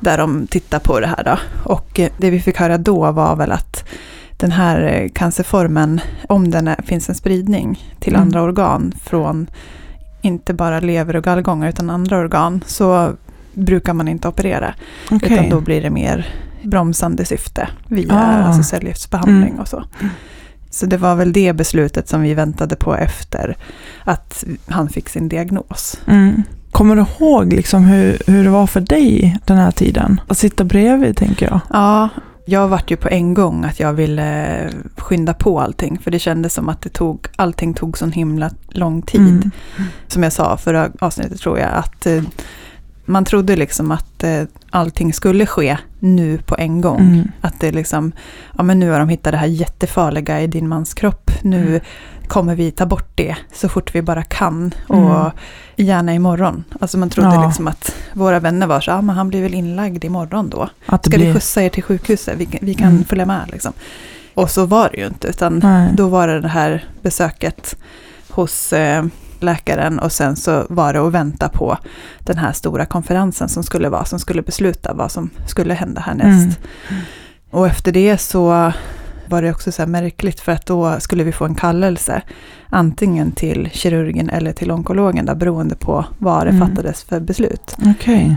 där 0.00 0.18
de 0.18 0.46
tittar 0.46 0.78
på 0.78 1.00
det 1.00 1.06
här 1.06 1.22
då. 1.24 1.38
Och 1.72 2.00
eh, 2.00 2.10
det 2.18 2.30
vi 2.30 2.40
fick 2.40 2.56
höra 2.56 2.78
då 2.78 3.12
var 3.12 3.36
väl 3.36 3.52
att 3.52 3.84
den 4.36 4.52
här 4.52 4.82
eh, 4.82 5.08
cancerformen, 5.14 6.00
om 6.28 6.50
den 6.50 6.68
är, 6.68 6.82
finns 6.86 7.08
en 7.08 7.14
spridning 7.14 7.84
till 8.00 8.14
Mm. 8.14 8.22
andra 8.22 8.42
organ 8.42 8.92
från 9.04 9.46
inte 10.22 10.54
bara 10.54 10.80
lever 10.80 11.16
och 11.16 11.24
gallgångar 11.24 11.68
utan 11.68 11.90
andra 11.90 12.18
organ 12.18 12.64
så 12.66 13.12
brukar 13.54 13.94
man 13.94 14.08
inte 14.08 14.28
operera. 14.28 14.74
okej. 15.10 15.32
Utan 15.32 15.48
då 15.48 15.60
blir 15.60 15.82
det 15.82 15.90
mer 15.90 16.28
bromsande 16.62 17.24
syfte 17.24 17.68
via 17.88 18.14
Ah. 18.14 18.42
alltså 18.42 18.62
cellgiftsbehandling 18.62 19.48
Mm. 19.48 19.60
och 19.60 19.68
så. 19.68 19.84
Så 20.70 20.86
det 20.86 20.96
var 20.96 21.14
väl 21.14 21.32
det 21.32 21.52
beslutet 21.52 22.08
som 22.08 22.22
vi 22.22 22.34
väntade 22.34 22.76
på 22.76 22.94
efter 22.96 23.56
att 24.04 24.44
han 24.68 24.88
fick 24.88 25.08
sin 25.08 25.28
diagnos. 25.28 26.00
Mm. 26.06 26.42
Kommer 26.70 26.96
du 26.96 27.04
ihåg 27.18 27.52
liksom 27.52 27.84
hur, 27.84 28.18
hur 28.26 28.44
det 28.44 28.50
var 28.50 28.66
för 28.66 28.80
dig 28.80 29.38
den 29.44 29.56
här 29.56 29.70
tiden? 29.70 30.20
Att 30.28 30.38
sitta 30.38 30.64
bredvid, 30.64 31.16
tänker 31.16 31.46
jag. 31.46 31.60
Ja, 31.70 32.08
jag 32.50 32.68
vart 32.68 32.90
ju 32.90 32.96
på 32.96 33.08
en 33.08 33.34
gång 33.34 33.64
att 33.64 33.80
jag 33.80 33.92
ville 33.92 34.70
skynda 34.96 35.34
på 35.34 35.60
allting. 35.60 35.98
För 35.98 36.10
det 36.10 36.18
kändes 36.18 36.54
som 36.54 36.68
att 36.68 36.82
det 36.82 36.88
tog, 36.88 37.26
allting 37.36 37.74
tog 37.74 37.98
sån 37.98 38.12
himla 38.12 38.50
lång 38.68 39.02
tid. 39.02 39.20
Mm. 39.20 39.50
Som 40.06 40.22
jag 40.22 40.32
sa 40.32 40.56
förra 40.56 40.90
avsnittet 40.98 41.40
tror 41.40 41.58
jag. 41.58 41.70
Att 41.72 42.06
eh, 42.06 42.22
man 43.04 43.24
trodde 43.24 43.56
liksom 43.56 43.90
att 43.90 44.24
eh, 44.24 44.42
allting 44.70 45.12
skulle 45.12 45.46
ske 45.46 45.76
nu 45.98 46.38
på 46.38 46.56
en 46.58 46.80
gång. 46.80 47.00
Mm. 47.00 47.28
Att 47.40 47.60
det 47.60 47.72
liksom, 47.72 48.12
ja 48.56 48.62
men 48.62 48.78
nu 48.78 48.90
har 48.90 48.98
de 48.98 49.08
hittat 49.08 49.32
det 49.32 49.38
här 49.38 49.46
jättefarliga 49.46 50.40
i 50.40 50.46
din 50.46 50.68
mans 50.68 50.94
kropp. 50.94 51.30
Nu 51.42 51.66
Mm. 51.66 51.80
Kommer 52.30 52.54
vi 52.54 52.70
ta 52.70 52.86
bort 52.86 53.10
det 53.14 53.36
så 53.52 53.68
fort 53.68 53.94
vi 53.94 54.02
bara 54.02 54.22
kan. 54.22 54.74
Mm. 54.90 55.04
Och 55.04 55.30
gärna 55.76 56.14
imorgon. 56.14 56.64
Alltså 56.80 56.98
man 56.98 57.10
trodde 57.10 57.34
Ja. 57.34 57.46
liksom 57.46 57.68
att 57.68 57.94
våra 58.12 58.40
vänner 58.40 58.66
var 58.66 58.80
så, 58.80 58.90
ja 58.90 59.00
men 59.02 59.16
han 59.16 59.28
blir 59.28 59.42
väl 59.42 59.54
inlagd 59.54 60.04
imorgon 60.04 60.50
då. 60.50 60.68
Att 60.86 61.04
Ska 61.06 61.16
vi 61.16 61.22
blir... 61.22 61.32
skjutsa 61.34 61.62
er 61.62 61.68
till 61.68 61.82
sjukhuset? 61.82 62.34
Vi, 62.38 62.48
vi 62.60 62.74
kan 62.74 62.88
Mm. 62.90 63.04
följa 63.04 63.26
med 63.26 63.48
liksom. 63.52 63.72
Och 64.34 64.50
så 64.50 64.66
var 64.66 64.88
det 64.92 64.96
ju 65.00 65.06
inte, 65.06 65.28
utan 65.28 65.58
Nej. 65.58 65.90
då 65.94 66.08
var 66.08 66.28
det 66.28 66.40
det 66.40 66.48
här 66.48 66.84
besöket 67.02 67.76
hos 68.30 68.72
eh, 68.72 69.04
läkaren 69.40 69.98
och 69.98 70.12
sen 70.12 70.36
så 70.36 70.66
var 70.68 70.92
det 70.92 70.98
att 71.00 71.12
vänta 71.12 71.48
på 71.48 71.78
den 72.18 72.38
här 72.38 72.52
stora 72.52 72.86
konferensen 72.86 73.48
som 73.48 73.62
skulle 73.62 73.88
vara, 73.88 74.04
som 74.04 74.18
skulle 74.18 74.42
besluta 74.42 74.94
vad 74.94 75.10
som 75.12 75.30
skulle 75.46 75.74
hända 75.74 76.00
härnäst. 76.00 76.58
Mm. 76.88 77.02
Och 77.50 77.66
efter 77.66 77.92
det 77.92 78.18
så 78.18 78.72
var 79.30 79.42
det 79.42 79.50
också 79.50 79.72
så 79.72 79.86
märkligt 79.86 80.40
för 80.40 80.52
att 80.52 80.66
då 80.66 81.00
skulle 81.00 81.24
vi 81.24 81.32
få 81.32 81.44
en 81.44 81.54
kallelse 81.54 82.22
antingen 82.68 83.32
till 83.32 83.68
kirurgen 83.72 84.30
eller 84.30 84.52
till 84.52 84.70
onkologen 84.70 85.26
där, 85.26 85.34
beroende 85.34 85.74
på 85.74 86.04
vad 86.18 86.46
det 86.46 86.50
Mm. 86.50 86.68
fattades 86.68 87.02
för 87.02 87.20
beslut. 87.20 87.76
Okej. 87.86 88.36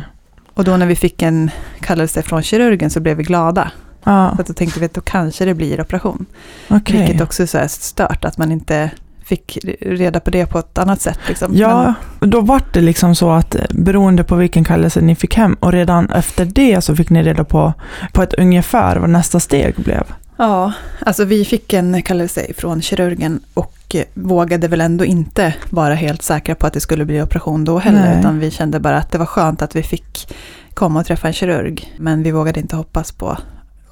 Och 0.54 0.64
då 0.64 0.78
när 0.78 0.86
vi 0.86 0.96
fick 0.96 1.22
en 1.22 1.52
kallelse 1.80 2.22
från 2.22 2.42
kirurgen 2.44 2.90
så 2.90 3.00
blev 3.00 3.18
vi 3.18 3.24
glada. 3.24 3.72
Ja, 4.04 4.32
Så 4.36 4.42
att 4.42 4.48
då 4.48 4.54
tänkte 4.54 4.80
vi 4.80 4.86
att 4.86 4.94
då 4.94 5.02
kanske 5.02 5.46
det 5.46 5.54
blir 5.54 5.82
operation. 5.82 6.26
okej. 6.70 6.98
Vilket 6.98 7.22
också 7.22 7.44
är 7.44 7.68
stört 7.68 8.26
att 8.26 8.38
man 8.38 8.52
inte 8.52 8.92
fick 9.26 9.58
reda 9.82 10.20
på 10.20 10.30
det 10.30 10.46
på 10.46 10.60
ett 10.60 10.78
annat 10.78 11.02
sätt. 11.02 11.20
Liksom. 11.28 11.52
Ja, 11.56 11.94
då 12.20 12.42
var 12.42 12.62
det 12.74 12.82
liksom 12.82 13.16
så 13.16 13.32
att 13.32 13.56
eh, 13.56 13.62
beroende 13.72 14.24
på 14.24 14.36
vilken 14.36 14.64
kallelse 14.64 15.02
ni 15.02 15.16
fick 15.16 15.36
hem 15.36 15.54
och 15.60 15.72
redan 15.72 16.10
efter 16.10 16.46
det 16.46 16.82
så 16.82 16.96
fick 16.96 17.10
ni 17.10 17.24
reda 17.24 17.44
på, 17.44 17.74
på 18.14 18.24
ett 18.24 18.34
ungefär 18.34 18.96
vad 18.96 19.10
nästa 19.10 19.40
steg 19.40 19.76
blev. 19.76 20.04
Ja, 20.44 20.74
alltså 21.00 21.26
vi 21.26 21.46
fick 21.46 21.74
en 21.74 22.02
kallelse 22.02 22.54
från 22.58 22.82
kirurgen 22.82 23.40
och 23.54 23.96
vågade 24.14 24.68
väl 24.68 24.82
ändå 24.82 25.06
inte 25.06 25.54
vara 25.70 25.94
helt 25.94 26.22
säkra 26.22 26.56
på 26.56 26.68
att 26.68 26.74
det 26.74 26.80
skulle 26.80 27.06
bli 27.06 27.22
operation 27.22 27.66
då 27.66 27.80
heller. 27.80 28.10
Nej. 28.10 28.20
Utan 28.20 28.40
vi 28.40 28.52
kände 28.52 28.80
bara 28.80 28.98
att 28.98 29.12
det 29.12 29.18
var 29.18 29.26
skönt 29.26 29.62
att 29.62 29.76
vi 29.76 29.84
fick 29.84 30.36
komma 30.74 31.00
och 31.00 31.06
träffa 31.06 31.28
en 31.28 31.34
kirurg. 31.34 31.94
Men 31.98 32.24
vi 32.24 32.32
vågade 32.32 32.60
inte 32.60 32.76
hoppas 32.76 33.12
på 33.12 33.38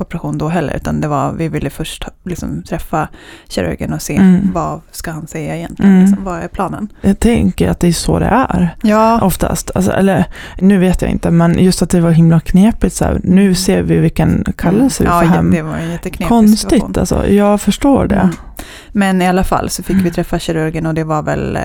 operation 0.01 0.37
då 0.37 0.47
heller. 0.47 0.75
Utan 0.75 1.01
det 1.01 1.07
var, 1.07 1.31
vi 1.33 1.47
ville 1.47 1.69
först 1.69 2.05
liksom 2.25 2.63
träffa 2.63 3.07
kirurgen 3.49 3.93
och 3.93 4.01
se 4.01 4.15
Mm. 4.15 4.51
vad 4.53 4.81
ska 4.91 5.11
han 5.11 5.27
säga 5.27 5.55
egentligen. 5.57 5.91
Mm. 5.91 6.05
Liksom, 6.05 6.23
vad 6.23 6.39
är 6.43 6.47
planen? 6.47 6.87
Jag 7.01 7.19
tänker 7.19 7.69
att 7.69 7.79
det 7.79 7.87
är 7.87 7.91
så 7.93 8.19
det 8.19 8.25
är 8.25 8.75
Ja, 8.83 9.21
oftast. 9.21 9.71
Alltså, 9.75 9.91
eller 9.91 10.25
nu 10.59 10.77
vet 10.77 11.01
jag 11.01 11.11
inte, 11.11 11.31
men 11.31 11.59
just 11.59 11.81
att 11.81 11.89
det 11.89 12.01
var 12.01 12.11
himla 12.11 12.39
knepigt. 12.39 12.95
Så 12.95 13.05
här, 13.05 13.21
nu 13.23 13.55
ser 13.55 13.81
vi 13.83 13.97
vilken 13.97 14.43
kallelse 14.57 15.03
vi 15.03 15.09
ja, 15.09 15.19
får 15.21 15.27
hem. 15.27 15.51
det 15.51 15.61
var 15.61 15.77
en 15.77 16.27
Konstigt 16.27 16.59
situation. 16.59 16.93
alltså, 16.99 17.27
jag 17.27 17.61
förstår 17.61 18.07
det. 18.07 18.15
Mm. 18.15 18.35
Men 18.91 19.21
i 19.21 19.27
alla 19.27 19.43
fall 19.43 19.69
så 19.69 19.83
fick 19.83 19.95
vi 19.95 19.99
Mm. 20.01 20.13
träffa 20.13 20.39
kirurgen 20.39 20.85
och 20.85 20.93
det 20.93 21.03
var 21.03 21.21
väl 21.23 21.55
eh, 21.55 21.61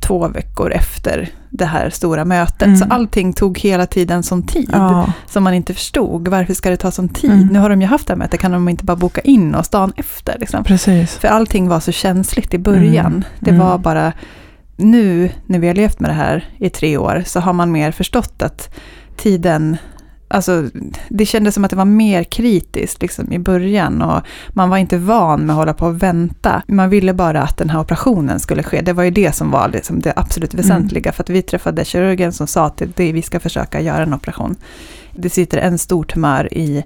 två 0.00 0.28
veckor 0.28 0.72
efter 0.72 1.28
det 1.50 1.64
här 1.64 1.90
stora 1.90 2.24
mötet. 2.24 2.62
Mm. 2.62 2.76
Så 2.76 2.84
allting 2.90 3.32
tog 3.32 3.58
hela 3.58 3.86
tiden 3.86 4.22
sån 4.22 4.42
tid 4.42 4.70
Ja, 4.72 5.12
som 5.26 5.44
man 5.44 5.54
inte 5.54 5.74
förstod. 5.74 6.28
Varför 6.28 6.54
ska 6.54 6.70
det 6.70 6.76
ta 6.76 6.90
sån 6.90 7.08
tid? 7.08 7.30
Mm. 7.30 7.46
Nu 7.46 7.58
har 7.58 7.70
de 7.70 7.80
ju 7.80 7.86
haft 7.86 8.06
det 8.06 8.12
här 8.12 8.18
mötet, 8.18 8.40
kan 8.40 8.52
de 8.52 8.68
inte 8.68 8.84
bara 8.84 8.96
boka 8.96 9.20
in 9.20 9.54
oss 9.54 9.68
dagen 9.68 9.92
efter? 9.96 10.38
Liksom? 10.38 10.64
precis. 10.64 11.14
För 11.16 11.28
allting 11.28 11.68
var 11.68 11.80
så 11.80 11.92
känsligt 11.92 12.54
i 12.54 12.58
början. 12.58 13.06
Mm. 13.06 13.24
Det 13.40 13.50
Mm. 13.50 13.66
var 13.66 13.78
bara 13.78 14.12
nu 14.76 15.30
när 15.46 15.58
vi 15.58 15.66
har 15.66 15.74
levt 15.74 16.00
med 16.00 16.10
det 16.10 16.14
här 16.14 16.48
i 16.58 16.70
tre 16.70 16.96
år 16.96 17.22
så 17.26 17.40
har 17.40 17.52
man 17.52 17.72
mer 17.72 17.92
förstått 17.92 18.42
att 18.42 18.74
tiden 19.16 19.76
Alltså, 20.28 20.64
det 21.08 21.26
kändes 21.26 21.54
som 21.54 21.64
att 21.64 21.70
det 21.70 21.76
var 21.76 21.84
mer 21.84 22.24
kritiskt 22.24 23.02
liksom, 23.02 23.32
i 23.32 23.38
början 23.38 24.02
och 24.02 24.22
man 24.48 24.70
var 24.70 24.76
inte 24.76 24.98
van 24.98 25.40
med 25.40 25.50
att 25.54 25.58
hålla 25.58 25.74
på 25.74 25.86
och 25.86 26.02
vänta. 26.02 26.62
Man 26.68 26.90
ville 26.90 27.14
bara 27.14 27.42
att 27.42 27.56
den 27.56 27.70
här 27.70 27.80
operationen 27.80 28.40
skulle 28.40 28.62
ske. 28.62 28.80
Det 28.80 28.92
var 28.92 29.02
ju 29.02 29.10
det 29.10 29.34
som 29.34 29.50
var 29.50 29.68
liksom 29.68 30.00
det 30.00 30.12
absolut 30.16 30.54
väsentliga. 30.54 31.12
För 31.12 31.22
att 31.22 31.30
vi 31.30 31.42
träffade 31.42 31.84
kirurgen 31.84 32.32
som 32.32 32.46
sa 32.46 32.66
att 32.66 32.82
det, 32.94 33.12
vi 33.12 33.22
ska 33.22 33.40
försöka 33.40 33.80
göra 33.80 34.02
en 34.02 34.14
operation. 34.14 34.56
Det 35.14 35.30
sitter 35.30 35.58
en 35.58 35.78
stor 35.78 36.04
tumör 36.04 36.54
i 36.54 36.84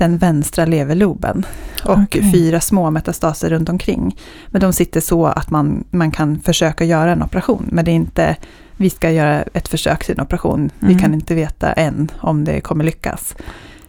den 0.00 0.18
vänstra 0.18 0.64
leverloben 0.64 1.46
och 1.84 1.98
Okej. 1.98 2.32
fyra 2.32 2.60
små 2.60 2.90
metastaser 2.90 3.50
runt 3.50 3.68
omkring. 3.68 4.16
Men 4.48 4.60
de 4.60 4.72
sitter 4.72 5.00
så 5.00 5.26
att 5.26 5.50
man, 5.50 5.84
man 5.90 6.10
kan 6.10 6.40
försöka 6.40 6.84
göra 6.84 7.12
en 7.12 7.22
operation. 7.22 7.68
Men 7.72 7.84
det 7.84 7.90
är 7.90 7.94
inte, 7.94 8.36
vi 8.80 8.90
ska 8.90 9.10
göra 9.10 9.42
ett 9.42 9.68
försök 9.68 10.04
till 10.04 10.14
en 10.18 10.24
operation. 10.24 10.70
Vi 10.78 10.86
Mm. 10.86 10.98
kan 10.98 11.14
inte 11.14 11.34
veta 11.34 11.72
än 11.72 12.10
om 12.20 12.44
det 12.44 12.60
kommer 12.60 12.84
lyckas. 12.84 13.34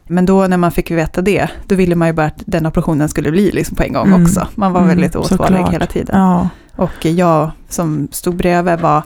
Men 0.08 0.26
då 0.26 0.48
när 0.48 0.58
man 0.58 0.72
fick 0.72 0.92
veta 0.92 1.22
det, 1.22 1.48
då 1.68 1.76
ville 1.76 1.96
man 1.96 2.08
ju 2.08 2.14
bara 2.14 2.26
att 2.26 2.44
den 2.46 2.66
operationen 2.66 3.10
skulle 3.10 3.32
bli 3.32 3.52
liksom 3.52 3.76
på 3.78 3.84
en 3.84 3.94
gång 3.94 4.08
Mm. 4.08 4.24
också. 4.24 4.48
Man 4.56 4.74
var 4.74 4.82
Mm, 4.82 4.90
väldigt 4.96 5.16
otålig 5.16 5.64
hela 5.72 5.86
tiden. 5.86 6.20
Ja, 6.20 6.50
Och 6.76 7.06
jag 7.06 7.52
som 7.70 8.08
stod 8.12 8.36
bredvid 8.36 8.80
var, 8.80 9.04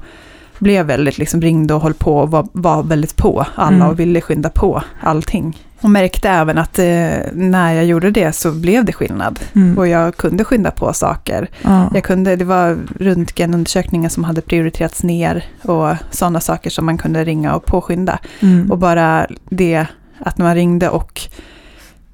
blev 0.59 0.85
väldigt 0.85 1.17
liksom 1.17 1.41
ringde 1.41 1.73
och 1.73 1.81
höll 1.81 1.93
på 1.93 2.17
och 2.17 2.31
var, 2.31 2.47
var 2.51 2.83
väldigt 2.83 3.15
på 3.15 3.45
alla 3.55 3.75
Mm. 3.75 3.87
och 3.89 3.99
ville 3.99 4.21
skynda 4.21 4.49
på 4.49 4.81
allting. 5.01 5.64
Och 5.81 5.89
märkte 5.89 6.29
även 6.29 6.57
att 6.57 6.79
eh, 6.79 7.17
när 7.33 7.73
jag 7.73 7.85
gjorde 7.85 8.11
det 8.11 8.31
så 8.31 8.51
blev 8.51 8.85
det 8.85 8.93
skillnad. 8.93 9.39
mm. 9.53 9.77
Och 9.77 9.87
jag 9.87 10.17
kunde 10.17 10.43
skynda 10.43 10.71
på 10.71 10.93
saker. 10.93 11.49
ja. 11.61 11.91
Jag 11.93 12.03
kunde, 12.03 12.35
det 12.35 12.45
var 12.45 12.77
röntgenundersökningar 12.99 14.09
som 14.09 14.23
hade 14.23 14.41
prioriterats 14.41 15.03
ner 15.03 15.45
och 15.61 15.95
sådana 16.11 16.39
saker 16.39 16.69
som 16.69 16.85
man 16.85 16.97
kunde 16.97 17.23
ringa 17.23 17.55
och 17.55 17.65
påskynda. 17.65 18.19
Mm. 18.39 18.71
Och 18.71 18.77
bara 18.77 19.27
det 19.49 19.85
att 20.19 20.37
man 20.37 20.55
ringde 20.55 20.89
och 20.89 21.21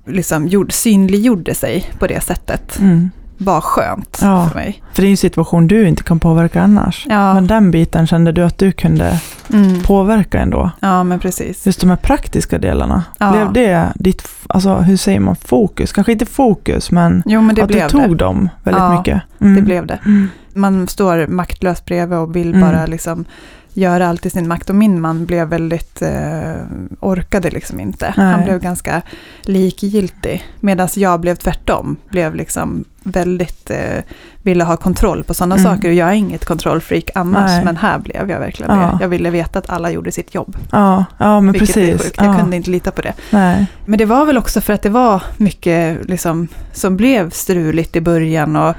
liksom 0.06 0.47
gjorde, 0.47 0.71
synliggjorde 0.71 1.56
sig 1.56 1.91
på 2.00 2.08
det 2.08 2.21
sättet 2.21 2.80
Mm. 2.80 3.12
Var 3.43 3.62
skönt 3.62 4.19
Ja. 4.21 4.47
för 4.49 4.56
mig. 4.56 4.84
För 4.93 5.01
det 5.01 5.08
är 5.08 5.12
en 5.12 5.17
situation 5.17 5.67
du 5.67 5.88
inte 5.88 6.04
kan 6.04 6.19
påverka 6.19 6.62
annars. 6.62 7.06
Ja, 7.10 7.34
Men 7.34 7.47
den 7.47 7.71
biten 7.71 8.08
kände 8.08 8.32
du 8.32 8.43
att 8.43 8.58
du 8.58 8.71
kunde 8.71 9.19
mm. 9.54 9.84
påverka 9.84 10.39
ändå. 10.39 10.71
ja 10.80 11.04
men 11.04 11.19
precis. 11.19 11.65
Just 11.65 11.82
de 11.82 11.89
här 11.89 11.97
praktiska 11.97 12.58
delarna. 12.58 13.04
Ja. 13.17 13.32
Blev 13.32 13.54
det 13.54 13.88
ditt, 13.95 14.27
alltså 14.49 14.75
hur 14.75 14.97
säger 14.97 15.19
man, 15.19 15.36
fokus? 15.36 15.93
Kanske 15.93 16.12
inte 16.12 16.25
fokus, 16.25 16.91
men 16.91 17.23
Jo, 17.25 17.41
men 17.41 17.56
det 17.56 17.62
att 17.62 17.69
du 17.69 17.80
tog 17.89 18.10
det. 18.10 18.15
dem 18.15 18.49
väldigt 18.63 18.97
mycket. 18.99 19.21
Mm. 19.41 19.56
Det 19.56 19.62
blev 19.62 19.86
det. 19.86 19.99
Mm. 20.06 20.30
Man 20.54 20.88
står 20.88 21.27
maktlös 21.27 21.86
bredvid 21.86 22.17
och 22.19 22.36
vill 22.36 22.54
Mm. 22.56 22.62
bara 22.71 22.86
liksom 22.86 23.25
göra 23.73 24.07
allt 24.07 24.25
i 24.25 24.29
sin 24.29 24.47
makt. 24.47 24.69
Och 24.69 24.75
min 24.75 25.01
man 25.01 25.25
blev 25.25 25.47
väldigt, 25.47 26.01
eh, 26.01 26.55
orkade 26.99 27.49
liksom 27.49 27.79
inte. 27.79 28.13
Nej. 28.17 28.31
Han 28.31 28.43
blev 28.43 28.60
ganska 28.60 29.01
likgiltig. 29.41 30.43
Medan 30.60 30.88
jag 30.95 31.19
blev 31.19 31.36
tvärtom. 31.36 31.97
Blev 32.10 32.36
liksom 32.36 32.86
väldigt, 33.03 33.69
eh, 33.69 34.03
ville 34.41 34.63
ha 34.63 34.77
kontroll 34.77 35.23
på 35.23 35.34
sådana 35.34 35.55
Mm. 35.55 35.75
saker. 35.75 35.88
Och 35.89 35.93
jag 35.95 36.10
är 36.10 36.13
inget 36.13 36.45
kontrollfreak 36.45 37.10
annars. 37.15 37.49
Nej. 37.51 37.65
Men 37.65 37.77
här 37.77 37.99
blev 37.99 38.29
jag 38.29 38.39
verkligen 38.39 38.71
Ja. 38.79 38.86
det. 38.86 38.97
Jag 39.01 39.10
ville 39.10 39.29
veta 39.29 39.60
att 39.60 39.69
alla 39.69 39.91
gjorde 39.91 40.12
sitt 40.12 40.36
jobb. 40.36 40.57
Ja, 40.71 41.05
ja 41.17 41.41
men 41.41 41.51
vilket 41.51 41.73
precis. 41.75 41.93
är 41.93 42.03
sjukt. 42.03 42.15
Ja. 42.17 42.25
Jag 42.25 42.39
kunde 42.39 42.55
inte 42.55 42.69
lita 42.69 42.91
på 42.91 43.01
det. 43.01 43.13
Nej. 43.29 43.65
Men 43.86 43.97
det 43.97 44.05
var 44.05 44.25
väl 44.25 44.38
också 44.38 44.62
för 44.62 44.73
att 44.73 44.81
det 44.81 44.89
var 44.89 45.23
mycket 45.38 46.05
liksom, 46.10 46.47
som 46.73 46.97
blev 46.97 47.29
struligt 47.29 47.95
i 47.95 48.01
början 48.01 48.55
och 48.55 48.75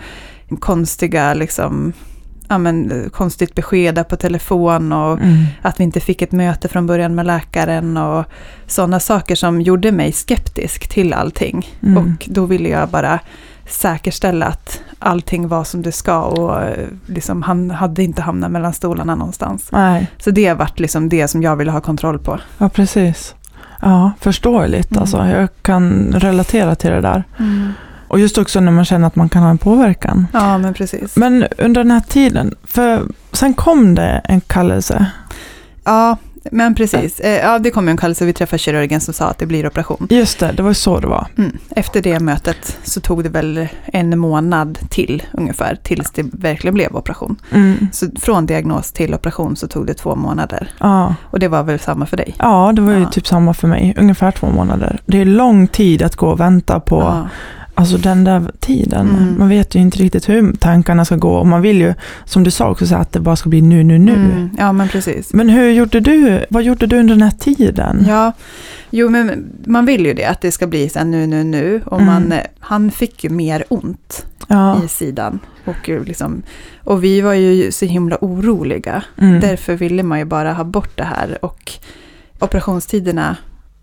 konstiga, 0.60 1.34
liksom, 1.34 1.92
ja, 2.52 2.58
men, 2.58 3.10
konstigt 3.12 3.54
besked 3.54 4.08
på 4.08 4.16
telefon 4.16 4.92
och 4.92 5.12
Mm. 5.18 5.44
att 5.62 5.80
vi 5.80 5.84
inte 5.84 6.00
fick 6.00 6.22
ett 6.22 6.32
möte 6.32 6.68
från 6.68 6.86
början 6.86 7.14
med 7.14 7.26
läkaren 7.26 7.96
och 7.96 8.24
sådana 8.66 9.00
saker 9.00 9.34
som 9.34 9.60
gjorde 9.60 9.92
mig 9.92 10.12
skeptisk 10.12 10.88
till 10.88 11.12
allting. 11.12 11.66
Mm. 11.82 11.96
Och 11.98 12.28
då 12.30 12.46
ville 12.46 12.68
jag 12.68 12.88
bara 12.88 13.18
säkerställa 13.68 14.46
att 14.46 14.80
allting 14.98 15.48
var 15.48 15.64
som 15.64 15.82
det 15.82 15.92
ska 15.92 16.22
och 16.22 16.62
eh, 16.62 16.86
liksom, 17.06 17.42
han 17.42 17.70
hade 17.70 18.02
inte 18.02 18.22
hamnat 18.22 18.50
mellan 18.50 18.72
stolarna 18.72 19.14
någonstans. 19.14 19.68
Nej, 19.72 20.06
Så 20.18 20.30
det 20.30 20.52
vart 20.54 20.80
liksom 20.80 21.08
det 21.08 21.28
som 21.28 21.42
jag 21.42 21.56
ville 21.56 21.70
ha 21.70 21.80
kontroll 21.80 22.18
på. 22.18 22.38
ja 22.58 22.68
precis. 22.68 23.34
Ja, 23.84 24.12
förståeligt 24.20 24.90
Mm. 24.90 25.00
alltså. 25.00 25.26
Jag 25.26 25.48
kan 25.62 26.12
relatera 26.16 26.74
till 26.74 26.90
det 26.90 27.00
där. 27.00 27.24
Och 28.12 28.20
just 28.20 28.38
också 28.38 28.60
när 28.60 28.72
man 28.72 28.84
känner 28.84 29.06
att 29.06 29.16
man 29.16 29.28
kan 29.28 29.42
ha 29.42 29.50
en 29.50 29.58
påverkan. 29.58 30.26
Ja, 30.32 30.58
men 30.58 30.74
precis. 30.74 31.16
Men 31.16 31.44
under 31.58 31.82
den 31.82 31.90
här 31.90 32.00
tiden, 32.00 32.54
för 32.64 33.02
sen 33.32 33.54
kom 33.54 33.94
det 33.94 34.20
en 34.24 34.40
kallelse. 34.40 35.06
Ja, 35.84 36.16
men 36.50 36.74
precis. 36.74 37.20
Eh, 37.20 37.40
Ja, 37.44 37.58
det 37.58 37.70
kom 37.70 37.88
en 37.88 37.96
kallelse. 37.96 38.24
Vi 38.24 38.32
träffade 38.32 38.58
kirurgen 38.58 39.00
som 39.00 39.14
sa 39.14 39.24
att 39.26 39.38
det 39.38 39.46
blir 39.46 39.66
operation. 39.66 40.06
Just 40.10 40.38
det, 40.38 40.52
det 40.56 40.62
var 40.62 40.72
så 40.72 41.00
det 41.00 41.06
var. 41.06 41.26
Mm. 41.38 41.56
Efter 41.70 42.02
det 42.02 42.20
mötet 42.20 42.78
så 42.82 43.00
tog 43.00 43.22
det 43.22 43.28
väl 43.28 43.68
en 43.84 44.18
månad 44.18 44.78
till 44.90 45.22
ungefär, 45.32 45.78
tills 45.82 46.10
det 46.10 46.24
verkligen 46.32 46.74
blev 46.74 46.96
operation. 46.96 47.36
Mm. 47.50 47.88
Så 47.92 48.06
från 48.20 48.46
diagnos 48.46 48.92
till 48.92 49.14
operation 49.14 49.56
så 49.56 49.68
tog 49.68 49.86
det 49.86 49.94
två 49.94 50.14
månader. 50.16 50.70
Ja. 50.80 51.14
Och 51.22 51.38
det 51.38 51.48
var 51.48 51.62
väl 51.62 51.78
samma 51.78 52.06
för 52.06 52.16
dig? 52.16 52.34
ja, 52.38 52.72
det 52.76 52.82
var 52.82 52.92
ju 52.92 53.00
Ja. 53.00 53.10
typ 53.10 53.26
samma 53.26 53.54
för 53.54 53.68
mig. 53.68 53.94
Ungefär 53.98 54.30
två 54.30 54.46
månader. 54.50 55.00
Det 55.06 55.20
är 55.20 55.24
lång 55.24 55.66
tid 55.66 56.02
att 56.02 56.16
gå 56.16 56.28
och 56.28 56.40
vänta 56.40 56.80
på 56.80 57.00
Ja. 57.00 57.28
Alltså 57.82 57.98
den 57.98 58.24
där 58.24 58.50
tiden. 58.60 59.08
Mm. 59.08 59.38
Man 59.38 59.48
vet 59.48 59.74
ju 59.74 59.78
inte 59.80 59.98
riktigt 59.98 60.28
hur 60.28 60.52
tankarna 60.52 61.04
ska 61.04 61.16
gå. 61.16 61.34
Och 61.34 61.46
man 61.46 61.62
vill 61.62 61.80
ju, 61.80 61.94
som 62.24 62.44
du 62.44 62.50
sa 62.50 62.70
också, 62.70 62.86
så 62.86 62.94
att 62.96 63.12
det 63.12 63.20
bara 63.20 63.36
ska 63.36 63.48
bli 63.48 63.62
nu, 63.62 63.82
nu, 63.84 63.98
nu. 63.98 64.12
Mm. 64.14 64.50
Ja, 64.58 64.72
men 64.72 64.88
precis. 64.88 65.32
Men 65.32 65.48
hur 65.48 65.70
gjorde 65.70 66.00
du? 66.00 66.44
Vad 66.50 66.62
gjorde 66.62 66.86
du 66.86 66.98
under 66.98 67.14
den 67.14 67.22
här 67.22 67.30
tiden? 67.30 68.04
Ja, 68.08 68.32
jo 68.90 69.08
men 69.08 69.44
man 69.66 69.86
vill 69.86 70.06
ju 70.06 70.14
det, 70.14 70.24
att 70.24 70.40
det 70.40 70.52
ska 70.52 70.66
bli 70.66 70.88
så 70.88 70.98
här 70.98 71.06
nu, 71.06 71.26
nu, 71.26 71.44
nu. 71.44 71.80
Och 71.84 72.00
Mm. 72.00 72.06
man, 72.28 72.34
han 72.58 72.90
fick 72.90 73.24
ju 73.24 73.30
mer 73.30 73.64
ont 73.68 74.26
Ja. 74.48 74.84
i 74.84 74.88
sidan. 74.88 75.38
Och, 75.64 75.88
liksom, 75.88 76.42
och 76.84 77.04
vi 77.04 77.20
var 77.20 77.34
ju 77.34 77.72
så 77.72 77.84
himla 77.86 78.16
oroliga. 78.20 79.02
Mm. 79.18 79.40
Därför 79.40 79.74
ville 79.74 80.02
man 80.02 80.18
ju 80.18 80.24
bara 80.24 80.52
ha 80.52 80.64
bort 80.64 80.96
det 80.96 81.04
här. 81.04 81.44
Och 81.44 81.72
operationstiderna 82.38 83.36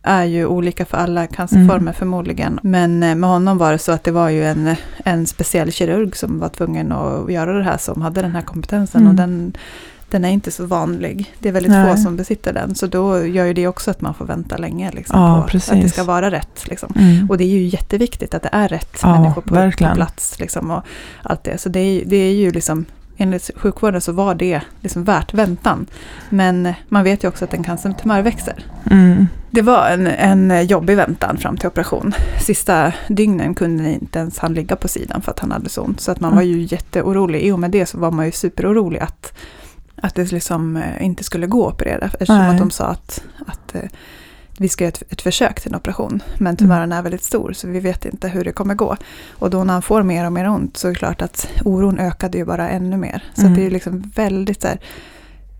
är 0.04 0.24
ju 0.24 0.46
olika 0.46 0.86
för 0.86 0.98
alla 0.98 1.28
cancerformer 1.28 1.76
Mm. 1.82 1.94
förmodligen. 1.94 2.60
Men 2.64 3.04
eh, 3.04 3.16
med 3.16 3.30
honom 3.30 3.58
var 3.58 3.72
det 3.72 3.78
så 3.78 3.92
att 3.92 4.04
det 4.04 4.12
var 4.12 4.30
ju 4.30 4.44
en, 4.46 4.76
en 5.06 5.28
speciell 5.28 5.72
kirurg 5.72 6.16
som 6.16 6.40
var 6.40 6.50
tvungen 6.50 6.92
att 6.92 7.32
göra 7.32 7.54
det 7.58 7.64
här, 7.64 7.78
som 7.78 8.02
hade 8.02 8.22
den 8.22 8.32
här 8.32 8.42
kompetensen. 8.42 9.02
Mm. 9.02 9.10
Och 9.12 9.16
den, 9.16 9.54
den 10.10 10.26
är 10.26 10.30
inte 10.30 10.52
så 10.52 10.66
vanlig. 10.66 11.34
Det 11.40 11.50
är 11.50 11.54
väldigt 11.54 11.72
Nej. 11.72 11.96
få 11.96 12.02
som 12.02 12.16
besitter 12.16 12.54
den. 12.54 12.76
Så 12.76 12.88
då 12.88 13.26
gör 13.26 13.46
ju 13.46 13.54
det 13.54 13.68
också 13.68 13.92
att 13.92 14.02
man 14.02 14.14
får 14.14 14.26
vänta 14.26 14.58
länge 14.58 14.92
liksom, 14.92 15.20
Ja, 15.22 15.28
på 15.34 15.40
att 15.40 15.46
det 15.46 15.52
precis. 15.52 15.94
ska 15.94 16.04
vara 16.04 16.32
rätt. 16.32 16.68
Liksom. 16.68 16.94
Mm. 17.00 17.30
Och 17.30 17.38
det 17.38 17.44
är 17.44 17.48
ju 17.60 17.64
jätteviktigt 17.68 18.34
att 18.34 18.44
det 18.44 18.50
är 18.52 18.68
rätt 18.68 19.00
Ja, 19.02 19.20
människor 19.22 19.42
på, 19.42 19.72
på 19.88 19.96
plats. 19.96 20.40
Liksom, 20.40 20.72
och 20.72 20.84
allt 21.24 21.44
det. 21.44 21.58
Så 21.58 21.70
det 21.70 21.80
är, 21.80 22.06
det 22.06 22.16
är 22.18 22.34
ju 22.34 22.52
liksom, 22.52 22.86
enligt 23.20 23.52
sjukvården 23.56 24.02
så 24.02 24.12
var 24.12 24.36
det 24.36 24.62
liksom 24.82 25.04
värt 25.04 25.34
väntan. 25.34 25.86
Men 26.30 26.74
man 26.88 27.04
vet 27.04 27.24
ju 27.24 27.28
också 27.28 27.46
att 27.46 27.54
en 27.54 27.64
cancertumör 27.64 28.22
växer. 28.22 28.66
Mm. 28.92 29.28
Det 29.52 29.62
var 29.62 29.90
en, 29.90 30.08
en 30.08 30.68
jobbig 30.68 30.96
väntan 30.98 31.38
fram 31.38 31.58
till 31.58 31.68
operation. 31.68 32.14
Sista 32.42 32.94
dygnen 33.08 33.56
kunde 33.56 33.92
inte 33.94 34.20
ens 34.20 34.40
han 34.40 34.54
ligga 34.54 34.76
på 34.76 34.88
sidan 34.88 35.22
för 35.22 35.32
att 35.32 35.40
han 35.40 35.52
hade 35.52 35.70
så 35.70 35.82
ont. 35.82 36.02
Så 36.02 36.12
att 36.12 36.20
man 36.20 36.30
Mm. 36.32 36.36
var 36.36 36.44
ju 36.44 36.62
jätteorolig. 36.62 37.42
I 37.42 37.52
och 37.52 37.60
med 37.60 37.72
det 37.72 37.86
så 37.86 37.98
var 37.98 38.12
man 38.12 38.26
ju 38.26 38.32
superorolig 38.32 39.00
att, 39.00 39.34
att 40.02 40.16
det 40.16 40.32
liksom 40.32 40.78
eh, 40.78 41.06
inte 41.06 41.24
skulle 41.24 41.48
gå 41.48 41.68
att 41.68 41.74
operera. 41.74 42.06
Eftersom 42.06 42.38
Nej. 42.38 42.50
att 42.50 42.58
de 42.58 42.72
sa 42.72 42.86
att, 42.86 43.24
att 43.48 43.76
eh, 43.76 43.82
vi 44.60 44.70
ska 44.70 44.84
göra 44.84 44.94
ett, 44.94 45.04
ett 45.12 45.22
försök 45.22 45.62
till 45.62 45.72
en 45.72 45.76
operation. 45.78 46.24
Men 46.38 46.58
tumören 46.58 46.92
är 46.92 47.02
väldigt 47.02 47.24
stor 47.24 47.54
så 47.54 47.68
vi 47.68 47.80
vet 47.80 48.06
inte 48.06 48.28
hur 48.28 48.44
det 48.44 48.52
kommer 48.52 48.76
gå. 48.76 48.98
Och 49.30 49.50
då 49.50 49.64
när 49.64 49.74
han 49.74 49.82
får 49.82 50.04
mer 50.04 50.26
och 50.26 50.34
mer 50.34 50.50
ont 50.50 50.78
så 50.78 50.88
är 50.88 50.92
det 50.92 50.98
klart 51.00 51.22
att 51.22 51.48
oron 51.66 52.00
ökade 52.00 52.38
ju 52.38 52.46
bara 52.46 52.70
ännu 52.70 52.98
mer. 52.98 53.24
Så 53.36 53.42
Mm. 53.42 53.54
det 53.54 53.62
är 53.62 53.64
ju 53.64 53.70
liksom 53.70 54.12
väldigt 54.16 54.62
så 54.62 54.68
här, 54.68 54.80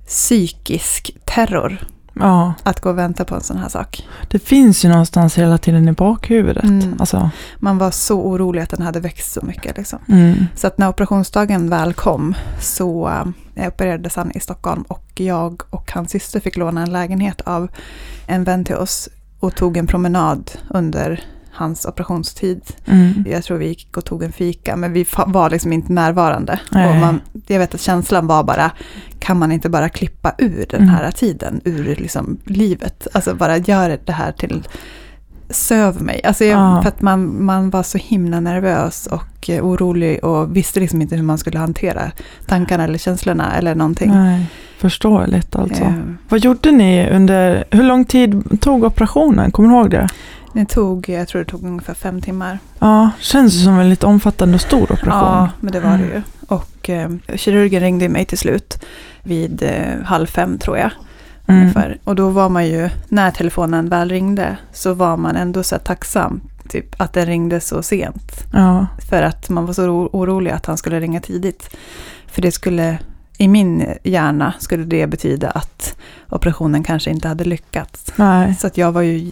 psykisk 0.08 1.12
terror 1.26 1.78
Ja, 2.20 2.54
att 2.64 2.80
gå 2.80 2.90
och 2.90 2.98
vänta 2.98 3.26
på 3.26 3.36
en 3.36 3.42
sån 3.42 3.58
här 3.58 3.70
sak. 3.70 4.08
det 4.28 4.40
finns 4.40 4.86
ju 4.86 4.90
någonstans 4.90 5.38
hela 5.38 5.58
tiden 5.58 5.88
i 5.88 5.92
bakhuvudet. 5.92 6.64
Mm. 6.64 6.96
Alltså, 7.00 7.30
Man 7.58 7.78
var 7.78 7.92
så 7.92 8.22
orolig 8.22 8.62
att 8.62 8.70
den 8.70 8.82
hade 8.82 9.00
växt 9.00 9.32
så 9.32 9.46
mycket. 9.46 9.78
Liksom. 9.78 10.00
mm. 10.08 10.46
Så 10.56 10.68
att 10.68 10.78
när 10.78 10.90
operationsdagen 10.90 11.70
väl 11.70 11.94
kom 11.94 12.36
så 12.62 13.10
eh, 13.56 13.68
opererades 13.68 14.16
han 14.16 14.32
i 14.36 14.40
Stockholm 14.40 14.82
och 14.82 15.12
jag 15.16 15.62
och 15.70 15.92
hans 15.92 16.12
syster 16.12 16.40
fick 16.40 16.58
låna 16.58 16.82
en 16.82 16.92
lägenhet 16.92 17.42
av 17.42 17.68
en 18.28 18.44
vän 18.44 18.66
till 18.66 18.76
oss 18.76 19.10
och 19.40 19.56
tog 19.56 19.78
en 19.78 19.88
promenad 19.88 20.52
under 20.70 21.24
hans 21.60 21.86
operationstid. 21.86 22.62
Mm. 22.86 23.26
Jag 23.30 23.44
tror 23.44 23.58
vi 23.58 23.68
gick 23.68 23.98
och 23.98 24.06
tog 24.06 24.24
en 24.24 24.32
fika 24.32 24.76
men 24.76 24.94
vi 24.94 25.06
var 25.28 25.50
liksom 25.50 25.74
inte 25.74 25.94
närvarande. 25.94 26.60
Nej. 26.72 26.90
Och 26.90 26.96
man, 26.96 27.22
jag 27.48 27.60
vet 27.60 27.74
att 27.76 27.82
känslan 27.82 28.28
var 28.28 28.44
bara, 28.44 28.72
kan 29.20 29.40
man 29.40 29.52
inte 29.52 29.70
bara 29.70 29.90
klippa 29.90 30.34
ur 30.38 30.66
den 30.70 30.82
Mm. 30.82 30.90
här 30.96 31.12
tiden, 31.12 31.62
ur 31.66 31.96
liksom 31.96 32.38
livet? 32.46 33.08
Alltså 33.14 33.34
bara 33.36 33.58
gör 33.58 34.00
det 34.06 34.12
här 34.14 34.32
till 34.32 34.68
söv 35.50 36.02
mig. 36.02 36.22
Alltså 36.24 36.46
jag, 36.46 36.60
Ja. 36.60 36.82
För 36.82 36.90
att 36.90 37.02
man, 37.02 37.46
man 37.46 37.70
var 37.70 37.84
så 37.84 37.98
himla 37.98 38.40
nervös 38.40 39.08
och 39.08 39.50
eh, 39.50 39.66
orolig 39.66 40.24
och 40.24 40.56
visste 40.56 40.80
liksom 40.80 41.02
inte 41.02 41.16
hur 41.16 41.24
man 41.24 41.38
skulle 41.38 41.60
hantera 41.60 42.12
tankarna 42.46 42.84
eller 42.84 42.98
känslorna 42.98 43.56
eller 43.58 43.76
någonting. 43.76 44.12
Nej, 44.12 44.46
förståeligt 44.78 45.56
alltså. 45.56 45.84
Eh, 45.84 45.94
Vad 46.30 46.40
gjorde 46.40 46.72
ni 46.72 47.10
under, 47.12 47.64
hur 47.72 47.84
lång 47.84 48.06
tid 48.06 48.62
tog 48.62 48.84
operationen? 48.84 49.52
Kommer 49.52 49.70
du 49.70 49.76
ihåg 49.76 49.90
det? 49.90 50.08
Det 50.60 50.66
tog, 50.74 51.10
jag 51.10 51.28
tror 51.28 51.44
det 51.44 51.52
tog 51.52 51.64
ungefär 51.64 51.94
fem 51.94 52.22
timmar. 52.22 52.60
Ja, 52.80 53.10
känns 53.20 53.54
det 53.54 53.64
som 53.64 53.80
en 53.80 53.90
lite 53.90 54.06
omfattande 54.06 54.56
och 54.56 54.62
stor 54.62 54.84
operation. 54.84 55.10
Ja, 55.10 55.50
men 55.60 55.72
det 55.74 55.80
var 55.80 55.90
det 55.90 55.96
Mm. 56.04 56.10
ju. 56.12 56.22
Och 56.48 56.90
eh, 56.90 57.10
kirurgen 57.36 57.82
ringde 57.82 58.10
mig 58.10 58.26
till 58.26 58.38
slut 58.38 58.86
vid 59.24 59.64
eh, 59.64 60.04
halv 60.06 60.26
fem 60.28 60.58
tror 60.58 60.78
jag. 60.78 60.92
Mm. 61.48 61.62
Ungefär. 61.62 61.98
Och 62.04 62.16
då 62.16 62.30
var 62.30 62.50
man 62.50 62.68
ju, 62.68 62.90
när 63.08 63.32
telefonen 63.32 63.90
väl 63.90 64.10
ringde, 64.10 64.58
så 64.74 64.94
var 64.94 65.18
man 65.18 65.36
ändå 65.36 65.64
så 65.64 65.78
tacksam. 65.78 66.42
Typ 66.70 67.02
att 67.02 67.14
den 67.14 67.26
ringde 67.26 67.60
så 67.60 67.84
sent. 67.84 68.32
Ja, 68.54 68.88
För 69.10 69.22
att 69.24 69.50
man 69.50 69.66
var 69.66 69.74
så 69.74 69.84
oro- 69.84 70.10
orolig 70.14 70.52
att 70.52 70.66
han 70.66 70.78
skulle 70.78 71.00
ringa 71.00 71.22
tidigt. 71.22 71.70
För 72.28 72.42
det 72.42 72.52
skulle, 72.52 72.98
i 73.38 73.48
min 73.48 73.86
hjärna 74.04 74.54
skulle 74.60 74.84
det 74.84 75.08
betyda 75.08 75.50
att 75.50 75.96
operationen 76.30 76.84
kanske 76.84 77.10
inte 77.10 77.28
hade 77.28 77.44
lyckats. 77.44 78.14
nej. 78.16 78.56
Så 78.60 78.68
att 78.68 78.78
jag 78.78 78.92
var 78.92 79.02
ju, 79.02 79.32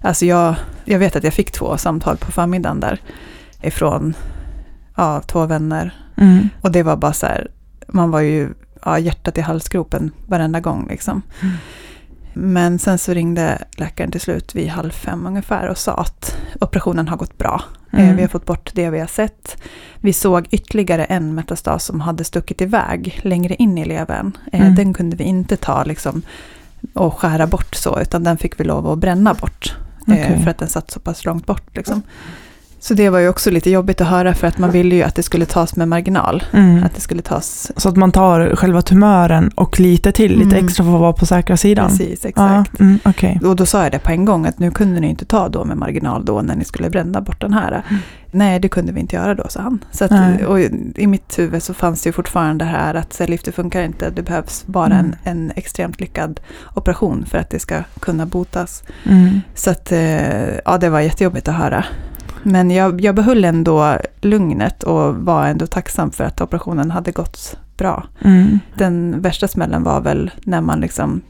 alltså 0.00 0.26
jag, 0.26 0.54
jag 0.84 0.98
vet 0.98 1.16
att 1.16 1.24
jag 1.24 1.34
fick 1.34 1.50
två 1.50 1.76
samtal 1.76 2.16
på 2.16 2.32
förmiddagen 2.32 2.80
där. 2.80 3.00
Ifrån 3.62 4.14
ja, 4.96 5.22
två 5.26 5.46
vänner. 5.46 5.94
Mm. 6.16 6.48
Och 6.60 6.72
det 6.72 6.82
var 6.82 6.96
bara 6.96 7.12
så 7.12 7.26
här, 7.26 7.50
man 7.88 8.10
var 8.10 8.20
ju 8.20 8.48
ja, 8.84 8.98
hjärtat 8.98 9.38
i 9.38 9.40
halsgropen 9.40 10.10
varenda 10.26 10.60
gång 10.60 10.86
liksom. 10.90 11.22
Mm. 11.42 11.54
Men 12.32 12.78
sen 12.78 12.98
så 12.98 13.12
ringde 13.14 13.58
läkaren 13.76 14.10
till 14.10 14.20
slut 14.20 14.54
vid 14.54 14.68
halv 14.68 14.90
fem 14.90 15.26
ungefär 15.26 15.68
och 15.68 15.78
sa 15.78 15.94
att 15.94 16.36
operationen 16.60 17.08
har 17.08 17.16
gått 17.16 17.38
bra. 17.38 17.62
Eh, 17.92 18.00
Mm. 18.00 18.16
Vi 18.16 18.22
har 18.22 18.28
fått 18.28 18.46
bort 18.46 18.70
det 18.74 18.90
vi 18.90 18.98
har 19.00 19.06
sett. 19.06 19.62
Vi 20.00 20.12
såg 20.12 20.46
ytterligare 20.50 21.04
en 21.04 21.34
metastas 21.34 21.84
som 21.84 22.00
hade 22.00 22.24
stuckit 22.24 22.60
iväg 22.60 23.20
längre 23.22 23.54
in 23.54 23.78
i 23.78 23.84
levern. 23.84 24.32
Eh, 24.52 24.60
Mm. 24.60 24.74
Den 24.74 24.94
kunde 24.94 25.16
vi 25.16 25.24
inte 25.24 25.56
ta 25.56 25.84
liksom, 25.84 26.22
och 26.94 27.18
skära 27.18 27.46
bort 27.46 27.74
så, 27.74 28.00
utan 28.00 28.24
den 28.24 28.38
fick 28.38 28.60
vi 28.60 28.64
lov 28.64 28.86
att 28.88 28.98
bränna 28.98 29.34
bort. 29.34 29.76
Eh, 30.06 30.14
Okej. 30.14 30.42
För 30.42 30.50
att 30.50 30.58
den 30.58 30.68
satt 30.68 30.90
så 30.90 31.00
pass 31.00 31.24
långt 31.24 31.46
bort. 31.46 31.76
Liksom. 31.76 32.02
Så 32.82 32.94
det 32.94 33.10
var 33.10 33.18
ju 33.18 33.28
också 33.28 33.50
lite 33.50 33.70
jobbigt 33.70 34.00
att 34.00 34.06
höra 34.08 34.34
för 34.34 34.46
att 34.46 34.58
man 34.58 34.70
ville 34.70 34.94
ju 34.94 35.02
att 35.02 35.14
det 35.14 35.22
skulle 35.22 35.46
tas 35.46 35.76
med 35.76 35.88
marginal. 35.88 36.42
Mm. 36.52 36.84
Att 36.84 36.94
det 36.94 37.00
skulle 37.00 37.22
tas... 37.22 37.72
Så 37.76 37.88
att 37.88 37.96
man 37.96 38.12
tar 38.12 38.56
själva 38.56 38.82
tumören 38.82 39.50
och 39.54 39.80
lite 39.80 40.12
till, 40.12 40.38
lite 40.38 40.56
Mm. 40.56 40.66
extra 40.66 40.84
för 40.84 40.94
att 40.94 41.00
vara 41.00 41.12
på 41.12 41.26
säkra 41.26 41.56
sidan. 41.56 41.88
Precis, 41.88 42.20
Ja, 42.22 42.28
exakt. 42.28 42.80
mm, 42.80 42.98
okej. 43.04 43.40
Och 43.44 43.56
då 43.56 43.66
sa 43.66 43.82
jag 43.82 43.92
det 43.92 43.98
på 43.98 44.10
en 44.12 44.24
gång 44.24 44.46
att 44.46 44.58
nu 44.58 44.70
kunde 44.70 45.00
ni 45.00 45.08
inte 45.08 45.24
ta 45.24 45.48
då 45.48 45.64
med 45.64 45.76
marginal 45.76 46.24
då 46.24 46.42
när 46.42 46.56
ni 46.56 46.64
skulle 46.64 46.90
bränna 46.90 47.20
bort 47.20 47.40
den 47.40 47.52
här. 47.52 47.72
Mm. 47.88 48.00
Nej, 48.32 48.60
det 48.60 48.68
kunde 48.68 48.92
vi 48.92 49.00
inte 49.00 49.16
göra 49.16 49.34
då, 49.34 49.44
sa 49.48 49.60
han. 49.60 49.84
Så 49.92 50.04
att, 50.04 50.42
och 50.46 50.60
i 50.96 51.06
mitt 51.06 51.38
huvud 51.38 51.62
så 51.62 51.74
fanns 51.74 52.02
det 52.02 52.08
ju 52.08 52.12
fortfarande 52.12 52.64
det 52.64 52.70
här 52.70 52.94
att 52.94 53.12
cellgifter 53.12 53.52
funkar 53.52 53.82
inte. 53.82 54.10
Det 54.10 54.22
behövs 54.22 54.66
bara 54.66 54.94
Mm. 54.94 55.14
en, 55.24 55.32
en 55.32 55.52
extremt 55.56 56.00
lyckad 56.00 56.40
operation 56.74 57.24
för 57.30 57.38
att 57.38 57.50
det 57.50 57.58
ska 57.58 57.74
kunna 58.00 58.26
botas. 58.26 58.82
Mm. 59.04 59.40
Så 59.54 59.70
att, 59.70 59.92
eh, 59.92 60.54
ja, 60.64 60.78
det 60.80 60.88
var 60.90 61.00
jättejobbigt 61.00 61.48
att 61.48 61.54
höra. 61.54 61.84
Men 62.42 62.70
jag, 62.70 63.00
jag 63.00 63.14
behöll 63.14 63.44
ändå 63.44 63.96
lugnet 64.20 64.82
och 64.82 65.16
var 65.16 65.46
ändå 65.46 65.66
tacksam 65.66 66.10
för 66.10 66.24
att 66.24 66.40
operationen 66.40 66.90
hade 66.90 67.12
gått 67.12 67.58
bra. 67.76 68.04
Mm. 68.20 68.58
Den 68.74 69.20
värsta 69.20 69.48
smällen 69.48 69.82
var 69.82 70.00
väl 70.00 70.30
när 70.44 70.60
man 70.60 70.80
liksom 70.80 71.20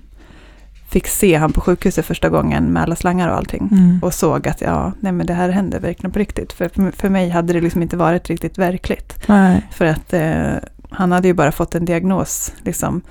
fick 0.89 1.07
se 1.07 1.37
han 1.37 1.53
på 1.53 1.61
sjukhuset 1.61 2.07
första 2.07 2.29
gången 2.29 2.65
med 2.65 2.83
alla 2.83 2.97
slangar 2.97 3.29
och 3.29 3.37
allting. 3.37 3.69
Mm. 3.73 3.99
Och 4.03 4.15
såg 4.15 4.49
att 4.49 4.61
ja, 4.61 4.93
nej 5.01 5.13
men 5.13 5.27
det 5.27 5.35
här 5.35 5.49
hände 5.49 5.79
verkligen 5.79 6.13
på 6.13 6.19
riktigt. 6.19 6.53
För, 6.53 6.91
för 6.97 7.09
mig 7.09 7.29
hade 7.29 7.53
det 7.53 7.61
liksom 7.61 7.83
inte 7.83 7.97
varit 7.97 8.29
riktigt 8.29 8.59
verkligt. 8.59 9.29
Nej. 9.29 9.69
För 9.71 9.85
att 9.85 10.13
eh, 10.13 10.53
han 10.91 11.13
hade 11.13 11.29
ju 11.29 11.35
bara 11.35 11.53
fått 11.53 11.75
en 11.75 11.85
diagnos 11.85 12.53
liksom. 12.63 13.03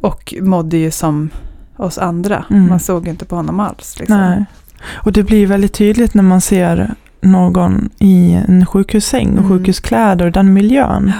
Och 0.00 0.34
mådde 0.40 0.76
ju 0.76 0.90
som 0.90 1.30
oss 1.76 1.98
andra. 1.98 2.44
Mm. 2.50 2.68
Man 2.68 2.80
såg 2.80 3.04
ju 3.04 3.10
inte 3.10 3.24
på 3.24 3.36
honom 3.36 3.60
alls. 3.60 3.98
Liksom. 3.98 4.16
Nej. 4.16 4.44
Och 4.92 5.12
det 5.12 5.22
blir 5.22 5.46
väldigt 5.46 5.74
tydligt 5.74 6.14
när 6.14 6.22
man 6.22 6.40
ser 6.40 6.94
någon 7.26 7.90
i 7.98 8.32
en 8.48 8.66
sjukhussäng 8.66 9.38
och 9.38 9.44
Mm. 9.44 9.48
sjukhuskläder 9.48 10.26
och 10.26 10.32
den 10.32 10.52
miljön. 10.52 11.12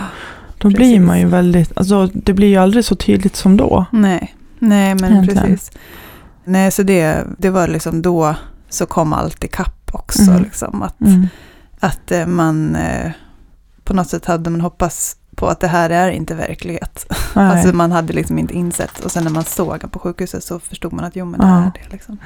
Då 0.58 0.68
blir 0.68 0.78
precis. 0.78 1.00
man 1.00 1.18
ju 1.20 1.26
väldigt, 1.26 1.72
alltså 1.78 2.06
det 2.14 2.32
blir 2.32 2.48
ju 2.48 2.56
aldrig 2.56 2.84
så 2.84 2.94
tydligt 2.94 3.36
som 3.36 3.56
då. 3.56 3.84
Nej, 3.90 4.34
nej 4.58 4.94
men 4.94 5.12
Egentligen. 5.12 5.42
precis. 5.42 5.70
Nej, 6.44 6.70
så 6.70 6.82
det, 6.82 7.24
det 7.38 7.50
var 7.50 7.68
liksom 7.68 8.02
då 8.02 8.34
så 8.68 8.86
kom 8.86 9.12
allt 9.12 9.44
i 9.44 9.48
kapp 9.48 9.90
också. 9.92 10.22
Mm. 10.30 10.42
Liksom, 10.42 10.82
att, 10.82 11.00
Mm. 11.00 11.28
att 11.80 12.12
eh, 12.12 12.26
man 12.26 12.76
eh, 12.76 13.10
på 13.84 13.94
något 13.94 14.08
sätt 14.08 14.24
hade 14.26 14.50
man 14.50 14.60
hoppats 14.60 15.16
på 15.36 15.46
att 15.46 15.60
det 15.60 15.68
här 15.68 15.90
är 15.90 16.10
inte 16.10 16.34
verklighet. 16.34 17.06
Nej. 17.36 17.46
Alltså 17.50 17.74
man 17.76 17.92
hade 17.92 18.12
liksom 18.12 18.38
inte 18.38 18.54
insett. 18.54 19.00
Och 19.04 19.10
sen 19.10 19.24
när 19.24 19.30
man 19.30 19.44
såg 19.44 19.66
honom 19.66 19.90
på 19.90 19.98
sjukhuset 19.98 20.44
så 20.44 20.58
förstod 20.60 20.92
man 20.92 21.04
att 21.04 21.16
jo 21.16 21.24
men 21.24 21.40
det 21.40 21.46
Ja. 21.46 21.56
är 21.62 21.72
det. 21.74 21.92
Liksom. 21.92 22.18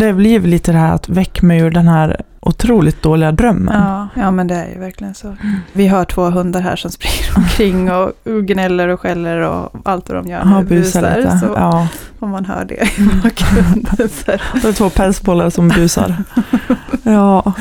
Det 0.00 0.12
blir 0.12 0.40
lite 0.40 0.72
det 0.72 0.78
här 0.78 0.94
att 0.94 1.08
väck 1.08 1.42
mig 1.42 1.60
ur 1.60 1.70
den 1.70 1.88
här 1.88 2.20
otroligt 2.40 3.02
dåliga 3.02 3.32
drömmen. 3.32 3.74
Ja, 3.80 4.08
ja, 4.14 4.30
men 4.30 4.46
det 4.46 4.54
är 4.54 4.68
ju 4.74 4.78
verkligen 4.80 5.14
så. 5.14 5.36
Vi 5.72 5.86
har 5.88 6.04
två 6.04 6.30
hundar 6.30 6.60
här 6.60 6.76
som 6.76 6.90
springer 6.90 7.36
omkring 7.38 7.90
och 7.92 8.12
gnäller 8.46 8.88
och 8.88 9.00
skäller 9.00 9.36
och 9.40 9.72
allt 9.84 10.08
vad 10.08 10.24
de 10.24 10.30
gör 10.30 10.40
Ja, 10.50 10.62
busar 10.62 11.16
lite. 11.16 11.38
så 11.38 11.46
Ja. 11.56 11.88
om 12.18 12.30
man 12.30 12.44
hör 12.44 12.64
det 12.64 12.74
i 12.74 13.20
bakgrunden. 13.22 14.08
Så 14.08 14.30
här. 14.30 14.42
Det 14.62 14.68
är 14.68 14.72
två 14.72 14.90
pälsbollar 14.90 15.50
som 15.50 15.68
busar. 15.68 16.16
ja. 17.02 17.52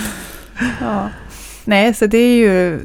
Ja. 0.81 1.09
Nej, 1.65 1.93
så 1.93 2.05
det 2.05 2.17
är 2.17 2.35
ju, 2.35 2.79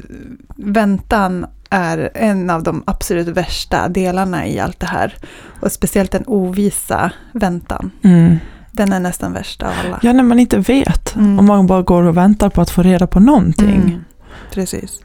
väntan 0.55 1.45
är 1.69 2.09
en 2.13 2.49
av 2.49 2.63
de 2.63 2.83
absolut 2.85 3.27
värsta 3.27 3.87
delarna 3.87 4.47
i 4.47 4.59
allt 4.59 4.79
det 4.79 4.85
här. 4.87 5.15
Och 5.59 5.71
speciellt 5.71 6.11
den 6.11 6.23
ovisa 6.27 7.11
väntan. 7.31 7.91
Mm. 8.03 8.37
Den 8.77 8.93
är 8.93 8.99
nästan 8.99 9.33
värst 9.33 9.63
av 9.63 9.69
alla. 9.85 9.99
ja, 10.01 10.13
när 10.13 10.23
man 10.23 10.39
inte 10.39 10.57
vet. 10.57 11.15
Mm. 11.15 11.39
Om 11.39 11.45
man 11.45 11.67
bara 11.67 11.81
går 11.81 12.03
och 12.03 12.17
väntar 12.17 12.49
på 12.49 12.61
att 12.61 12.69
få 12.69 12.81
reda 12.83 13.07
på 13.07 13.19
någonting. 13.19 13.75
Mm. 13.81 14.03
Precis. 14.51 14.99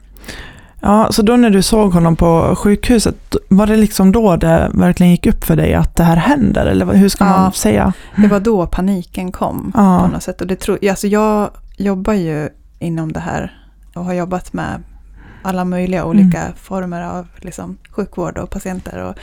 Ja, 0.80 1.08
så 1.12 1.22
då 1.22 1.36
när 1.36 1.50
du 1.50 1.62
såg 1.62 1.92
honom 1.92 2.16
på 2.16 2.54
sjukhuset, 2.58 3.36
var 3.48 3.66
det 3.66 3.76
liksom 3.76 4.12
då 4.12 4.36
det 4.36 4.70
verkligen 4.74 5.12
gick 5.12 5.26
upp 5.26 5.44
för 5.44 5.56
dig 5.56 5.74
att 5.74 5.96
det 5.96 6.04
här 6.04 6.16
händer? 6.16 6.66
Eller 6.66 6.86
hur 6.86 7.08
ska 7.08 7.24
Ja. 7.24 7.30
man 7.30 7.52
säga? 7.52 7.92
Det 8.16 8.26
var 8.28 8.40
då 8.40 8.66
paniken 8.66 9.32
kom 9.32 9.72
Ja. 9.76 10.00
på 10.06 10.06
något 10.12 10.22
sätt. 10.22 10.40
Och 10.40 10.46
det 10.46 10.56
tror, 10.56 10.88
alltså 10.88 11.06
jag 11.06 11.50
jobbar 11.76 12.12
ju 12.12 12.48
inom 12.78 13.12
det 13.12 13.20
här 13.20 13.52
och 13.94 14.04
har 14.04 14.12
jobbat 14.14 14.52
med 14.52 14.82
alla 15.42 15.64
möjliga 15.64 16.04
olika 16.04 16.42
former 16.56 17.02
av 17.02 17.26
liksom, 17.36 17.76
sjukvård 17.90 18.38
och 18.38 18.50
patienter. 18.50 18.98
Och, 18.98 19.14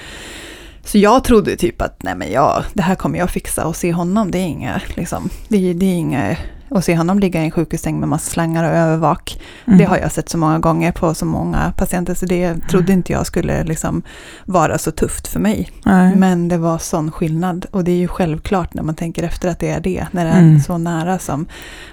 så 0.91 0.97
jag 0.97 1.23
trodde 1.23 1.55
typ 1.55 1.81
att 1.81 2.03
nej 2.03 2.15
men 2.15 2.31
ja, 2.31 2.63
det 2.73 2.81
här 2.81 2.95
kommer 2.95 3.19
jag 3.19 3.29
fixa 3.29 3.65
och 3.65 3.75
se 3.75 3.93
honom, 3.93 4.31
det 4.31 4.37
är 4.37 4.45
inga, 4.45 4.81
liksom, 4.95 5.29
det, 5.47 5.73
det 5.73 5.85
är 5.85 5.95
inga, 5.95 6.35
och 6.69 6.83
se 6.83 6.97
honom 6.97 7.19
ligga 7.19 7.41
i 7.41 7.45
en 7.45 7.51
sjukhussäng 7.51 7.99
med 7.99 8.09
massa 8.09 8.31
slangar 8.31 8.63
och 8.63 8.77
övervak. 8.77 9.41
Mm. 9.67 9.79
Det 9.79 9.85
har 9.85 9.97
jag 9.97 10.11
sett 10.11 10.29
så 10.29 10.37
många 10.37 10.59
gånger 10.59 10.91
på 10.91 11.13
så 11.13 11.25
många 11.25 11.73
patienter, 11.77 12.13
så 12.13 12.25
det 12.25 12.55
trodde 12.69 12.93
inte 12.93 13.13
jag 13.13 13.25
skulle 13.25 13.63
liksom 13.63 14.01
vara 14.45 14.77
så 14.77 14.91
tufft 14.91 15.27
för 15.27 15.39
mig. 15.39 15.69
Nej. 15.85 16.15
Men 16.15 16.47
det 16.47 16.57
var 16.57 16.77
sån 16.77 17.11
skillnad 17.11 17.65
och 17.71 17.83
det 17.83 17.91
är 17.91 17.95
ju 17.97 18.07
självklart 18.07 18.73
när 18.73 18.83
man 18.83 18.95
tänker 18.95 19.23
efter 19.23 19.49
att 19.49 19.59
det 19.59 19.69
är 19.69 19.79
det. 19.79 20.07
När 20.11 20.25
det 20.25 20.31
är 20.31 20.39
Mm. 20.39 20.59
så 20.59 20.77
nära 20.77 21.19
som 21.19 21.45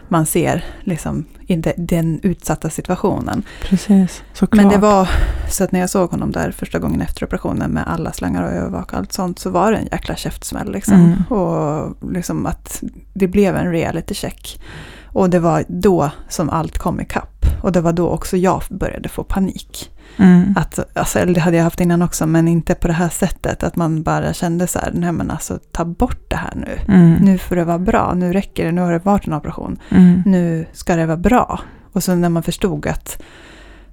man 0.09 0.26
ser 0.26 0.64
liksom, 0.84 1.24
i 1.47 1.57
de- 1.57 1.74
den 1.76 2.20
utsatta 2.22 2.70
situationen. 2.70 3.42
Precis, 3.62 4.22
såklart. 4.32 4.64
Men 4.64 4.72
det 4.72 4.78
var 4.78 5.09
så 5.51 5.64
att 5.64 5.72
när 5.72 5.80
jag 5.80 5.90
såg 5.90 6.11
honom 6.11 6.32
där 6.32 6.51
första 6.51 6.78
gången 6.78 7.01
efter 7.01 7.24
operationen 7.24 7.70
med 7.70 7.84
alla 7.88 8.12
slangar 8.12 8.42
och 8.42 8.51
övervak 8.53 8.92
och 8.92 8.99
allt 8.99 9.12
sånt 9.12 9.38
så 9.38 9.51
var 9.51 9.72
det 9.72 9.78
en 9.78 9.88
jäkla 9.92 10.16
käftsmäll. 10.16 10.72
Liksom. 10.72 10.94
Mm. 10.94 11.22
Och 11.22 11.97
liksom 12.12 12.47
att 12.47 12.82
det 13.14 13.28
blev 13.28 13.57
en 13.57 13.70
reality 13.72 14.14
check. 14.14 14.61
Och 15.05 15.30
det 15.30 15.38
var 15.38 15.64
då 15.68 16.11
som 16.28 16.51
allt 16.51 16.78
kom 16.78 17.01
ikapp. 17.01 17.47
Och 17.62 17.72
det 17.72 17.80
var 17.80 17.92
då 17.92 18.09
också 18.09 18.36
jag 18.36 18.62
började 18.70 19.09
få 19.09 19.24
panik. 19.24 19.90
Mm. 20.16 20.54
Att, 20.57 20.96
alltså, 20.98 21.18
eller 21.18 21.34
det 21.34 21.40
hade 21.40 21.57
jag 21.57 21.64
haft 21.64 21.80
innan 21.80 22.02
också, 22.02 22.26
men 22.26 22.48
inte 22.48 22.74
på 22.74 22.86
det 22.88 22.94
här 22.94 23.09
sättet. 23.09 23.62
Att 23.62 23.76
man 23.76 24.02
bara 24.02 24.32
kände 24.32 24.66
så 24.66 24.78
här, 24.78 24.90
nej 24.94 25.12
men 25.12 25.30
alltså 25.30 25.59
ta 25.72 25.84
bort 25.84 26.30
det 26.30 26.36
här 26.36 26.52
nu. 26.54 26.78
Mm. 26.94 27.12
Nu 27.12 27.38
får 27.38 27.57
det 27.57 27.64
vara 27.64 27.78
bra, 27.78 28.14
nu 28.14 28.32
räcker 28.32 28.64
det, 28.64 28.72
nu 28.72 28.80
har 28.80 28.92
det 28.92 28.98
varit 29.04 29.26
en 29.26 29.32
operation. 29.32 29.78
Mm. 29.90 30.22
Nu 30.26 30.66
ska 30.72 30.96
det 30.96 31.07
vara 31.07 31.16
bra. 31.16 31.61
Och 31.92 32.02
så 32.02 32.14
när 32.14 32.28
man 32.28 32.42
förstod 32.42 32.86
att, 32.86 33.22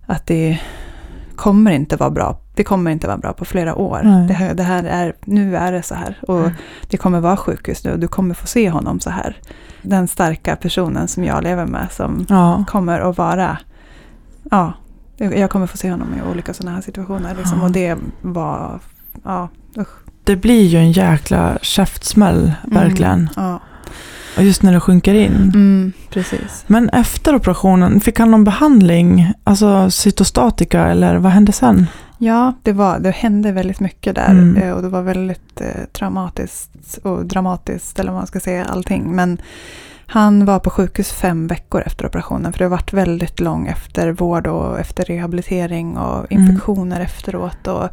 att 0.06 0.26
det 0.26 0.60
kommer 1.36 1.72
inte 1.72 1.96
vara 1.96 2.10
bra, 2.10 2.40
det 2.56 2.64
kommer 2.64 2.92
inte 2.92 3.08
vara 3.08 3.18
bra 3.18 3.34
på 3.34 3.46
flera 3.46 3.76
år. 3.76 4.26
Det 4.28 4.34
här, 4.34 4.54
det 4.54 4.64
här 4.64 4.84
är, 4.84 5.14
nu 5.26 5.56
är 5.58 5.72
det 5.72 5.82
så 5.84 5.96
här. 5.96 6.18
Och 6.28 6.50
det 6.88 6.98
kommer 6.98 7.20
vara 7.20 7.38
sjukhus 7.38 7.84
nu 7.84 7.92
och 7.92 8.00
du 8.00 8.08
kommer 8.08 8.34
få 8.34 8.48
se 8.48 8.70
honom 8.70 9.00
så 9.00 9.10
här. 9.10 9.38
Den 9.82 10.08
starka 10.08 10.56
personen 10.56 11.08
som 11.08 11.24
jag 11.24 11.44
lever 11.44 11.66
med 11.66 11.92
som 11.92 12.26
Ja. 12.30 12.64
kommer 12.68 13.00
att 13.00 13.18
vara, 13.18 13.58
ja, 14.52 14.74
jag 15.18 15.50
kommer 15.50 15.68
få 15.68 15.78
se 15.78 15.92
honom 15.92 16.08
i 16.14 16.32
olika 16.32 16.54
sådana 16.54 16.76
här 16.76 16.82
situationer. 16.82 17.36
Liksom, 17.38 17.58
Ja. 17.60 17.66
och 17.66 17.72
det 17.72 17.98
var, 18.22 18.80
ja, 19.24 19.50
usch. 19.78 19.88
Det 20.24 20.36
blir 20.36 20.66
ju 20.66 20.78
en 20.78 20.92
jäkla 20.92 21.58
käftsmäll, 21.62 22.54
verkligen. 22.64 23.14
Mm, 23.20 23.30
ja. 23.36 23.60
Och 24.38 24.44
just 24.44 24.64
när 24.64 24.74
det 24.74 24.80
sjunker 24.80 25.14
in. 25.14 25.36
Mm, 25.36 25.94
precis. 26.10 26.64
Men 26.68 26.90
efter 26.90 27.36
operationen, 27.36 28.00
fick 28.00 28.20
han 28.20 28.32
någon 28.32 28.44
behandling? 28.44 29.34
Alltså 29.44 29.92
cytostatika 29.92 30.88
eller 30.88 31.16
vad 31.16 31.32
hände 31.32 31.52
sen? 31.52 31.88
Ja, 32.18 32.54
det, 32.64 32.72
var, 32.74 33.00
det 33.00 33.12
hände 33.12 33.52
väldigt 33.52 33.80
mycket 33.80 34.16
där 34.16 34.30
Mm. 34.32 34.58
eh, 34.58 34.72
och 34.72 34.82
det 34.82 34.90
var 34.90 35.02
väldigt 35.02 35.62
eh, 35.62 35.68
traumatiskt 35.92 36.98
och 37.04 37.26
dramatiskt, 37.26 38.00
eller 38.00 38.12
vad 38.12 38.20
man 38.20 38.28
ska 38.28 38.40
säga, 38.40 38.66
allting. 38.66 39.16
Men 39.16 39.38
han 40.08 40.46
var 40.46 40.60
på 40.60 40.70
sjukhus 40.70 41.12
fem 41.12 41.48
veckor 41.48 41.84
efter 41.86 42.06
operationen, 42.06 42.52
för 42.52 42.60
det 42.60 42.66
har 42.66 42.70
varit 42.70 42.94
väldigt 42.94 43.40
lång 43.40 43.68
eftervård 43.68 44.48
och 44.48 44.80
efter 44.80 45.06
rehabilitering 45.06 45.98
och 45.98 46.32
Mm. 46.32 46.44
infektioner 46.44 47.00
efteråt 47.00 47.68
och 47.68 47.90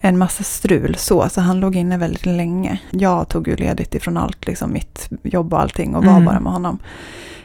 en 0.00 0.18
massa 0.18 0.42
strul 0.44 0.94
så, 0.98 1.28
så 1.28 1.40
han 1.40 1.60
låg 1.60 1.76
inne 1.76 1.98
väldigt 1.98 2.26
länge. 2.26 2.80
Jag 2.90 3.28
tog 3.28 3.48
ju 3.48 3.56
ledigt 3.56 3.94
ifrån 3.94 4.16
allt, 4.16 4.46
liksom 4.46 4.72
mitt 4.72 5.08
jobb 5.22 5.52
och 5.54 5.60
allting 5.60 5.94
och 5.96 6.04
var 6.04 6.12
Mm. 6.12 6.24
bara 6.24 6.40
med 6.40 6.52
honom. 6.52 6.78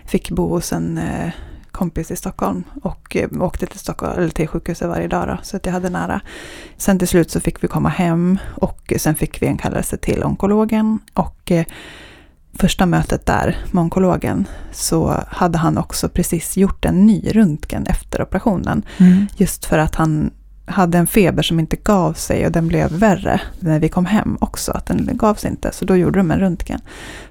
Fick 0.05 0.30
bo 0.32 0.49
hos 0.49 0.74
en 0.74 0.97
eh, 0.97 1.30
kompis 1.72 2.11
i 2.11 2.16
Stockholm 2.16 2.64
och 2.84 3.16
eh, 3.16 3.30
åkte 3.41 3.66
till, 3.66 3.80
Stockholm, 3.80 4.14
eller 4.18 4.30
till 4.30 4.47
sjukhuset 4.47 4.88
varje 4.88 5.07
dag 5.07 5.28
då, 5.28 5.38
så 5.43 5.57
att 5.57 5.66
jag 5.66 5.74
hade 5.74 5.89
nära. 5.89 6.22
Sen 6.78 6.99
till 6.99 7.07
slut 7.07 7.32
så 7.32 7.39
fick 7.39 7.64
vi 7.64 7.68
komma 7.68 7.89
hem 7.89 8.38
och 8.55 8.93
sen 8.97 9.16
fick 9.16 9.41
vi 9.41 9.47
en 9.47 9.57
kallelse 9.57 9.97
till 9.97 10.24
onkologen 10.24 10.99
och 11.14 11.51
eh, 11.51 11.66
första 12.60 12.86
mötet 12.86 13.26
där 13.26 13.58
med 13.72 13.82
onkologen 13.82 14.45
så 14.72 15.24
hade 15.28 15.58
han 15.58 15.78
också 15.78 16.10
precis 16.10 16.58
gjort 16.58 16.86
en 16.86 17.06
ny 17.06 17.32
röntgen 17.34 17.86
efter 17.86 18.22
operationen. 18.22 18.86
Mm. 18.97 19.28
Just 19.38 19.66
för 19.66 19.78
att 19.78 19.95
han 19.95 20.32
hade 20.66 20.97
en 20.97 21.08
feber 21.08 21.43
som 21.43 21.60
inte 21.60 21.76
gav 21.76 22.14
sig 22.14 22.45
och 22.45 22.51
den 22.51 22.68
blev 22.68 22.91
värre 22.91 23.41
när 23.60 23.80
vi 23.80 23.89
kom 23.89 24.06
hem 24.06 24.38
också. 24.41 24.72
Att 24.72 24.86
den 24.86 25.10
gav 25.14 25.36
sig 25.36 25.49
inte, 25.49 25.72
så 25.74 25.86
då 25.86 25.95
gjorde 25.97 26.20
de 26.20 26.32
en 26.32 26.39
röntgen. 26.39 26.80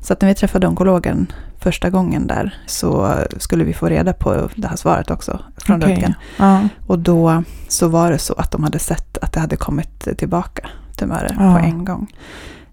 Så 0.01 0.13
att 0.13 0.21
när 0.21 0.29
vi 0.29 0.35
träffade 0.35 0.67
onkologen 0.67 1.33
första 1.59 1.91
gången 1.91 2.27
där 2.27 2.55
så 2.67 3.15
skulle 3.39 3.65
vi 3.65 3.73
få 3.73 3.87
reda 3.89 4.13
på 4.13 4.49
det 4.57 4.69
här 4.69 4.77
svaret 4.77 5.11
också 5.11 5.41
från 5.57 5.83
Okej. 5.83 5.89
röntgen. 5.89 6.15
Ja. 6.39 6.69
Och 6.87 6.99
då 6.99 7.45
så 7.69 7.89
var 7.89 8.11
det 8.11 8.19
så 8.19 8.35
att 8.35 8.51
de 8.51 8.65
hade 8.65 8.79
sett 8.79 9.19
att 9.19 9.33
det 9.33 9.41
hade 9.41 9.57
kommit 9.57 10.19
tillbaka 10.19 10.69
tumörer 10.97 11.37
Ja. 11.41 11.53
på 11.55 11.59
en 11.67 11.85
gång. 11.85 12.15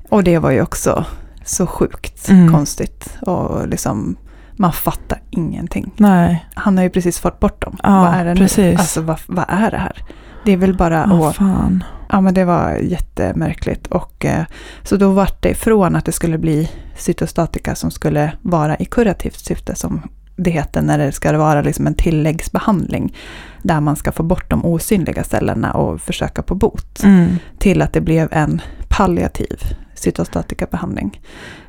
Och 0.10 0.24
det 0.24 0.38
var 0.38 0.52
ju 0.52 0.62
också 0.62 1.06
så 1.50 1.68
sjukt 1.68 2.30
Mm. 2.30 2.52
konstigt. 2.54 3.18
Och 3.22 3.68
liksom 3.68 4.16
Man 4.56 4.74
fattar 4.74 5.22
ingenting. 5.30 5.92
Nej. 5.98 6.46
Han 6.54 6.78
har 6.78 6.84
ju 6.84 6.90
precis 6.90 7.20
fått 7.20 7.40
bort 7.40 7.62
dem. 7.62 7.78
Ja, 7.84 7.90
vad 8.02 8.14
är 8.14 8.26
det 8.26 8.36
precis. 8.36 8.58
nu? 8.58 8.76
Alltså 8.76 9.02
vad, 9.02 9.20
vad 9.28 9.46
är 9.48 9.72
det 9.72 9.78
här? 9.78 10.04
Det 10.46 10.52
är 10.52 10.58
väl 10.58 10.78
bara 10.78 11.10
Åh 11.12 11.28
att 11.28 11.36
fan. 11.36 11.84
Ja, 12.10 12.22
men 12.22 12.34
det 12.34 12.46
var 12.46 12.72
jättemärkligt. 12.76 13.88
Och, 13.88 14.26
eh, 14.26 14.44
så 14.84 14.96
då 14.98 15.12
var 15.12 15.30
det 15.40 15.54
från 15.54 15.96
att 15.96 16.06
det 16.06 16.12
skulle 16.12 16.38
bli 16.38 16.70
cytostatika 16.98 17.76
som 17.76 17.92
skulle 17.92 18.32
vara 18.42 18.76
i 18.78 18.86
kurativt 18.86 19.40
syfte, 19.40 19.76
som 19.76 20.02
det 20.36 20.52
heter 20.52 20.82
när 20.82 20.98
det 20.98 21.12
ska 21.12 21.38
vara 21.38 21.62
liksom 21.62 21.88
en 21.88 21.94
tilläggsbehandling, 21.96 23.16
där 23.64 23.82
man 23.82 23.96
ska 23.96 24.12
få 24.12 24.24
bort 24.24 24.50
de 24.50 24.66
osynliga 24.66 25.24
cellerna 25.24 25.72
och 25.72 26.02
försöka 26.02 26.42
på 26.42 26.56
bot, 26.56 27.04
Mm. 27.04 27.28
till 27.60 27.82
att 27.82 27.94
det 27.94 28.02
blev 28.02 28.28
en 28.32 28.62
palliativ 28.90 29.58
cytostatikabehandling, 30.00 31.22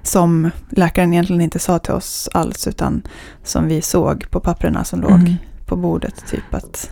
som 0.02 0.50
läkaren 0.70 1.12
egentligen 1.12 1.40
inte 1.42 1.58
sa 1.58 1.78
till 1.78 1.94
oss 1.94 2.28
alls, 2.34 2.66
utan 2.66 3.02
som 3.44 3.66
vi 3.68 3.82
såg 3.82 4.30
på 4.30 4.40
papperna 4.40 4.84
som 4.84 5.00
låg 5.00 5.10
Mm. 5.12 5.34
på 5.66 5.76
bordet. 5.76 6.26
Typ 6.30 6.54
att, 6.54 6.90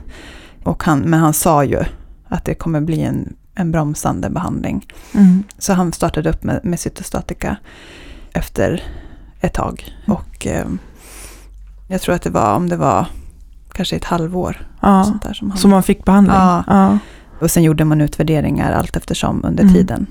och 0.64 0.84
han, 0.84 0.99
men 1.01 1.20
han 1.20 1.32
sa 1.32 1.64
ju 1.64 1.84
att 2.28 2.45
det 2.45 2.55
kommer 2.55 2.80
bli 2.80 3.01
en, 3.03 3.36
en 3.55 3.70
bromsande 3.72 4.30
behandling. 4.30 4.86
Mm. 5.14 5.43
Så 5.59 5.72
han 5.72 5.93
startade 5.93 6.30
upp 6.30 6.45
med, 6.45 6.61
med 6.64 6.80
cytostatika 6.80 7.57
efter 8.32 8.82
ett 9.41 9.55
tag. 9.55 9.84
Mm. 10.07 10.16
Och 10.16 10.47
eh, 10.47 10.66
jag 11.89 12.01
tror 12.01 12.14
att 12.14 12.22
det 12.22 12.30
var, 12.30 12.55
om 12.57 12.68
det 12.68 12.76
var 12.76 13.07
kanske 13.72 13.97
ett 13.97 14.05
halvår. 14.05 14.68
Ja. 14.82 15.05
Sånt 15.05 15.22
där 15.22 15.32
som 15.32 15.51
han, 15.51 15.59
Så 15.59 15.68
man 15.68 15.82
fick 15.82 16.05
behandling? 16.05 16.36
Ja. 16.36 16.64
ja. 16.66 16.99
Och 17.41 17.51
sen 17.51 17.62
gjorde 17.62 17.84
man 17.84 18.01
utvärderingar 18.01 18.72
allt 18.72 18.97
eftersom 18.97 19.41
under 19.45 19.62
Mm. 19.62 19.74
tiden. 19.74 20.07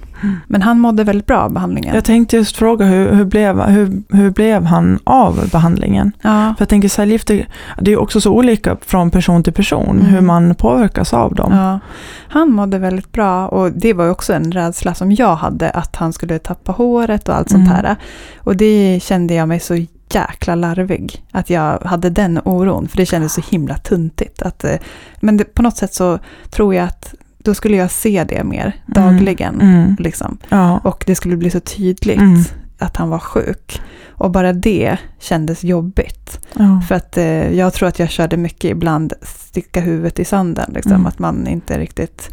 Men 0.47 0.61
han 0.61 0.79
mådde 0.79 1.03
väldigt 1.03 1.25
bra 1.25 1.37
av 1.37 1.53
behandlingen. 1.53 1.95
Jag 1.95 2.03
tänkte 2.05 2.35
just 2.37 2.57
fråga, 2.57 2.85
hur, 2.85 3.11
hur, 3.13 3.25
blev, 3.25 3.61
hur, 3.61 4.03
hur 4.09 4.29
blev 4.31 4.63
han 4.65 4.99
av 5.03 5.49
behandlingen? 5.51 6.11
ja. 6.21 6.53
För 6.57 6.61
jag 6.61 6.69
tänker 6.69 6.89
cellgifter, 6.89 7.47
det 7.81 7.91
är 7.91 7.97
också 7.99 8.21
så 8.21 8.31
olika 8.33 8.77
från 8.81 9.11
person 9.11 9.43
till 9.43 9.53
person, 9.53 9.89
Mm. 9.99 10.05
hur 10.05 10.21
man 10.21 10.55
påverkas 10.55 11.13
av 11.13 11.35
dem. 11.35 11.53
Ja, 11.53 11.79
han 12.27 12.51
mådde 12.51 12.77
väldigt 12.79 13.11
bra 13.11 13.47
och 13.47 13.71
det 13.71 13.93
var 13.93 14.09
också 14.09 14.33
en 14.33 14.51
rädsla 14.51 14.93
som 14.93 15.11
jag 15.11 15.35
hade, 15.35 15.69
att 15.69 15.95
han 15.95 16.13
skulle 16.13 16.39
tappa 16.39 16.71
håret 16.71 17.29
och 17.29 17.35
allt 17.35 17.49
sånt 17.49 17.67
Mm. 17.67 17.73
här. 17.85 17.95
Och 18.37 18.55
det 18.57 18.99
kände 19.03 19.33
jag 19.33 19.47
mig 19.47 19.59
så 19.59 19.85
jäkla 20.09 20.55
larvig, 20.55 21.23
att 21.31 21.49
jag 21.49 21.79
hade 21.79 22.09
den 22.09 22.39
oron, 22.45 22.87
för 22.87 22.97
det 22.97 23.05
kändes 23.05 23.33
så 23.33 23.41
himla 23.49 23.77
tuntigt. 23.77 24.41
Att, 24.41 24.63
eh, 24.63 24.75
men 25.19 25.37
det, 25.37 25.43
på 25.43 25.61
något 25.61 25.77
sätt 25.77 25.93
så 25.93 26.19
tror 26.49 26.75
jag 26.75 26.83
att 26.85 27.13
då 27.37 27.53
skulle 27.53 27.77
jag 27.77 27.91
se 27.91 28.25
det 28.29 28.43
mer 28.43 28.75
dagligen. 28.85 29.61
Mm. 29.61 29.95
Liksom. 29.99 30.37
Ja. 30.49 30.79
Och 30.83 31.03
det 31.07 31.15
skulle 31.15 31.37
bli 31.37 31.49
så 31.49 31.59
tydligt 31.59 32.17
Mm. 32.19 32.43
att 32.79 32.97
han 32.97 33.09
var 33.09 33.19
sjuk. 33.19 33.81
Och 34.09 34.31
bara 34.31 34.53
det 34.53 34.97
kändes 35.19 35.63
jobbigt. 35.63 36.39
Ja. 36.53 36.81
För 36.87 36.95
att 36.95 37.17
eh, 37.17 37.53
jag 37.53 37.73
tror 37.73 37.89
att 37.89 37.99
jag 37.99 38.09
körde 38.09 38.37
mycket 38.37 38.71
ibland 38.71 39.13
sticka 39.21 39.79
huvudet 39.81 40.19
i 40.19 40.25
sanden. 40.25 40.71
Liksom, 40.73 40.91
Mm. 40.91 41.05
Att 41.05 41.19
man 41.19 41.47
inte 41.47 41.79
riktigt 41.79 42.29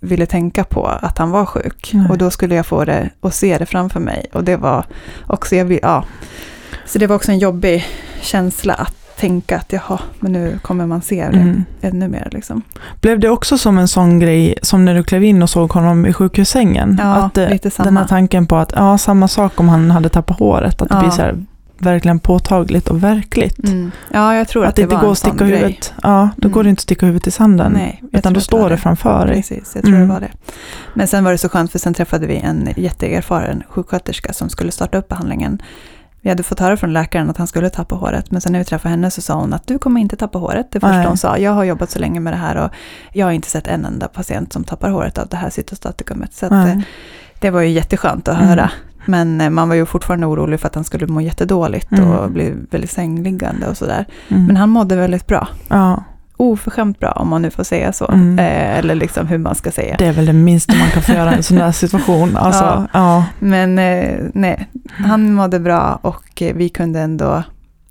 ville 0.00 0.26
tänka 0.26 0.64
på 0.64 0.86
att 0.86 1.18
han 1.18 1.30
var 1.30 1.46
sjuk. 1.46 1.90
Nej. 1.94 2.08
Och 2.10 2.18
då 2.18 2.30
skulle 2.30 2.54
jag 2.54 2.66
få 2.66 2.84
det 2.84 3.10
och 3.20 3.34
se 3.34 3.58
det 3.58 3.66
framför 3.66 4.00
mig. 4.00 4.26
Och 4.32 4.44
det 4.44 4.56
var 4.56 4.86
också, 5.26 5.56
jag 5.56 5.64
vill, 5.64 5.78
ja. 5.82 6.04
Så 6.86 6.98
det 6.98 7.06
var 7.06 7.16
också 7.16 7.32
en 7.32 7.38
jobbig 7.38 7.84
känsla 8.20 8.74
att 8.74 8.94
tänka 9.16 9.56
att 9.56 9.72
jaha, 9.72 9.98
men 10.20 10.32
nu 10.32 10.58
kommer 10.62 10.86
man 10.86 11.02
se 11.02 11.28
det 11.32 11.38
Mm. 11.38 11.64
ännu 11.80 12.08
mer. 12.08 12.28
Liksom. 12.32 12.62
Blev 13.00 13.20
det 13.20 13.28
också 13.28 13.58
som 13.58 13.78
en 13.78 13.88
sån 13.88 14.18
grej 14.18 14.54
som 14.62 14.84
när 14.84 14.94
du 14.94 15.04
klev 15.04 15.24
in 15.24 15.42
och 15.42 15.50
såg 15.50 15.72
honom 15.72 16.06
i 16.06 16.12
sjukhussängen? 16.12 16.96
Ja, 17.02 17.14
att, 17.14 17.38
eh, 17.38 17.48
lite 17.48 17.70
samma. 17.70 17.84
Den 17.84 17.96
här 17.96 18.06
tanken 18.06 18.46
på 18.46 18.56
att, 18.56 18.72
ja, 18.76 18.98
samma 18.98 19.28
sak 19.28 19.60
om 19.60 19.68
han 19.68 19.90
hade 19.90 20.08
tappat 20.08 20.38
håret, 20.38 20.82
att 20.82 20.88
det 20.88 20.94
Ja. 20.94 21.00
blir 21.00 21.10
så 21.10 21.22
här 21.22 21.44
verkligen 21.78 22.18
påtagligt 22.18 22.88
och 22.88 23.02
verkligt. 23.04 23.58
Mm. 23.68 23.90
Ja, 24.12 24.34
jag 24.34 24.48
tror 24.48 24.62
att, 24.64 24.68
Att 24.68 24.76
det 24.76 24.82
inte 24.82 24.94
var 24.94 25.02
går 25.02 25.12
att 25.12 25.18
sticka 25.18 25.44
huvudet, 25.44 25.94
ja, 26.02 26.28
då 26.36 26.46
Mm. 26.48 26.54
går 26.54 26.62
det 26.64 26.70
inte 26.70 26.80
att 26.80 26.82
sticka 26.82 27.06
huvudet 27.06 27.26
i 27.26 27.30
sanden. 27.30 27.72
Nej, 27.72 28.02
utan 28.12 28.32
då 28.32 28.38
det 28.38 28.44
står 28.44 28.60
var 28.60 28.70
det 28.70 28.76
framför 28.76 29.26
dig. 29.26 29.36
Precis, 29.36 29.72
jag 29.74 29.84
tror 29.84 29.94
Mm. 29.94 30.08
det 30.08 30.14
var 30.14 30.20
det. 30.20 30.30
Men 30.94 31.08
sen 31.08 31.24
var 31.24 31.32
det 31.32 31.38
så 31.38 31.48
skönt 31.48 31.72
för 31.72 31.78
sen 31.78 31.94
träffade 31.94 32.26
vi 32.26 32.36
en 32.36 32.68
jätteerfaren 32.76 33.62
sjuksköterska 33.68 34.32
som 34.32 34.48
skulle 34.48 34.70
starta 34.72 34.98
upp 34.98 35.08
behandlingen. 35.08 35.58
Vi 36.26 36.30
hade 36.30 36.42
fått 36.42 36.60
höra 36.60 36.76
från 36.76 36.92
läkaren 36.92 37.30
att 37.30 37.36
han 37.36 37.46
skulle 37.46 37.70
tappa 37.70 37.94
håret, 37.94 38.30
men 38.30 38.40
sen 38.40 38.52
när 38.52 38.58
vi 38.58 38.64
träffade 38.64 38.90
henne 38.90 39.10
så 39.10 39.20
sa 39.22 39.34
hon 39.34 39.52
att 39.52 39.66
du 39.66 39.78
kommer 39.78 40.00
inte 40.00 40.16
tappa 40.16 40.38
håret. 40.38 40.66
Det 40.72 40.80
första 40.80 40.96
Nej. 40.96 41.06
hon 41.06 41.16
sa, 41.16 41.38
jag 41.38 41.52
har 41.52 41.64
jobbat 41.64 41.90
så 41.90 41.98
länge 41.98 42.20
med 42.20 42.32
det 42.32 42.36
här 42.36 42.56
och 42.56 42.70
jag 43.12 43.26
har 43.26 43.32
inte 43.32 43.50
sett 43.50 43.66
en 43.66 43.84
enda 43.84 44.08
patient 44.08 44.52
som 44.52 44.64
tappar 44.64 44.90
håret 44.90 45.18
av 45.18 45.28
det 45.28 45.36
här 45.36 45.50
cytostatikumet. 45.50 46.34
Så 46.34 46.46
att, 46.46 46.52
eh, 46.52 46.78
det 47.40 47.50
var 47.50 47.60
ju 47.60 47.68
jätteskönt 47.68 48.28
att 48.28 48.36
Mm. 48.36 48.48
höra. 48.48 48.70
Men 49.04 49.40
eh, 49.40 49.50
man 49.50 49.68
var 49.68 49.76
ju 49.76 49.86
fortfarande 49.86 50.26
orolig 50.26 50.60
för 50.60 50.66
att 50.66 50.74
han 50.74 50.84
skulle 50.84 51.06
må 51.06 51.20
jättedåligt 51.20 51.92
Mm. 51.92 52.10
och 52.10 52.30
bli 52.30 52.54
väldigt 52.70 52.90
sängliggande 52.90 53.66
och 53.68 53.76
sådär. 53.76 54.06
Mm. 54.28 54.46
Men 54.46 54.56
han 54.56 54.68
mådde 54.68 54.96
väldigt 54.96 55.26
bra. 55.26 55.48
ja, 55.68 56.04
Oförskämt 56.36 57.00
bra 57.00 57.10
om 57.10 57.28
man 57.28 57.42
nu 57.42 57.50
får 57.50 57.64
säga 57.64 57.92
så. 57.92 58.08
Mm. 58.08 58.38
Eh, 58.38 58.78
eller 58.78 58.94
liksom 58.94 59.26
hur 59.26 59.38
man 59.38 59.54
ska 59.54 59.70
säga. 59.70 59.96
det 59.98 60.06
är 60.06 60.12
väl 60.12 60.26
det 60.26 60.32
minsta 60.32 60.74
man 60.74 60.88
kan 60.90 61.02
få 61.02 61.12
göra 61.12 61.32
i 61.32 61.36
en 61.36 61.42
sån 61.42 61.56
där 61.56 61.72
situation. 61.72 62.36
Alltså, 62.46 62.64
Ja. 62.64 62.86
ja. 62.92 63.24
Men 63.38 63.78
eh, 63.78 64.18
nej, 64.34 64.68
han 64.90 65.32
mådde 65.34 65.60
bra 65.60 65.98
och 66.02 66.42
eh, 66.42 66.54
vi 66.54 66.68
kunde 66.68 67.00
ändå 67.00 67.42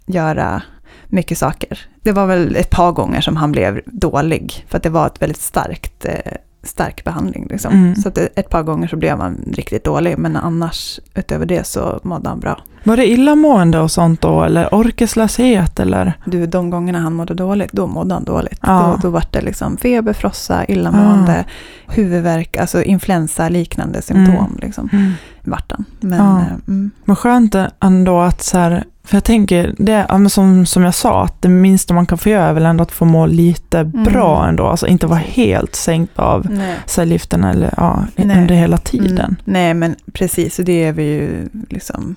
göra 0.05 0.61
mycket 1.07 1.37
saker. 1.37 1.79
Det 2.01 2.11
var 2.11 2.27
väl 2.27 2.55
ett 2.55 2.69
par 2.69 2.91
gånger 2.91 3.21
som 3.21 3.35
han 3.37 3.51
blev 3.51 3.81
dålig, 3.85 4.65
för 4.69 4.77
att 4.77 4.83
det 4.83 4.89
var 4.89 5.07
ett 5.07 5.21
väldigt 5.21 5.41
starkt, 5.41 6.05
eh, 6.05 6.31
stark 6.67 7.03
behandling. 7.03 7.47
Liksom. 7.49 7.73
Mm. 7.73 7.95
Så 7.95 8.07
att 8.09 8.17
ett 8.17 8.49
par 8.49 8.63
gånger 8.63 8.87
så 8.87 8.95
blev 8.95 9.19
han 9.19 9.37
riktigt 9.53 9.83
dålig, 9.83 10.17
men 10.17 10.35
annars 10.35 10.99
utöver 11.15 11.45
det 11.45 11.67
så 11.67 11.99
mådde 12.03 12.29
han 12.29 12.39
bra. 12.39 12.59
Var 12.83 12.97
det 12.97 13.07
illamående 13.11 13.79
och 13.79 13.91
sånt 13.91 14.21
då, 14.21 14.43
eller 14.43 14.73
orkeslöshet 14.73 15.79
eller? 15.79 16.13
Du, 16.25 16.45
de 16.47 16.69
gångerna 16.69 16.99
han 16.99 17.13
mådde 17.13 17.33
dåligt, 17.33 17.71
då 17.71 17.87
mådde 17.87 18.13
han 18.13 18.23
dåligt. 18.23 18.59
Ja. 18.61 18.91
Då, 19.01 19.07
då 19.07 19.09
var 19.09 19.23
det 19.31 19.41
liksom 19.41 19.77
feber, 19.77 20.13
frossa, 20.13 20.65
illamående, 20.65 21.45
huvudvärk, 21.87 22.57
alltså 22.57 22.83
influensa-liknande 22.83 24.01
symptom. 24.01 24.57
Liksom, 24.61 25.13
vart 25.43 25.71
han. 25.71 25.85
Men, 25.99 26.19
Ja. 26.19 26.39
eh, 26.39 26.47
mm, 26.67 26.91
Men 27.05 27.15
skönt 27.15 27.55
ändå 27.83 28.19
att 28.21 28.43
så 28.43 28.57
här, 28.57 28.83
för 29.05 29.15
jag 29.15 29.23
tänker, 29.23 29.75
det, 29.77 30.05
ja, 30.09 30.29
som, 30.29 30.65
som 30.65 30.83
jag 30.83 30.93
sa, 30.93 31.23
att 31.23 31.41
det 31.41 31.49
minsta 31.49 31.93
man 31.93 32.05
kan 32.05 32.17
få 32.17 32.29
göra 32.29 32.45
är 32.45 32.53
väl 32.53 32.65
ändå 32.65 32.81
att 32.83 32.91
få 32.91 33.05
må 33.05 33.25
lite 33.25 33.83
bra 33.83 34.37
Mm. 34.37 34.49
ändå, 34.49 34.67
alltså 34.67 34.87
inte 34.87 35.07
vara 35.07 35.19
helt 35.19 35.75
sänkt 35.75 36.19
av 36.19 36.47
nej. 36.49 36.75
cellgifterna 36.85 37.51
eller 37.51 37.73
ja, 37.77 38.05
Nej. 38.15 38.41
under 38.41 38.55
hela 38.55 38.77
tiden. 38.77 39.19
Mm, 39.19 39.35
nej, 39.43 39.73
men 39.73 39.95
precis, 40.13 40.57
det 40.57 40.83
är 40.83 40.91
vi 40.93 41.03
ju 41.03 41.49
liksom... 41.69 42.15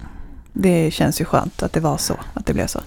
Det 0.52 0.90
känns 0.90 1.20
ju 1.20 1.24
skönt 1.24 1.62
att 1.62 1.72
det 1.72 1.80
var 1.80 1.96
så, 1.96 2.14
att 2.34 2.46
det 2.46 2.52
blev 2.54 2.66
så. 2.66 2.80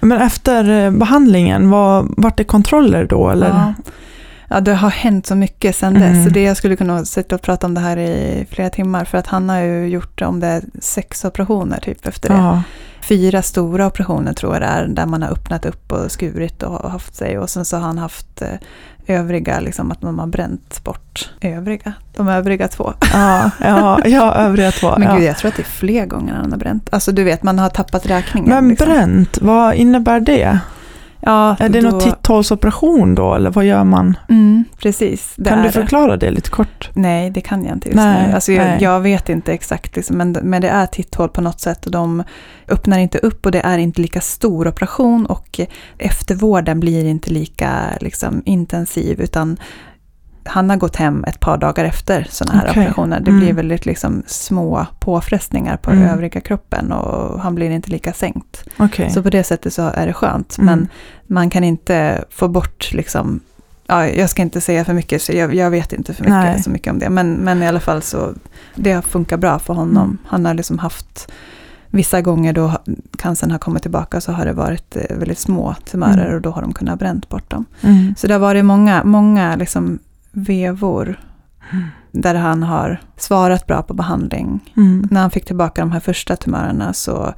Men 0.00 0.20
efter 0.20 0.84
eh, 0.86 0.90
behandlingen, 0.90 1.70
var, 1.70 2.06
vart 2.16 2.36
det 2.36 2.44
kontroller 2.44 3.04
då 3.04 3.30
eller? 3.30 3.48
Ja. 3.48 3.74
ja, 4.48 4.60
det 4.60 4.74
har 4.74 4.90
hänt 4.90 5.26
så 5.26 5.34
mycket 5.34 5.76
sedan 5.76 5.96
Mm. 5.96 6.12
dess. 6.14 6.24
Så 6.24 6.30
det 6.30 6.42
jag 6.42 6.56
skulle 6.56 6.76
kunna 6.76 7.04
sitta 7.04 7.34
och 7.34 7.42
prata 7.42 7.66
om 7.66 7.74
det 7.74 7.80
här 7.80 7.96
i 7.96 8.46
flera 8.50 8.70
timmar. 8.70 9.04
För 9.04 9.18
att 9.18 9.26
han 9.26 9.48
har 9.48 9.58
ju 9.58 9.86
gjort 9.88 10.22
om 10.22 10.40
det 10.40 10.62
sex 10.80 11.24
operationer 11.24 11.78
typ 11.80 12.06
efter 12.06 12.28
det. 12.28 12.34
Ja. 12.34 12.62
Fyra 13.08 13.42
stora 13.42 13.86
operationer 13.86 14.32
tror 14.32 14.52
jag 14.52 14.62
det 14.62 14.66
är, 14.66 14.86
där 14.86 15.06
man 15.06 15.22
har 15.22 15.30
öppnat 15.30 15.66
upp 15.66 15.92
och 15.92 16.12
skurit 16.12 16.62
och 16.62 16.90
haft 16.90 17.14
sig. 17.14 17.38
Och 17.38 17.50
sen 17.50 17.64
så 17.64 17.76
har 17.76 17.82
han 17.82 17.98
haft 17.98 18.42
eh, 18.42 18.54
övriga, 19.06 19.60
liksom 19.60 19.92
att 19.92 20.02
man 20.02 20.18
har 20.18 20.26
bränt 20.26 20.84
bort 20.84 21.30
övriga, 21.40 21.92
de 22.16 22.28
övriga 22.28 22.68
två. 22.68 22.92
Ja, 23.12 23.50
ja, 23.60 24.00
ja, 24.04 24.34
övriga 24.34 24.72
två. 24.72 24.94
Men 24.98 25.08
ja. 25.08 25.14
gud, 25.14 25.24
jag 25.24 25.38
tror 25.38 25.48
att 25.48 25.56
det 25.56 25.62
är 25.62 25.64
fler 25.64 26.06
gånger 26.06 26.34
han 26.34 26.52
har 26.52 26.58
bränt. 26.58 26.88
Alltså 26.92 27.12
du 27.12 27.24
vet, 27.24 27.42
man 27.42 27.58
har 27.58 27.68
tappat 27.68 28.06
räkningen. 28.06 28.50
Men 28.50 28.68
liksom. 28.68 28.88
bränt, 28.88 29.38
vad 29.40 29.74
innebär 29.74 30.20
det? 30.20 30.60
Ja, 31.20 31.56
Är 31.58 31.68
det 31.68 31.80
då, 31.80 31.90
någon 31.90 32.00
titthålsoperation 32.00 33.14
då, 33.14 33.34
eller 33.34 33.50
vad 33.50 33.64
gör 33.64 33.84
man? 33.84 34.16
Mm, 34.28 34.64
precis, 34.78 35.36
kan 35.44 35.62
du 35.62 35.70
förklara 35.70 36.16
det 36.16 36.30
lite 36.30 36.50
kort? 36.50 36.90
Nej, 36.94 37.30
det 37.30 37.40
kan 37.40 37.64
jag 37.64 37.76
inte 37.76 37.88
just 37.88 37.96
Nej, 37.96 38.26
nu. 38.28 38.34
Alltså 38.34 38.52
jag, 38.52 38.82
jag 38.82 39.00
vet 39.00 39.28
inte 39.28 39.52
exakt, 39.52 39.96
liksom, 39.96 40.16
men, 40.16 40.32
men 40.42 40.62
det 40.62 40.68
är 40.68 40.86
titthål 40.86 41.28
på 41.28 41.40
något 41.40 41.60
sätt 41.60 41.86
och 41.86 41.92
de 41.92 42.24
öppnar 42.68 42.98
inte 42.98 43.18
upp 43.18 43.46
och 43.46 43.52
det 43.52 43.60
är 43.60 43.78
inte 43.78 44.00
lika 44.00 44.20
stor 44.20 44.68
operation 44.68 45.26
och 45.26 45.60
eftervården 45.98 46.80
blir 46.80 47.04
inte 47.04 47.30
lika 47.30 47.72
liksom, 48.00 48.42
intensiv 48.44 49.20
utan 49.20 49.56
han 50.48 50.70
har 50.70 50.76
gått 50.76 50.96
hem 50.96 51.24
ett 51.24 51.40
par 51.40 51.56
dagar 51.58 51.84
efter 51.84 52.26
sådana 52.30 52.58
här 52.60 52.68
Okej. 52.70 52.80
operationer. 52.82 53.20
Det 53.20 53.30
Mm. 53.30 53.40
blir 53.44 53.52
väldigt 53.52 53.86
liksom, 53.86 54.22
små 54.26 54.86
påfrestningar 55.00 55.76
på 55.76 55.90
Mm. 55.90 56.04
övriga 56.08 56.40
kroppen 56.40 56.92
och 56.92 57.40
han 57.40 57.54
blir 57.54 57.70
inte 57.70 57.90
lika 57.90 58.12
sänkt. 58.12 58.64
Okej. 58.76 59.10
Så 59.10 59.22
på 59.22 59.30
det 59.30 59.44
sättet 59.44 59.72
så 59.72 59.82
är 59.94 60.06
det 60.06 60.12
skönt. 60.12 60.58
Mm. 60.58 60.66
Men 60.66 60.88
man 61.26 61.50
kan 61.50 61.64
inte 61.64 62.24
få 62.30 62.48
bort 62.48 62.92
liksom, 62.92 63.40
ja, 63.86 64.06
jag 64.08 64.30
ska 64.30 64.42
inte 64.42 64.60
säga 64.60 64.84
för 64.84 64.94
mycket, 64.94 65.22
så 65.22 65.32
jag, 65.32 65.54
jag 65.54 65.70
vet 65.70 65.92
inte 65.92 66.14
för 66.14 66.22
mycket, 66.22 66.34
Nej. 66.34 66.62
så 66.62 66.70
mycket 66.70 66.92
om 66.92 66.98
det. 66.98 67.10
Men, 67.10 67.32
men 67.32 67.62
i 67.62 67.66
alla 67.66 67.80
fall 67.80 68.02
så, 68.02 68.32
det 68.74 68.92
har 68.92 69.02
funkat 69.02 69.40
bra 69.40 69.58
för 69.58 69.74
honom. 69.74 70.04
Mm. 70.04 70.18
Han 70.26 70.46
har 70.46 70.54
liksom 70.54 70.78
haft, 70.78 71.32
vissa 71.90 72.20
gånger 72.20 72.52
då 72.52 72.72
cancern 73.18 73.50
har 73.50 73.58
kommit 73.58 73.82
tillbaka 73.82 74.20
så 74.20 74.32
har 74.32 74.44
det 74.44 74.52
varit 74.52 74.96
eh, 74.96 75.16
väldigt 75.16 75.38
små 75.38 75.74
tumörer 75.84 76.22
Mm. 76.24 76.34
och 76.34 76.40
då 76.42 76.50
har 76.50 76.62
de 76.62 76.72
kunnat 76.72 76.98
bränt 76.98 77.28
bort 77.28 77.50
dem. 77.50 77.64
Mm. 77.82 78.14
Så 78.18 78.26
det 78.26 78.34
har 78.34 78.40
varit 78.40 78.64
många, 78.64 79.04
många 79.04 79.56
liksom 79.56 79.98
vevor 80.32 81.20
där 82.12 82.34
han 82.34 82.62
har 82.62 83.00
svarat 83.16 83.66
bra 83.66 83.82
på 83.82 83.94
behandling. 83.94 84.72
Mm. 84.76 85.08
När 85.10 85.20
han 85.20 85.30
fick 85.30 85.44
tillbaka 85.44 85.80
de 85.82 85.92
här 85.92 86.00
första 86.00 86.36
tumörerna 86.36 86.92
så 86.92 87.34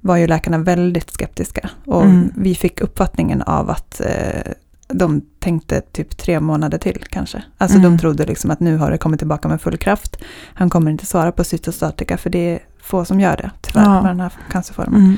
var 0.00 0.16
ju 0.16 0.26
läkarna 0.26 0.58
väldigt 0.58 1.10
skeptiska. 1.10 1.70
Och 1.84 2.02
Mm. 2.04 2.32
vi 2.36 2.54
fick 2.54 2.80
uppfattningen 2.80 3.42
av 3.42 3.70
att 3.70 4.00
eh, 4.00 4.52
de 4.88 5.20
tänkte 5.40 5.80
typ 5.80 6.16
tre 6.16 6.40
månader 6.40 6.78
till 6.78 7.04
kanske. 7.10 7.42
Alltså 7.58 7.78
Mm. 7.78 7.90
de 7.92 7.98
trodde 7.98 8.26
liksom 8.26 8.50
att 8.50 8.60
nu 8.60 8.76
har 8.76 8.90
det 8.90 8.98
kommit 8.98 9.20
tillbaka 9.20 9.48
med 9.48 9.60
full 9.60 9.76
kraft. 9.76 10.16
Han 10.54 10.70
kommer 10.70 10.90
inte 10.90 11.06
svara 11.06 11.32
på 11.32 11.44
cytostatika 11.44 12.16
för 12.16 12.30
det 12.30 12.38
är 12.54 12.58
få 12.82 13.04
som 13.04 13.20
gör 13.20 13.36
det 13.36 13.50
tyvärr 13.60 13.84
Ja. 13.84 14.02
med 14.02 14.10
den 14.10 14.20
här 14.20 14.32
cancerformen. 14.50 15.00
Mm. 15.00 15.16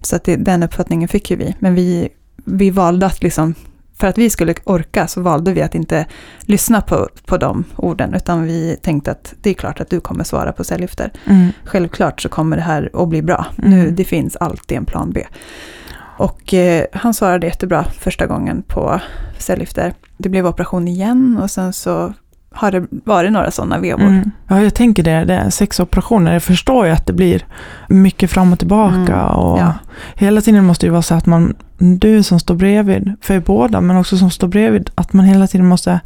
Så 0.00 0.16
att 0.16 0.24
det, 0.24 0.36
den 0.36 0.62
uppfattningen 0.62 1.08
fick 1.08 1.30
ju 1.30 1.36
vi. 1.36 1.56
Men 1.58 1.74
vi, 1.74 2.08
vi 2.44 2.70
valde 2.70 3.06
att 3.06 3.22
liksom, 3.22 3.54
för 3.98 4.06
att 4.06 4.18
vi 4.18 4.30
skulle 4.30 4.54
orka 4.64 5.06
så 5.06 5.20
valde 5.20 5.52
vi 5.52 5.62
att 5.62 5.74
inte 5.74 6.06
lyssna 6.40 6.80
på, 6.80 7.08
på 7.26 7.36
de 7.36 7.64
orden. 7.76 8.14
Utan 8.14 8.44
vi 8.44 8.76
tänkte 8.82 9.10
att 9.10 9.34
det 9.42 9.50
är 9.50 9.54
klart 9.54 9.80
att 9.80 9.90
du 9.90 10.00
kommer 10.00 10.24
svara 10.24 10.52
på 10.52 10.64
cellgifter. 10.64 11.12
Mm. 11.24 11.52
Självklart 11.64 12.20
så 12.20 12.28
kommer 12.28 12.56
det 12.56 12.62
här 12.62 12.90
att 12.94 13.08
bli 13.08 13.22
bra. 13.22 13.46
Mm. 13.58 13.70
Nu, 13.70 13.90
det 13.90 14.04
finns 14.04 14.36
alltid 14.36 14.78
en 14.78 14.84
plan 14.84 15.10
B. 15.10 15.24
Och 16.18 16.54
eh, 16.54 16.84
han 16.92 17.14
svarade 17.14 17.46
jättebra 17.46 17.84
första 17.84 18.26
gången 18.26 18.62
på 18.62 19.00
cellgifter. 19.38 19.94
Det 20.16 20.28
blev 20.28 20.46
operation 20.46 20.88
igen 20.88 21.38
och 21.42 21.50
sen 21.50 21.72
så 21.72 22.12
har 22.50 22.72
det 22.72 22.86
varit 22.90 23.32
några 23.32 23.50
sådana 23.50 23.78
vevor. 23.78 24.02
Mm. 24.02 24.30
Ja, 24.48 24.62
jag 24.62 24.74
tänker 24.74 25.02
det. 25.02 25.24
det 25.24 25.34
är 25.34 25.50
sex 25.50 25.80
operationer. 25.80 26.32
Jag 26.32 26.42
förstår 26.42 26.86
ju 26.86 26.92
att 26.92 27.06
det 27.06 27.12
blir 27.12 27.46
mycket 27.88 28.30
fram 28.30 28.52
och 28.52 28.58
tillbaka. 28.58 29.14
Mm. 29.14 29.36
Och 29.36 29.58
Ja. 29.58 29.74
Hela 30.14 30.40
tiden 30.40 30.64
måste 30.64 30.86
det 30.86 30.88
ju 30.88 30.92
vara 30.92 31.02
så 31.02 31.14
att 31.14 31.26
man, 31.26 31.54
du 31.78 32.22
som 32.22 32.40
står 32.40 32.54
bredvid, 32.54 33.12
för 33.20 33.40
båda, 33.40 33.80
men 33.80 33.96
också 33.96 34.16
som 34.18 34.30
står 34.30 34.48
bredvid, 34.48 34.90
att 34.94 35.12
man 35.12 35.24
hela 35.24 35.46
tiden 35.46 35.66
måste 35.66 36.00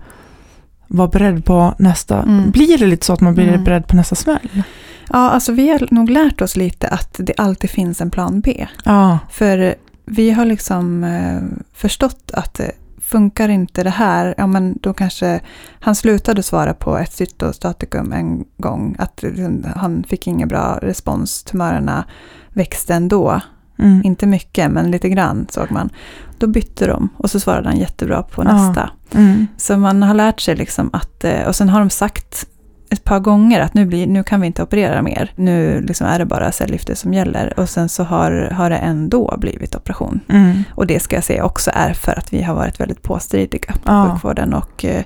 vara 0.88 1.08
beredd 1.08 1.44
på 1.44 1.74
nästa. 1.78 2.22
Mm. 2.22 2.50
Blir 2.50 2.78
det 2.78 2.86
lite 2.86 3.06
så 3.06 3.12
att 3.12 3.20
man 3.20 3.34
blir 3.34 3.48
Mm. 3.48 3.64
beredd 3.64 3.86
på 3.86 3.96
nästa 3.96 4.14
smäll? 4.14 4.62
Ja, 5.08 5.30
alltså 5.30 5.52
vi 5.52 5.68
har 5.70 5.88
nog 5.90 6.10
lärt 6.10 6.40
oss 6.40 6.56
lite 6.56 6.88
att 6.88 7.16
det 7.18 7.32
alltid 7.36 7.70
finns 7.70 8.00
en 8.00 8.10
plan 8.10 8.40
B. 8.40 8.66
Ja. 8.84 9.18
För 9.30 9.74
vi 10.06 10.30
har 10.30 10.44
liksom 10.44 11.04
eh, 11.04 11.40
förstått 11.74 12.30
att 12.34 12.60
eh, 12.60 12.66
funkar 13.00 13.48
inte 13.48 13.82
det 13.82 13.90
här, 13.90 14.34
ja 14.38 14.46
men 14.46 14.78
då 14.82 14.92
kanske 14.94 15.40
han 15.80 15.94
slutade 15.94 16.42
svara 16.42 16.74
på 16.74 16.98
ett 16.98 17.12
cytostatikum 17.12 18.12
en 18.12 18.44
gång. 18.58 18.96
Att 18.98 19.22
liksom, 19.22 19.64
han 19.76 20.04
fick 20.08 20.26
ingen 20.26 20.48
bra 20.48 20.78
respons, 20.82 21.42
tumörerna 21.42 22.04
växte 22.52 22.94
ändå. 22.94 23.40
Mm. 23.78 24.02
Inte 24.04 24.26
mycket, 24.26 24.70
men 24.70 24.90
lite 24.90 25.08
grann 25.08 25.46
såg 25.50 25.70
man. 25.70 25.90
Då 26.38 26.46
bytte 26.46 26.86
de 26.86 27.08
och 27.16 27.30
så 27.30 27.40
svarade 27.40 27.68
han 27.68 27.78
jättebra 27.78 28.22
på 28.22 28.42
nästa. 28.42 28.90
Mm. 29.14 29.46
Så 29.56 29.76
man 29.76 30.02
har 30.02 30.14
lärt 30.14 30.40
sig 30.40 30.56
liksom 30.56 30.90
att, 30.92 31.24
eh, 31.24 31.42
och 31.46 31.56
sen 31.56 31.68
har 31.68 31.80
de 31.80 31.90
sagt 31.90 32.46
ett 32.90 33.04
par 33.04 33.18
gånger 33.20 33.60
att 33.60 33.74
nu, 33.74 33.86
blir, 33.86 34.06
nu 34.06 34.22
kan 34.22 34.40
vi 34.40 34.46
inte 34.46 34.62
operera 34.62 35.02
mer. 35.02 35.32
Nu 35.36 35.80
liksom 35.80 36.06
är 36.06 36.18
det 36.18 36.24
bara 36.26 36.52
cellgifter 36.52 36.94
som 36.94 37.14
gäller. 37.14 37.60
Och 37.60 37.68
sen 37.68 37.88
så 37.88 38.04
har, 38.04 38.50
har 38.54 38.70
det 38.70 38.76
ändå 38.76 39.36
blivit 39.40 39.74
operation. 39.76 40.20
Mm. 40.28 40.64
Och 40.70 40.86
det 40.86 41.00
ska 41.00 41.16
jag 41.16 41.24
säga 41.24 41.44
också 41.44 41.70
är 41.74 41.92
för 41.92 42.18
att 42.18 42.32
vi 42.32 42.42
har 42.42 42.54
varit 42.54 42.80
väldigt 42.80 43.02
påstridiga 43.02 43.72
på 43.72 43.80
Ja. 43.92 44.10
sjukvården 44.12 44.54
och 44.54 44.84
eh, 44.84 45.02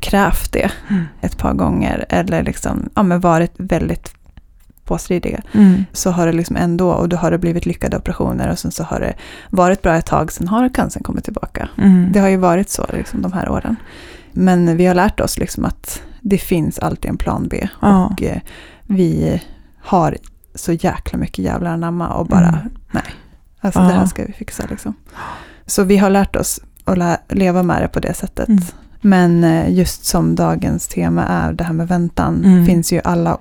krävt 0.00 0.52
det 0.52 0.70
Mm. 0.90 1.04
ett 1.20 1.38
par 1.38 1.52
gånger. 1.54 2.06
Eller 2.08 2.42
liksom, 2.42 2.88
ja, 2.94 3.02
men 3.02 3.20
varit 3.20 3.52
väldigt 3.58 4.14
påstridiga. 4.86 5.40
Mm. 5.52 5.84
Så 5.92 6.10
har 6.10 6.26
det 6.26 6.32
liksom 6.32 6.56
ändå, 6.56 6.90
och 6.92 7.08
då 7.08 7.16
har 7.16 7.30
det 7.30 7.38
blivit 7.38 7.66
lyckade 7.66 7.96
operationer 7.96 8.50
och 8.50 8.58
sen 8.58 8.70
så 8.70 8.82
har 8.84 9.00
det 9.00 9.14
varit 9.50 9.82
bra 9.82 9.94
ett 9.96 10.06
tag, 10.06 10.32
sen 10.32 10.48
har 10.48 10.68
cancern 10.68 11.02
kommit 11.02 11.24
tillbaka. 11.24 11.68
Mm. 11.78 12.12
Det 12.12 12.20
har 12.20 12.28
ju 12.28 12.36
varit 12.36 12.70
så 12.70 12.86
liksom, 12.92 13.22
de 13.22 13.32
här 13.32 13.48
åren. 13.48 13.76
Men 14.32 14.76
vi 14.76 14.86
har 14.86 14.94
lärt 14.94 15.20
oss 15.20 15.38
liksom 15.38 15.64
att 15.64 16.02
det 16.20 16.38
finns 16.38 16.78
alltid 16.78 17.10
en 17.10 17.16
plan 17.16 17.48
B. 17.50 17.68
Ja. 17.82 18.06
Och 18.06 18.22
eh, 18.22 18.38
vi 18.82 19.42
har 19.82 20.16
så 20.54 20.72
jäkla 20.72 21.18
mycket 21.18 21.38
jävlar 21.44 21.70
anamma 21.70 22.08
och 22.08 22.26
bara, 22.26 22.48
Mm. 22.48 22.70
nej. 22.90 23.02
Alltså 23.60 23.80
Ja. 23.80 23.86
det 23.86 23.92
här 23.92 24.06
ska 24.06 24.24
vi 24.24 24.32
fixa 24.32 24.64
liksom. 24.70 24.94
Så 25.66 25.84
vi 25.84 25.96
har 25.96 26.10
lärt 26.10 26.36
oss 26.36 26.60
att 26.84 26.98
lä- 26.98 27.20
leva 27.28 27.62
med 27.62 27.82
det 27.82 27.88
på 27.88 28.00
det 28.00 28.14
sättet. 28.14 28.48
Men 29.06 29.44
eh, 29.44 29.70
just 29.74 30.04
som 30.04 30.34
dagens 30.34 30.88
tema 30.88 31.24
är 31.26 31.52
det 31.52 31.64
här 31.64 31.72
med 31.72 31.88
väntan, 31.88 32.42
Mm. 32.44 32.66
finns 32.66 32.92
ju 32.92 33.00
alla 33.04 33.38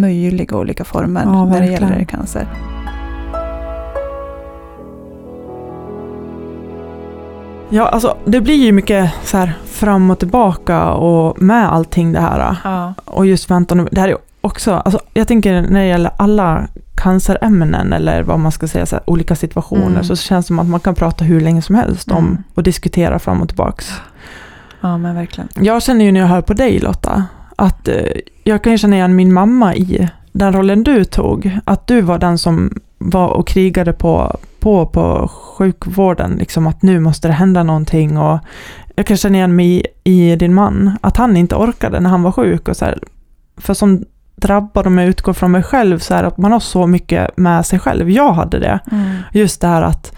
möjliga 0.00 0.56
olika 0.56 0.84
former 0.84 1.22
Ja, 1.24 1.44
när 1.44 1.60
det 1.60 1.66
gäller 1.66 2.04
cancer. 2.04 2.46
Ja, 7.70 7.88
alltså 7.88 8.16
det 8.24 8.40
blir 8.40 8.54
ju 8.54 8.72
mycket 8.72 9.10
så 9.24 9.36
här 9.36 9.52
fram 9.64 10.10
och 10.10 10.18
tillbaka 10.18 10.90
och 10.92 11.42
med 11.42 11.72
allting 11.72 12.12
det 12.12 12.20
här. 12.20 12.56
Ja. 12.64 12.94
Och 13.04 13.26
just 13.26 13.50
väntan, 13.50 13.88
det 13.92 14.00
här 14.00 14.08
är 14.08 14.16
också, 14.40 14.72
alltså 14.72 15.00
jag 15.14 15.28
tänker 15.28 15.62
när 15.62 15.80
det 15.80 15.86
gäller 15.86 16.10
alla 16.16 16.66
cancerämnen 17.02 17.92
eller 17.92 18.22
vad 18.22 18.40
man 18.40 18.52
ska 18.52 18.68
säga, 18.68 18.86
så 18.86 18.96
här, 18.96 19.02
olika 19.10 19.36
situationer, 19.36 19.86
Mm. 19.86 20.04
så 20.04 20.16
känns 20.16 20.44
det 20.44 20.48
som 20.48 20.58
att 20.58 20.68
man 20.68 20.80
kan 20.80 20.94
prata 20.94 21.24
hur 21.24 21.40
länge 21.40 21.62
som 21.62 21.74
helst 21.74 22.10
om 22.10 22.18
Mm. 22.18 22.42
och 22.54 22.62
diskutera 22.62 23.18
fram 23.18 23.42
och 23.42 23.48
tillbaks. 23.48 23.92
Ja, 24.82 24.98
men 24.98 25.14
verkligen. 25.14 25.48
Jag 25.54 25.82
känner 25.82 26.04
ju 26.04 26.12
när 26.12 26.20
jag 26.20 26.26
hör 26.26 26.42
på 26.42 26.54
dig 26.54 26.78
Lotta, 26.78 27.24
att 27.56 27.88
eh, 27.88 27.94
jag 28.44 28.62
kan 28.64 28.72
ju 28.72 28.78
känna 28.78 28.96
igen 28.96 29.16
min 29.16 29.32
mamma 29.32 29.74
i 29.74 30.08
den 30.32 30.52
rollen 30.52 30.82
du 30.82 31.04
tog. 31.04 31.58
Att 31.64 31.86
du 31.86 32.00
var 32.00 32.18
den 32.18 32.38
som 32.38 32.80
var 32.98 33.28
och 33.28 33.48
krigade 33.48 33.92
på, 33.92 34.36
på, 34.60 34.86
på 34.86 35.30
sjukvården, 35.32 36.36
liksom 36.38 36.66
att 36.66 36.82
nu 36.82 37.00
måste 37.00 37.28
det 37.28 37.34
hända 37.34 37.62
någonting. 37.62 38.18
Och 38.18 38.38
jag 38.94 39.06
kan 39.06 39.16
känna 39.16 39.36
igen 39.36 39.56
mig 39.56 39.86
i, 40.04 40.32
i 40.32 40.36
din 40.36 40.54
man, 40.54 40.98
att 41.00 41.16
han 41.16 41.36
inte 41.36 41.56
orkade 41.56 42.00
när 42.00 42.10
han 42.10 42.22
var 42.22 42.32
sjuk. 42.32 42.68
Och 42.68 42.76
så 42.76 42.84
här, 42.84 42.98
för 43.56 43.74
som 43.74 44.04
drabbad, 44.36 44.86
om 44.86 44.98
jag 44.98 45.08
utgår 45.08 45.32
från 45.32 45.50
mig 45.50 45.62
själv, 45.62 45.98
så 45.98 46.14
är 46.14 46.22
det 46.22 46.28
att 46.28 46.38
man 46.38 46.52
har 46.52 46.60
så 46.60 46.86
mycket 46.86 47.36
med 47.36 47.66
sig 47.66 47.78
själv. 47.78 48.10
Jag 48.10 48.32
hade 48.32 48.58
det. 48.58 48.78
Mm. 48.90 49.16
Just 49.32 49.60
det 49.60 49.66
här 49.66 49.82
att 49.82 50.12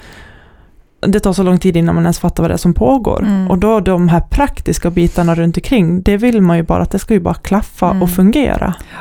det 1.07 1.21
tar 1.21 1.33
så 1.33 1.43
lång 1.43 1.59
tid 1.59 1.77
innan 1.77 1.95
man 1.95 2.05
ens 2.05 2.19
fattar 2.19 2.43
vad 2.43 2.51
det 2.51 2.55
är 2.55 2.59
som 2.59 2.75
pågår. 2.75 3.23
Mm. 3.23 3.51
Och 3.51 3.59
då 3.59 3.81
de 3.81 4.09
här 4.09 4.21
praktiska 4.21 4.91
bitarna 4.91 5.35
runt 5.35 5.57
omkring, 5.57 6.03
det 6.03 6.17
vill 6.17 6.41
man 6.43 6.57
ju 6.57 6.63
bara 6.63 6.83
att 6.83 6.91
det 6.91 6.99
ska 6.99 7.15
ju 7.15 7.21
bara 7.21 7.35
klaffa 7.35 7.91
Mm. 7.91 8.03
och 8.03 8.11
fungera. 8.11 8.75
Ja. 8.79 8.97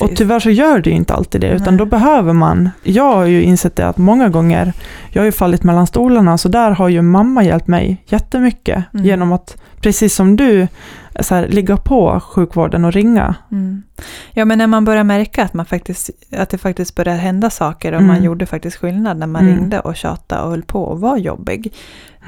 Och 0.00 0.16
tyvärr 0.16 0.40
så 0.40 0.50
gör 0.50 0.78
det 0.78 0.90
ju 0.90 0.96
inte 0.96 1.14
alltid 1.14 1.40
det, 1.40 1.48
utan 1.50 1.74
Nej. 1.74 1.78
då 1.78 1.84
behöver 1.84 2.32
man, 2.32 2.70
jag 2.82 3.12
har 3.14 3.24
ju 3.24 3.42
insett 3.42 3.76
det 3.76 3.88
att 3.88 3.98
många 3.98 4.28
gånger, 4.28 4.72
jag 5.10 5.20
har 5.22 5.24
ju 5.26 5.32
fallit 5.32 5.62
mellan 5.62 5.86
stolarna, 5.86 6.38
så 6.38 6.48
där 6.48 6.70
har 6.70 6.88
ju 6.88 7.02
mamma 7.02 7.44
hjälpt 7.44 7.66
mig 7.68 8.02
jättemycket 8.06 8.84
Mm. 8.94 9.06
genom 9.06 9.32
att, 9.32 9.56
precis 9.80 10.14
som 10.14 10.36
du, 10.36 10.68
så 11.20 11.34
här, 11.34 11.48
ligga 11.48 11.76
på 11.76 12.20
sjukvården 12.20 12.84
och 12.84 12.92
ringa. 12.92 13.34
Mm. 13.52 13.82
Ja, 14.32 14.44
men 14.44 14.58
när 14.58 14.66
man 14.66 14.84
börjar 14.84 15.04
märka 15.04 15.44
att, 15.44 15.54
man 15.54 15.66
faktiskt, 15.66 16.10
att 16.36 16.50
det 16.50 16.58
faktiskt 16.58 16.94
börjar 16.94 17.16
hända 17.16 17.50
saker 17.50 17.92
och 17.92 18.00
Mm. 18.00 18.14
man 18.14 18.24
gjorde 18.24 18.46
faktiskt 18.46 18.76
skillnad 18.76 19.16
när 19.18 19.26
man 19.26 19.42
Mm. 19.42 19.56
ringde 19.58 19.80
och 19.80 19.96
tjatade 19.96 20.42
och 20.42 20.50
höll 20.50 20.62
på 20.62 20.82
och 20.84 21.00
var 21.00 21.16
jobbig. 21.16 21.72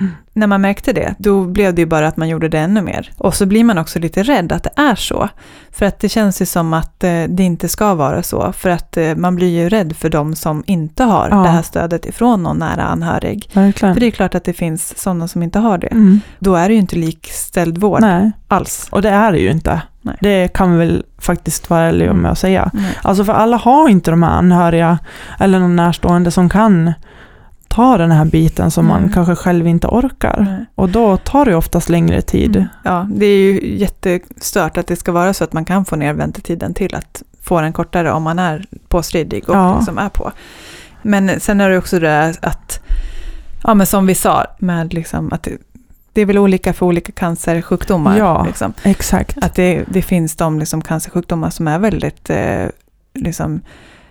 Mm. 0.01 0.13
När 0.33 0.47
man 0.47 0.61
märkte 0.61 0.93
det, 0.93 1.15
då 1.19 1.45
blev 1.45 1.75
det 1.75 1.83
ju 1.83 1.87
bara 1.87 2.09
att 2.09 2.17
man 2.17 2.29
gjorde 2.29 2.49
det 2.49 2.59
ännu 2.59 2.83
mer. 2.83 3.11
Och 3.19 3.35
så 3.35 3.47
blir 3.47 3.65
man 3.65 3.79
också 3.79 3.99
lite 3.99 4.23
rädd 4.23 4.53
att 4.53 4.63
det 4.63 4.71
är 4.77 4.95
så. 4.95 5.29
För 5.71 5.87
att 5.87 5.99
det 6.01 6.09
känns 6.09 6.43
ju 6.43 6.47
som 6.47 6.73
att 6.75 7.05
eh, 7.05 7.23
det 7.29 7.43
inte 7.43 7.69
ska 7.69 7.95
vara 7.95 8.23
så. 8.23 8.53
För 8.53 8.71
att 8.71 8.97
eh, 8.97 9.15
man 9.17 9.37
blir 9.37 9.49
ju 9.63 9.69
rädd 9.69 9.97
för 9.97 10.09
de 10.11 10.35
som 10.35 10.65
inte 10.67 11.05
har 11.05 11.29
Ja. 11.31 11.37
det 11.37 11.49
här 11.49 11.63
stödet 11.63 12.07
ifrån 12.07 12.43
någon 12.43 12.59
nära 12.59 12.83
anhörig. 12.83 13.51
Verkligen. 13.53 13.95
För 13.95 14.01
det 14.01 14.07
är 14.07 14.11
klart 14.11 14.35
att 14.35 14.45
det 14.45 14.53
finns 14.53 14.99
sådana 14.99 15.29
som 15.29 15.43
inte 15.43 15.59
har 15.59 15.79
det. 15.79 15.87
Mm. 15.87 16.21
Då 16.39 16.55
är 16.55 16.69
det 16.69 16.75
ju 16.75 16.81
inte 16.81 16.97
likställd 16.97 17.79
vård 17.79 18.01
Nej, 18.01 18.31
alls. 18.55 18.89
och 18.91 19.03
det 19.03 19.09
är 19.11 19.33
det 19.33 19.39
ju 19.39 19.51
inte. 19.51 19.83
Nej. 20.03 20.17
Det 20.21 20.49
kan 20.49 20.73
vi 20.73 20.79
väl 20.79 21.05
faktiskt 21.19 21.71
vara 21.71 21.81
ärliga 21.81 22.11
Mm. 22.11 22.23
med 22.23 22.31
att 22.33 22.39
säga. 22.39 22.71
Nej. 22.73 22.99
Alltså 23.03 23.25
för 23.25 23.33
alla 23.33 23.57
har 23.57 23.89
inte 23.89 24.11
de 24.11 24.23
här 24.23 24.31
anhöriga 24.31 24.99
eller 25.39 25.59
någon 25.59 25.77
närstående 25.77 26.31
som 26.31 26.49
kan 26.49 26.93
ta 27.69 27.99
den 27.99 28.11
här 28.11 28.25
biten 28.25 28.71
som 28.71 28.87
man 28.87 28.99
Mm. 28.99 29.13
kanske 29.13 29.35
själv 29.35 29.67
inte 29.67 29.87
orkar. 29.87 30.41
Nej. 30.51 30.65
Och 30.75 30.89
då 30.89 31.17
tar 31.17 31.45
det 31.45 31.55
oftast 31.57 31.89
längre 31.89 32.23
tid. 32.23 32.57
Mm. 32.57 32.69
Ja, 32.83 33.07
det 33.15 33.27
är 33.27 33.39
ju 33.39 33.77
jättestört 33.79 34.77
att 34.77 34.87
det 34.87 34.97
ska 34.97 35.13
vara 35.13 35.35
så 35.35 35.45
att 35.45 35.53
man 35.53 35.65
kan 35.65 35.85
få 35.85 35.97
ner 35.97 36.13
väntetiden 36.15 36.75
till 36.75 36.95
att 36.95 37.23
få 37.43 37.61
den 37.61 37.73
kortare 37.73 38.13
om 38.13 38.23
man 38.23 38.39
är 38.39 38.65
påstridig 38.89 39.49
och 39.49 39.57
Ja. 39.57 39.77
liksom 39.77 39.99
är 39.99 40.09
på. 40.09 40.33
Men 41.03 41.41
sen 41.41 41.61
är 41.61 41.71
det 41.71 41.79
också 41.79 41.99
det 42.01 42.35
att, 42.43 42.81
ja 43.65 43.75
men 43.75 43.87
som 43.87 44.07
vi 44.07 44.15
sa, 44.15 44.45
med 44.59 44.95
liksom 44.95 45.33
att 45.33 45.49
det, 46.15 46.21
är 46.21 46.27
väl 46.27 46.39
olika 46.39 46.73
för 46.73 46.87
olika 46.87 47.13
cancersjukdomar. 47.13 48.19
Ja. 48.19 48.45
Liksom. 48.47 48.73
Exakt. 48.83 49.39
Att 49.43 49.55
det, 49.55 49.85
det 49.89 50.03
finns 50.03 50.37
de 50.37 50.59
liksom 50.59 50.83
cancersjukdomar 50.83 51.51
som 51.51 51.69
är 51.69 51.79
väldigt, 51.79 52.31
eh, 52.31 52.67
liksom, 53.15 53.61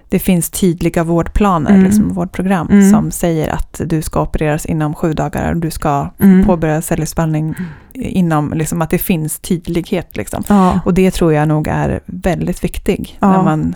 det 0.10 0.20
finns 0.20 0.50
tydliga 0.50 1.04
vårdplaner, 1.04 1.70
Mm. 1.72 1.84
liksom, 1.84 2.14
vårdprogram 2.14 2.68
Mm. 2.72 2.92
som 2.92 3.12
säger 3.12 3.48
att 3.50 3.82
du 3.86 4.02
ska 4.02 4.22
opereras 4.22 4.66
inom 4.66 4.96
sju 4.96 5.14
dagar 5.14 5.52
och 5.52 5.58
du 5.58 5.72
ska 5.72 6.10
Mm. 6.20 6.46
påbörja 6.46 6.82
cellgiftsbehandling 6.82 7.56
inom, 7.94 8.54
liksom, 8.54 8.82
att 8.82 8.90
det 8.90 8.98
finns 8.98 9.40
tydlighet. 9.40 10.18
Liksom. 10.18 10.44
Ja. 10.48 10.80
Och 10.86 10.94
det 10.94 11.12
tror 11.12 11.34
jag 11.34 11.48
nog 11.48 11.68
är 11.68 12.00
väldigt 12.06 12.64
viktig 12.64 13.18
Ja. 13.20 13.32
när 13.32 13.44
man 13.44 13.76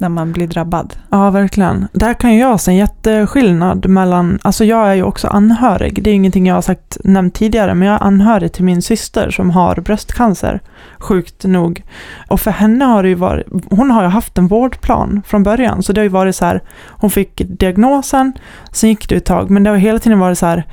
när 0.00 0.08
man 0.08 0.32
blir 0.32 0.46
drabbad. 0.46 0.94
Ja, 1.10 1.30
verkligen. 1.30 1.88
Där 1.92 2.14
kan 2.14 2.36
jag 2.36 2.60
se 2.60 2.70
en 2.70 2.76
jätteskillnad 2.76 3.86
mellan, 3.88 4.38
alltså 4.42 4.64
jag 4.64 4.88
är 4.88 4.94
ju 4.94 5.02
också 5.02 5.28
anhörig, 5.28 6.02
det 6.02 6.10
är 6.10 6.14
ingenting 6.14 6.46
jag 6.46 6.54
har 6.54 6.62
sagt, 6.62 6.96
nämnt 7.04 7.34
tidigare, 7.34 7.74
men 7.74 7.88
jag 7.88 7.94
är 7.94 8.06
anhörig 8.06 8.52
till 8.52 8.64
min 8.64 8.82
syster 8.82 9.30
som 9.30 9.50
har 9.50 9.74
bröstcancer, 9.74 10.60
sjukt 10.98 11.44
nog. 11.44 11.82
Och 12.28 12.40
för 12.40 12.50
henne 12.50 12.84
har 12.84 13.02
det 13.02 13.08
ju 13.08 13.14
varit, 13.14 13.46
hon 13.70 13.90
har 13.90 14.02
ju 14.02 14.08
haft 14.08 14.38
en 14.38 14.48
vårdplan 14.48 15.22
från 15.26 15.42
början, 15.42 15.82
så 15.82 15.92
det 15.92 16.00
har 16.00 16.04
ju 16.04 16.08
varit 16.08 16.36
så 16.36 16.44
här, 16.44 16.62
hon 16.88 17.10
fick 17.10 17.42
diagnosen, 17.46 18.32
sen 18.72 18.90
gick 18.90 19.08
det 19.08 19.16
ett 19.16 19.24
tag, 19.24 19.50
men 19.50 19.62
det 19.64 19.70
har 19.70 19.76
hela 19.76 19.98
tiden 19.98 20.18
varit 20.18 20.38
så 20.38 20.46
här, 20.46 20.64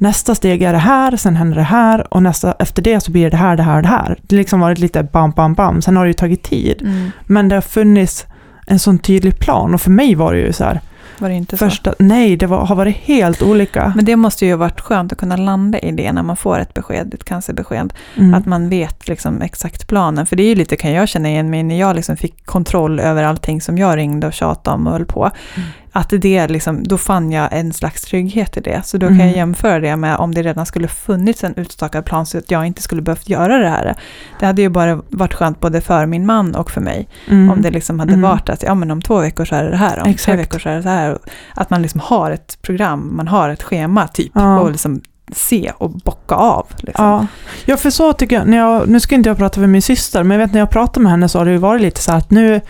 nästa 0.00 0.34
steg 0.34 0.62
är 0.62 0.72
det 0.72 0.78
här, 0.78 1.16
sen 1.16 1.36
händer 1.36 1.56
det 1.56 1.62
här 1.62 2.14
och 2.14 2.22
nästa, 2.22 2.52
efter 2.52 2.82
det 2.82 3.00
så 3.00 3.12
blir 3.12 3.30
det 3.30 3.36
här, 3.36 3.56
det 3.56 3.62
här, 3.62 3.82
det 3.82 3.88
här. 3.88 4.18
Det 4.22 4.36
har 4.36 4.38
liksom 4.38 4.60
varit 4.60 4.78
lite 4.78 5.02
bam, 5.02 5.30
bam, 5.30 5.54
bam. 5.54 5.82
Sen 5.82 5.96
har 5.96 6.04
det 6.04 6.08
ju 6.08 6.14
tagit 6.14 6.42
tid. 6.42 6.82
Mm. 6.82 7.10
Men 7.26 7.48
det 7.48 7.56
har 7.56 7.62
funnits 7.62 8.26
en 8.70 8.78
sån 8.78 8.98
tydlig 8.98 9.38
plan 9.38 9.74
och 9.74 9.80
för 9.80 9.90
mig 9.90 10.14
var 10.14 10.32
det 10.32 10.40
ju 10.40 10.52
så 10.52 10.64
här, 10.64 10.80
Var 11.18 11.28
det 11.28 11.34
inte 11.34 11.56
första, 11.56 11.94
nej, 11.98 12.36
det 12.36 12.46
var, 12.46 12.66
har 12.66 12.76
varit 12.76 12.96
helt 12.96 13.42
olika. 13.42 13.92
Men 13.96 14.04
det 14.04 14.16
måste 14.16 14.46
ju 14.46 14.52
ha 14.52 14.58
varit 14.58 14.80
skönt 14.80 15.12
att 15.12 15.18
kunna 15.18 15.36
landa 15.36 15.78
i 15.78 15.92
det 15.92 16.12
när 16.12 16.22
man 16.22 16.36
får 16.36 16.58
ett 16.58 16.74
besked, 16.74 17.14
ett 17.14 17.24
cancerbesked. 17.24 17.92
Mm. 18.16 18.34
Att 18.34 18.46
man 18.46 18.68
vet 18.68 19.08
liksom 19.08 19.42
exakt 19.42 19.88
planen. 19.88 20.26
För 20.26 20.36
det 20.36 20.42
är 20.42 20.48
ju 20.48 20.54
lite, 20.54 20.76
kan 20.76 20.92
jag 20.92 21.08
känna 21.08 21.28
igen 21.28 21.50
mig, 21.50 21.62
när 21.62 21.80
jag 21.80 21.96
liksom 21.96 22.16
fick 22.16 22.46
kontroll 22.46 23.00
över 23.00 23.24
allting 23.24 23.60
som 23.60 23.78
jag 23.78 23.96
ringde 23.96 24.26
och 24.26 24.32
tjatade 24.32 24.74
om 24.74 24.86
och 24.86 24.92
höll 24.92 25.04
på. 25.04 25.30
Mm. 25.56 25.68
Att 25.92 26.08
det 26.10 26.48
liksom, 26.48 26.82
då 26.88 26.98
fann 26.98 27.32
jag 27.32 27.48
en 27.52 27.72
slags 27.72 28.02
trygghet 28.02 28.56
i 28.56 28.60
det. 28.60 28.82
Så 28.84 28.96
då 28.98 29.06
kan 29.06 29.14
Mm. 29.14 29.26
jag 29.26 29.36
jämföra 29.36 29.80
det 29.80 29.96
med 29.96 30.16
om 30.16 30.34
det 30.34 30.42
redan 30.42 30.66
skulle 30.66 30.88
funnits 30.88 31.44
en 31.44 31.54
utstakad 31.56 32.04
plan 32.04 32.26
så 32.26 32.38
att 32.38 32.50
jag 32.50 32.66
inte 32.66 32.82
skulle 32.82 33.02
behövt 33.02 33.28
göra 33.28 33.58
det 33.58 33.68
här. 33.68 33.94
Det 34.40 34.46
hade 34.46 34.62
ju 34.62 34.68
bara 34.68 35.02
varit 35.08 35.34
skönt 35.34 35.60
både 35.60 35.80
för 35.80 36.06
min 36.06 36.26
man 36.26 36.54
och 36.54 36.70
för 36.70 36.80
mig. 36.80 37.08
Mm. 37.28 37.50
Om 37.50 37.62
det 37.62 37.70
liksom 37.70 38.00
hade 38.00 38.12
Mm. 38.12 38.30
varit 38.30 38.48
att 38.48 38.62
ja, 38.62 38.74
men 38.74 38.90
om 38.90 39.02
två 39.02 39.20
veckor 39.20 39.44
så 39.44 39.54
är 39.54 39.64
det 39.64 39.70
det 39.70 39.76
här, 39.76 39.96
om 39.98 40.02
tre 40.04 40.12
Exakt. 40.12 40.38
veckor 40.38 40.58
så 40.58 40.68
är 40.68 40.76
det 40.76 40.82
så 40.82 40.88
här. 40.88 41.18
Att 41.54 41.70
man 41.70 41.82
liksom 41.82 42.00
har 42.00 42.30
ett 42.30 42.58
program, 42.62 43.10
man 43.16 43.28
har 43.28 43.48
ett 43.48 43.62
schema 43.62 44.08
typ. 44.08 44.32
Ja. 44.34 44.60
Och 44.60 44.70
liksom 44.70 45.00
se 45.32 45.72
och 45.78 45.90
bocka 45.90 46.34
av. 46.34 46.66
Liksom. 46.78 47.04
Ja. 47.04 47.26
ja, 47.64 47.76
för 47.76 47.90
så 47.90 48.12
tycker 48.12 48.36
jag, 48.36 48.48
när 48.48 48.56
jag, 48.56 48.88
nu 48.88 49.00
ska 49.00 49.14
inte 49.14 49.28
jag 49.28 49.36
prata 49.38 49.60
för 49.60 49.66
min 49.66 49.82
syster, 49.82 50.22
men 50.22 50.40
jag 50.40 50.46
vet 50.46 50.52
när 50.54 50.60
jag 50.60 50.70
pratade 50.70 51.02
med 51.02 51.10
henne 51.12 51.28
så 51.28 51.38
har 51.38 51.44
det 51.44 51.50
ju 51.52 51.56
varit 51.58 51.82
lite 51.82 52.00
så 52.00 52.10
här 52.10 52.18
att 52.18 52.30
nu, 52.30 52.60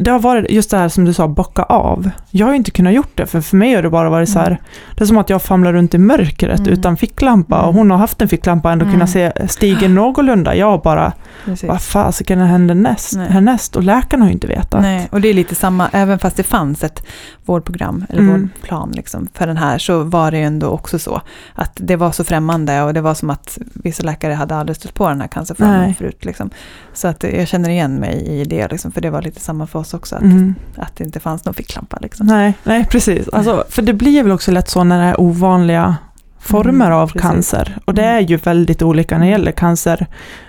det 0.00 0.10
har 0.10 0.18
varit 0.18 0.50
just 0.50 0.70
det 0.70 0.76
här 0.76 0.88
som 0.88 1.04
du 1.04 1.12
sa, 1.12 1.28
bocka 1.28 1.62
av. 1.62 2.10
Jag 2.30 2.46
har 2.46 2.52
ju 2.52 2.56
inte 2.56 2.70
kunnat 2.70 2.92
gjort 2.92 3.10
det, 3.16 3.26
för 3.26 3.40
för 3.40 3.56
mig 3.56 3.74
har 3.74 3.82
det 3.82 3.90
bara 3.90 4.10
varit 4.10 4.28
så 4.28 4.38
här, 4.38 4.60
det 4.96 5.04
är 5.04 5.06
som 5.06 5.18
att 5.18 5.30
jag 5.30 5.42
famlar 5.42 5.72
runt 5.72 5.94
i 5.94 5.98
mörkret 5.98 6.60
Mm. 6.60 6.72
utan 6.72 6.96
ficklampa 6.96 7.58
och 7.58 7.64
Mm. 7.68 7.76
hon 7.76 7.90
har 7.90 7.98
haft 7.98 8.22
en 8.22 8.28
ficklampa 8.28 8.68
och 8.68 8.72
ändå 8.72 8.84
Mm. 8.84 8.92
kunnat 8.94 9.10
se 9.10 9.32
stigen 9.48 9.94
någorlunda. 9.94 10.54
Jag 10.54 10.66
har 10.70 10.78
bara, 10.78 11.12
Precis. 11.44 11.68
vad 11.68 11.82
fasiken 11.82 12.38
händer 12.40 12.74
näst, 12.74 13.16
Nej. 13.16 13.28
härnäst? 13.30 13.76
Och 13.76 13.82
läkarna 13.82 14.24
har 14.24 14.28
ju 14.28 14.32
inte 14.34 14.46
vetat. 14.46 14.82
Nej, 14.82 15.08
och 15.12 15.20
det 15.20 15.28
är 15.28 15.34
lite 15.34 15.54
samma, 15.54 15.88
även 15.92 16.18
fast 16.18 16.36
det 16.36 16.42
fanns 16.42 16.84
ett 16.84 17.02
vårdprogram 17.46 18.04
eller 18.08 18.20
Mm. 18.22 18.40
vårdplan 18.40 18.90
liksom, 18.94 19.28
för 19.34 19.46
den 19.46 19.56
här, 19.56 19.78
så 19.78 20.02
var 20.02 20.30
det 20.30 20.38
ju 20.38 20.44
ändå 20.44 20.66
också 20.68 20.98
så 20.98 21.20
att 21.54 21.72
det 21.74 21.96
var 21.96 22.12
så 22.12 22.24
främmande 22.24 22.82
och 22.82 22.94
det 22.94 23.00
var 23.00 23.14
som 23.14 23.30
att 23.30 23.58
vissa 23.74 24.02
läkare 24.02 24.32
hade 24.32 24.56
aldrig 24.56 24.76
stött 24.76 24.94
på 24.94 25.08
den 25.08 25.20
här 25.20 25.28
cancerformen 25.28 25.94
förut. 25.94 26.24
Liksom. 26.24 26.50
Så 26.92 27.08
att 27.08 27.22
jag 27.22 27.48
känner 27.48 27.68
igen 27.70 27.94
mig 27.94 28.26
i 28.40 28.44
det, 28.44 28.68
liksom, 28.70 28.92
för 28.92 29.00
det 29.00 29.10
var 29.10 29.22
lite 29.22 29.40
samma 29.40 29.66
för 29.66 29.78
oss 29.78 29.89
också, 29.94 30.16
att, 30.16 30.22
Mm. 30.22 30.54
att 30.76 30.96
det 30.96 31.04
inte 31.04 31.20
fanns 31.20 31.44
någon 31.44 31.54
ficklampa. 31.54 31.98
Liksom. 32.00 32.26
Nej, 32.26 32.54
nej, 32.64 32.84
precis. 32.90 33.28
Alltså, 33.28 33.64
för 33.68 33.82
det 33.82 33.92
blir 33.92 34.22
väl 34.22 34.32
också 34.32 34.50
lätt 34.50 34.68
så 34.68 34.84
när 34.84 34.98
det 34.98 35.04
är 35.04 35.20
ovanliga 35.20 35.96
former 36.38 36.86
Mm, 36.86 36.98
av 36.98 37.06
precis. 37.06 37.22
cancer. 37.22 37.78
Och 37.84 37.94
det 37.94 38.02
Mm. 38.04 38.16
är 38.16 38.20
ju 38.28 38.36
väldigt 38.36 38.82
olika 38.82 39.18
när 39.18 39.24
det 39.24 39.30
gäller 39.30 39.52
cancer, 39.52 40.06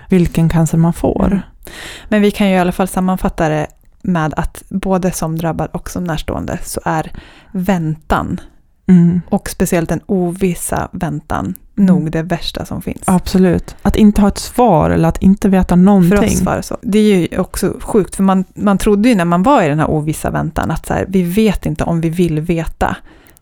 vilken 0.09 0.49
cancer 0.49 0.77
man 0.77 0.93
får. 0.93 1.25
Mm. 1.27 1.39
Men 2.09 2.21
vi 2.21 2.31
kan 2.31 2.47
ju 2.49 2.53
i 2.55 2.59
alla 2.59 2.71
fall 2.71 2.87
sammanfatta 2.87 3.49
det 3.49 3.67
med 4.01 4.33
att 4.37 4.63
både 4.69 5.11
som 5.11 5.37
drabbad 5.37 5.69
och 5.71 5.89
som 5.89 6.03
närstående 6.03 6.59
så 6.63 6.81
är 6.85 7.11
väntan, 7.51 8.39
Mm. 8.91 9.21
och 9.29 9.49
speciellt 9.49 9.89
den 9.89 10.01
ovissa 10.05 10.89
väntan, 10.91 11.55
Mm. 11.77 11.95
nog 11.95 12.11
det 12.11 12.21
värsta 12.23 12.65
som 12.65 12.81
finns. 12.81 13.01
Absolut. 13.05 13.75
Att 13.81 13.95
inte 13.95 14.21
ha 14.21 14.27
ett 14.27 14.37
svar 14.37 14.89
eller 14.89 15.09
att 15.09 15.21
inte 15.21 15.49
veta 15.49 15.75
någonting. 15.75 16.17
För 16.17 16.25
oss 16.25 16.41
var 16.41 16.55
det 16.55 16.63
så. 16.63 16.77
Det 16.81 16.99
är 16.99 17.17
ju 17.31 17.39
också 17.39 17.73
sjukt, 17.81 18.15
för 18.15 18.23
man, 18.23 18.43
man 18.55 18.77
trodde 18.77 19.09
ju 19.09 19.15
när 19.15 19.25
man 19.25 19.43
var 19.43 19.63
i 19.63 19.67
den 19.67 19.79
här 19.79 19.89
ovissa 19.89 20.29
väntan 20.31 20.71
att 20.71 20.85
så 20.85 20.93
här, 20.93 21.05
vi 21.09 21.23
vet 21.23 21.65
inte 21.65 21.83
om 21.83 22.01
vi 22.01 22.09
vill 22.09 22.39
veta. 22.39 22.95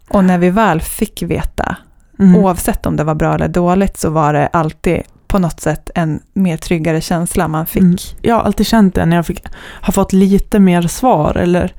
Och 0.10 0.24
när 0.24 0.38
vi 0.38 0.50
väl 0.50 0.82
fick 0.82 1.22
veta, 1.24 1.76
Mm. 2.20 2.36
oavsett 2.36 2.86
om 2.86 2.95
det 2.95 3.04
var 3.04 3.16
bra 3.16 3.36
eller 3.36 3.47
dåligt, 3.47 3.97
så 3.97 4.10
var 4.10 4.34
det 4.34 4.47
alltid 4.47 5.02
på 5.28 5.39
något 5.39 5.60
sätt 5.62 5.89
en 5.95 6.20
mer 6.34 6.58
tryggare 6.58 7.02
känsla 7.02 7.47
man 7.47 7.66
fick. 7.66 7.82
Mm. 7.82 7.97
Jag 8.22 8.36
har 8.36 8.41
alltid 8.41 8.68
känt 8.68 8.95
det 8.95 9.06
när 9.06 9.16
jag 9.16 9.26
fick, 9.26 9.43
har 9.58 9.93
fått 9.93 10.14
lite 10.14 10.60
mer 10.60 10.82
svar 10.82 11.38
eller 11.38 11.74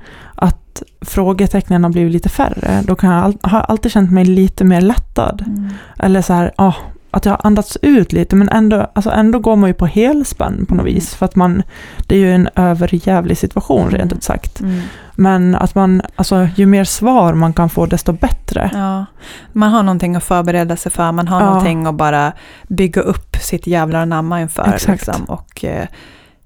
att 0.71 1.07
frågetecknen 1.09 1.83
har 1.83 1.91
blivit 1.91 2.13
lite 2.13 2.29
färre. 2.29 2.81
Då 2.85 2.95
kan 2.95 3.09
jag 3.13 3.21
har 3.49 3.57
jag 3.59 3.65
alltid 3.69 3.91
känt 3.91 4.11
mig 4.11 4.25
lite 4.25 4.63
mer 4.63 4.81
lättad. 4.81 5.43
Mm. 5.47 5.69
Eller 5.99 6.21
så 6.21 6.33
här, 6.33 6.51
ah, 6.55 6.73
att 7.11 7.25
jag 7.25 7.33
har 7.33 7.39
andats 7.43 7.77
ut 7.81 8.13
lite 8.13 8.35
men 8.35 8.49
ändå, 8.49 8.87
alltså 8.95 9.09
ändå 9.11 9.39
går 9.39 9.55
man 9.55 9.69
ju 9.69 9.73
på 9.73 9.85
helspänn 9.85 10.65
på 10.65 10.73
något 10.75 10.81
Mm. 10.81 10.93
vis. 10.93 11.15
För 11.15 11.25
att 11.25 11.35
man, 11.35 11.63
det 12.07 12.15
är 12.15 12.19
ju 12.19 12.33
en 12.33 12.49
överjävlig 12.55 13.37
situation 13.37 13.89
rent 13.89 13.93
Mm. 14.11 14.17
ut 14.17 14.23
sagt. 14.23 14.59
Mm. 14.59 14.81
Men 15.15 15.55
att 15.55 15.75
man, 15.75 16.01
alltså 16.15 16.47
ju 16.55 16.65
mer 16.65 16.83
svar 16.83 17.33
man 17.33 17.53
kan 17.53 17.69
få 17.69 17.85
desto 17.85 18.11
bättre. 18.13 18.69
Ja, 18.73 19.05
man 19.53 19.71
har 19.71 19.83
någonting 19.83 20.15
att 20.15 20.23
förbereda 20.23 20.75
sig 20.75 20.91
för, 20.91 21.11
man 21.11 21.27
har 21.27 21.39
Ja. 21.41 21.45
någonting 21.45 21.85
att 21.85 21.95
bara 21.95 22.31
bygga 22.67 23.01
upp 23.01 23.35
sitt 23.41 23.67
jävlar 23.67 24.01
anamma 24.01 24.41
inför. 24.41 24.73
Exakt. 24.75 25.07
Liksom, 25.07 25.23
och 25.25 25.65
eh, 25.65 25.87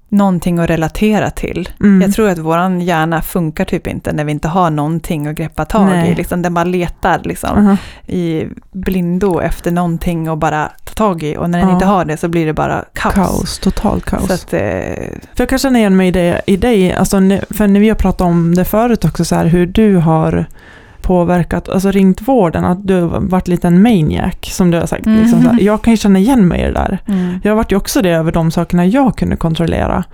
någonting 0.08 0.58
att 0.58 0.70
relatera 0.70 1.30
till. 1.30 1.68
Mm. 1.80 2.02
Jag 2.02 2.12
tror 2.12 2.28
att 2.28 2.38
vår 2.38 2.82
hjärna 2.82 3.22
funkar 3.22 3.64
typ 3.64 3.86
inte 3.86 4.12
när 4.12 4.24
vi 4.24 4.32
inte 4.32 4.48
har 4.48 4.70
någonting 4.70 5.26
att 5.26 5.36
greppa 5.36 5.64
tag 5.64 5.86
Nej. 5.86 6.10
i. 6.10 6.14
Liksom, 6.14 6.42
den 6.42 6.54
bara 6.54 6.64
letar 6.64 7.20
liksom, 7.24 7.58
Aha. 7.58 7.76
i 8.06 8.44
blindo 8.72 9.40
efter 9.40 9.70
någonting 9.70 10.28
att 10.28 10.38
bara 10.38 10.70
ta 10.84 10.92
tag 10.94 11.22
i. 11.22 11.36
Och 11.36 11.50
när 11.50 11.58
den 11.58 11.68
Ja. 11.68 11.74
inte 11.74 11.86
har 11.86 12.04
det 12.04 12.16
så 12.16 12.28
blir 12.28 12.46
det 12.46 12.52
bara 12.52 12.84
kaos. 12.92 13.14
Kaos, 13.14 13.58
totalt 13.58 14.04
kaos. 14.04 14.26
Så 14.26 14.32
att, 14.32 14.52
eh, 14.52 14.60
För 15.34 15.42
jag 15.42 15.48
kan 15.48 15.58
känna 15.58 15.78
igen 15.78 15.96
mig 15.96 16.08
i, 16.08 16.10
det, 16.10 16.42
i 16.46 16.56
dig, 16.56 16.92
alltså, 16.92 17.16
för 17.50 17.66
när 17.66 17.80
vi 17.80 17.88
har 17.88 17.96
pratat 17.96 18.20
om 18.20 18.54
det 18.54 18.64
förut 18.64 19.04
också, 19.04 19.24
så 19.24 19.34
här, 19.34 19.46
hur 19.46 19.66
du 19.66 19.96
har 19.96 20.46
påverkat, 21.06 21.68
alltså 21.68 21.90
ringt 21.90 22.28
vården, 22.28 22.64
att 22.64 22.86
du 22.86 23.00
har 23.00 23.20
varit 23.20 23.48
lite 23.48 23.66
en 23.68 23.82
maniac, 23.82 24.34
som 24.42 24.70
du 24.70 24.78
har 24.78 24.86
sagt. 24.86 25.06
Mm. 25.06 25.20
Liksom, 25.20 25.40
här, 25.46 25.60
jag 25.60 25.82
kan 25.82 25.92
ju 25.92 25.96
känna 25.96 26.18
igen 26.18 26.48
mig 26.48 26.60
i 26.60 26.64
det 26.64 26.72
där. 26.72 26.98
mm, 27.08 27.40
Jag 27.44 27.50
har 27.50 27.56
varit 27.56 27.72
ju 27.72 27.76
också 27.76 28.02
det 28.02 28.10
över 28.10 28.32
de 28.32 28.50
sakerna 28.50 28.86
jag 28.86 29.16
kunde 29.16 29.36
kontrollera. 29.36 30.04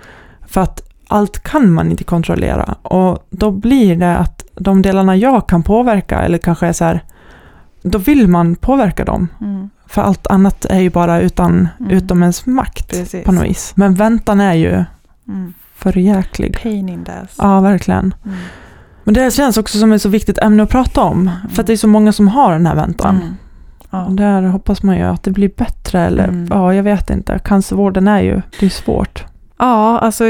För 0.47 0.61
att 0.61 0.81
allt 1.09 1.43
kan 1.43 1.73
man 1.73 1.91
inte 1.91 2.05
kontrollera. 2.05 2.75
Och 2.83 3.27
då 3.31 3.51
blir 3.51 3.97
det 3.97 4.17
att 4.17 4.45
de 4.55 4.83
delarna 4.83 5.17
jag 5.17 5.49
kan 5.49 5.63
påverka, 5.63 6.21
eller 6.21 6.39
kanske 6.39 6.67
är 6.67 6.73
så 6.73 6.85
här, 6.85 7.01
då 7.83 7.99
vill 7.99 8.29
man 8.29 8.55
påverka 8.57 9.05
dem. 9.05 9.29
mm, 9.41 9.71
För 9.87 10.03
allt 10.03 10.27
annat 10.27 10.65
är 10.65 10.79
ju 10.81 10.91
bara 10.91 11.21
utan, 11.21 11.69
Mm. 11.81 11.91
utom 11.93 12.23
ens 12.23 12.47
makt 12.47 12.91
precis. 12.91 13.25
på 13.25 13.33
något 13.33 13.45
vis. 13.45 13.73
Men 13.77 13.95
väntan 13.95 14.41
är 14.41 14.55
ju 14.55 14.85
Mm. 15.29 15.55
för 15.77 15.99
jäklig. 15.99 16.59
Pain 16.63 16.89
in 16.89 17.05
the 17.05 17.13
ass. 17.13 17.35
Ja, 17.39 17.61
verkligen. 17.61 18.15
Mm. 18.25 18.37
Men 19.05 19.15
det 19.15 19.35
känns 19.35 19.57
också 19.57 19.79
som 19.79 19.93
ett 19.93 20.03
så 20.03 20.09
viktigt 20.09 20.39
ämne 20.39 20.63
att 20.63 20.69
prata 20.71 21.01
om. 21.03 21.31
För 21.51 21.61
att 21.61 21.67
det 21.67 21.73
är 21.73 21.77
så 21.77 21.89
många 21.89 22.13
som 22.13 22.29
har 22.29 22.53
den 22.53 22.67
här 22.67 22.75
väntan. 22.75 23.17
Mm. 23.17 23.35
Ja. 23.91 23.99
Där 24.11 24.43
hoppas 24.43 24.83
man 24.83 24.97
ju 24.97 25.03
att 25.03 25.23
det 25.23 25.31
blir 25.31 25.51
bättre. 25.57 26.01
Eller 26.01 26.25
Mm. 26.29 26.47
ja, 26.51 26.75
jag 26.75 26.83
vet 26.83 27.11
inte. 27.11 27.39
Cancervården 27.45 28.09
är 28.09 28.21
ju, 28.21 28.43
det 28.61 28.67
är 28.67 28.71
svårt. 28.71 29.25
Ja, 29.59 29.99
alltså 29.99 30.25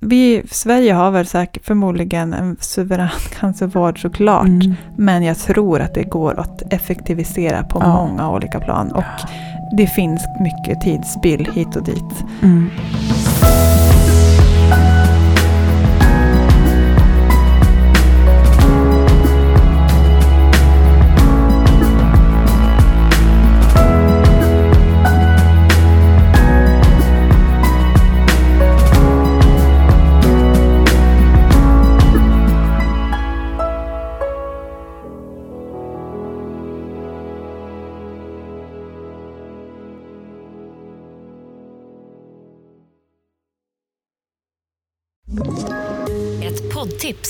vi, 0.00 0.42
Sverige 0.50 0.92
har 0.92 1.10
väl 1.10 1.26
säkert 1.26 1.66
förmodligen 1.66 2.34
en 2.34 2.56
suverän 2.60 3.08
cancervård 3.40 4.02
såklart. 4.02 4.46
Mm. 4.46 4.74
Men 4.96 5.22
jag 5.22 5.36
tror 5.38 5.80
att 5.80 5.94
det 5.94 6.02
går 6.02 6.40
att 6.40 6.72
effektivisera 6.72 7.62
på 7.62 7.78
Ja. 7.82 7.88
många 8.06 8.30
olika 8.30 8.60
plan. 8.60 8.92
Och 8.92 9.04
det 9.76 9.86
finns 9.86 10.22
mycket 10.40 10.80
tidsspill 10.80 11.48
hit 11.54 11.76
och 11.76 11.84
dit. 11.84 12.24
Mm. 12.42 12.70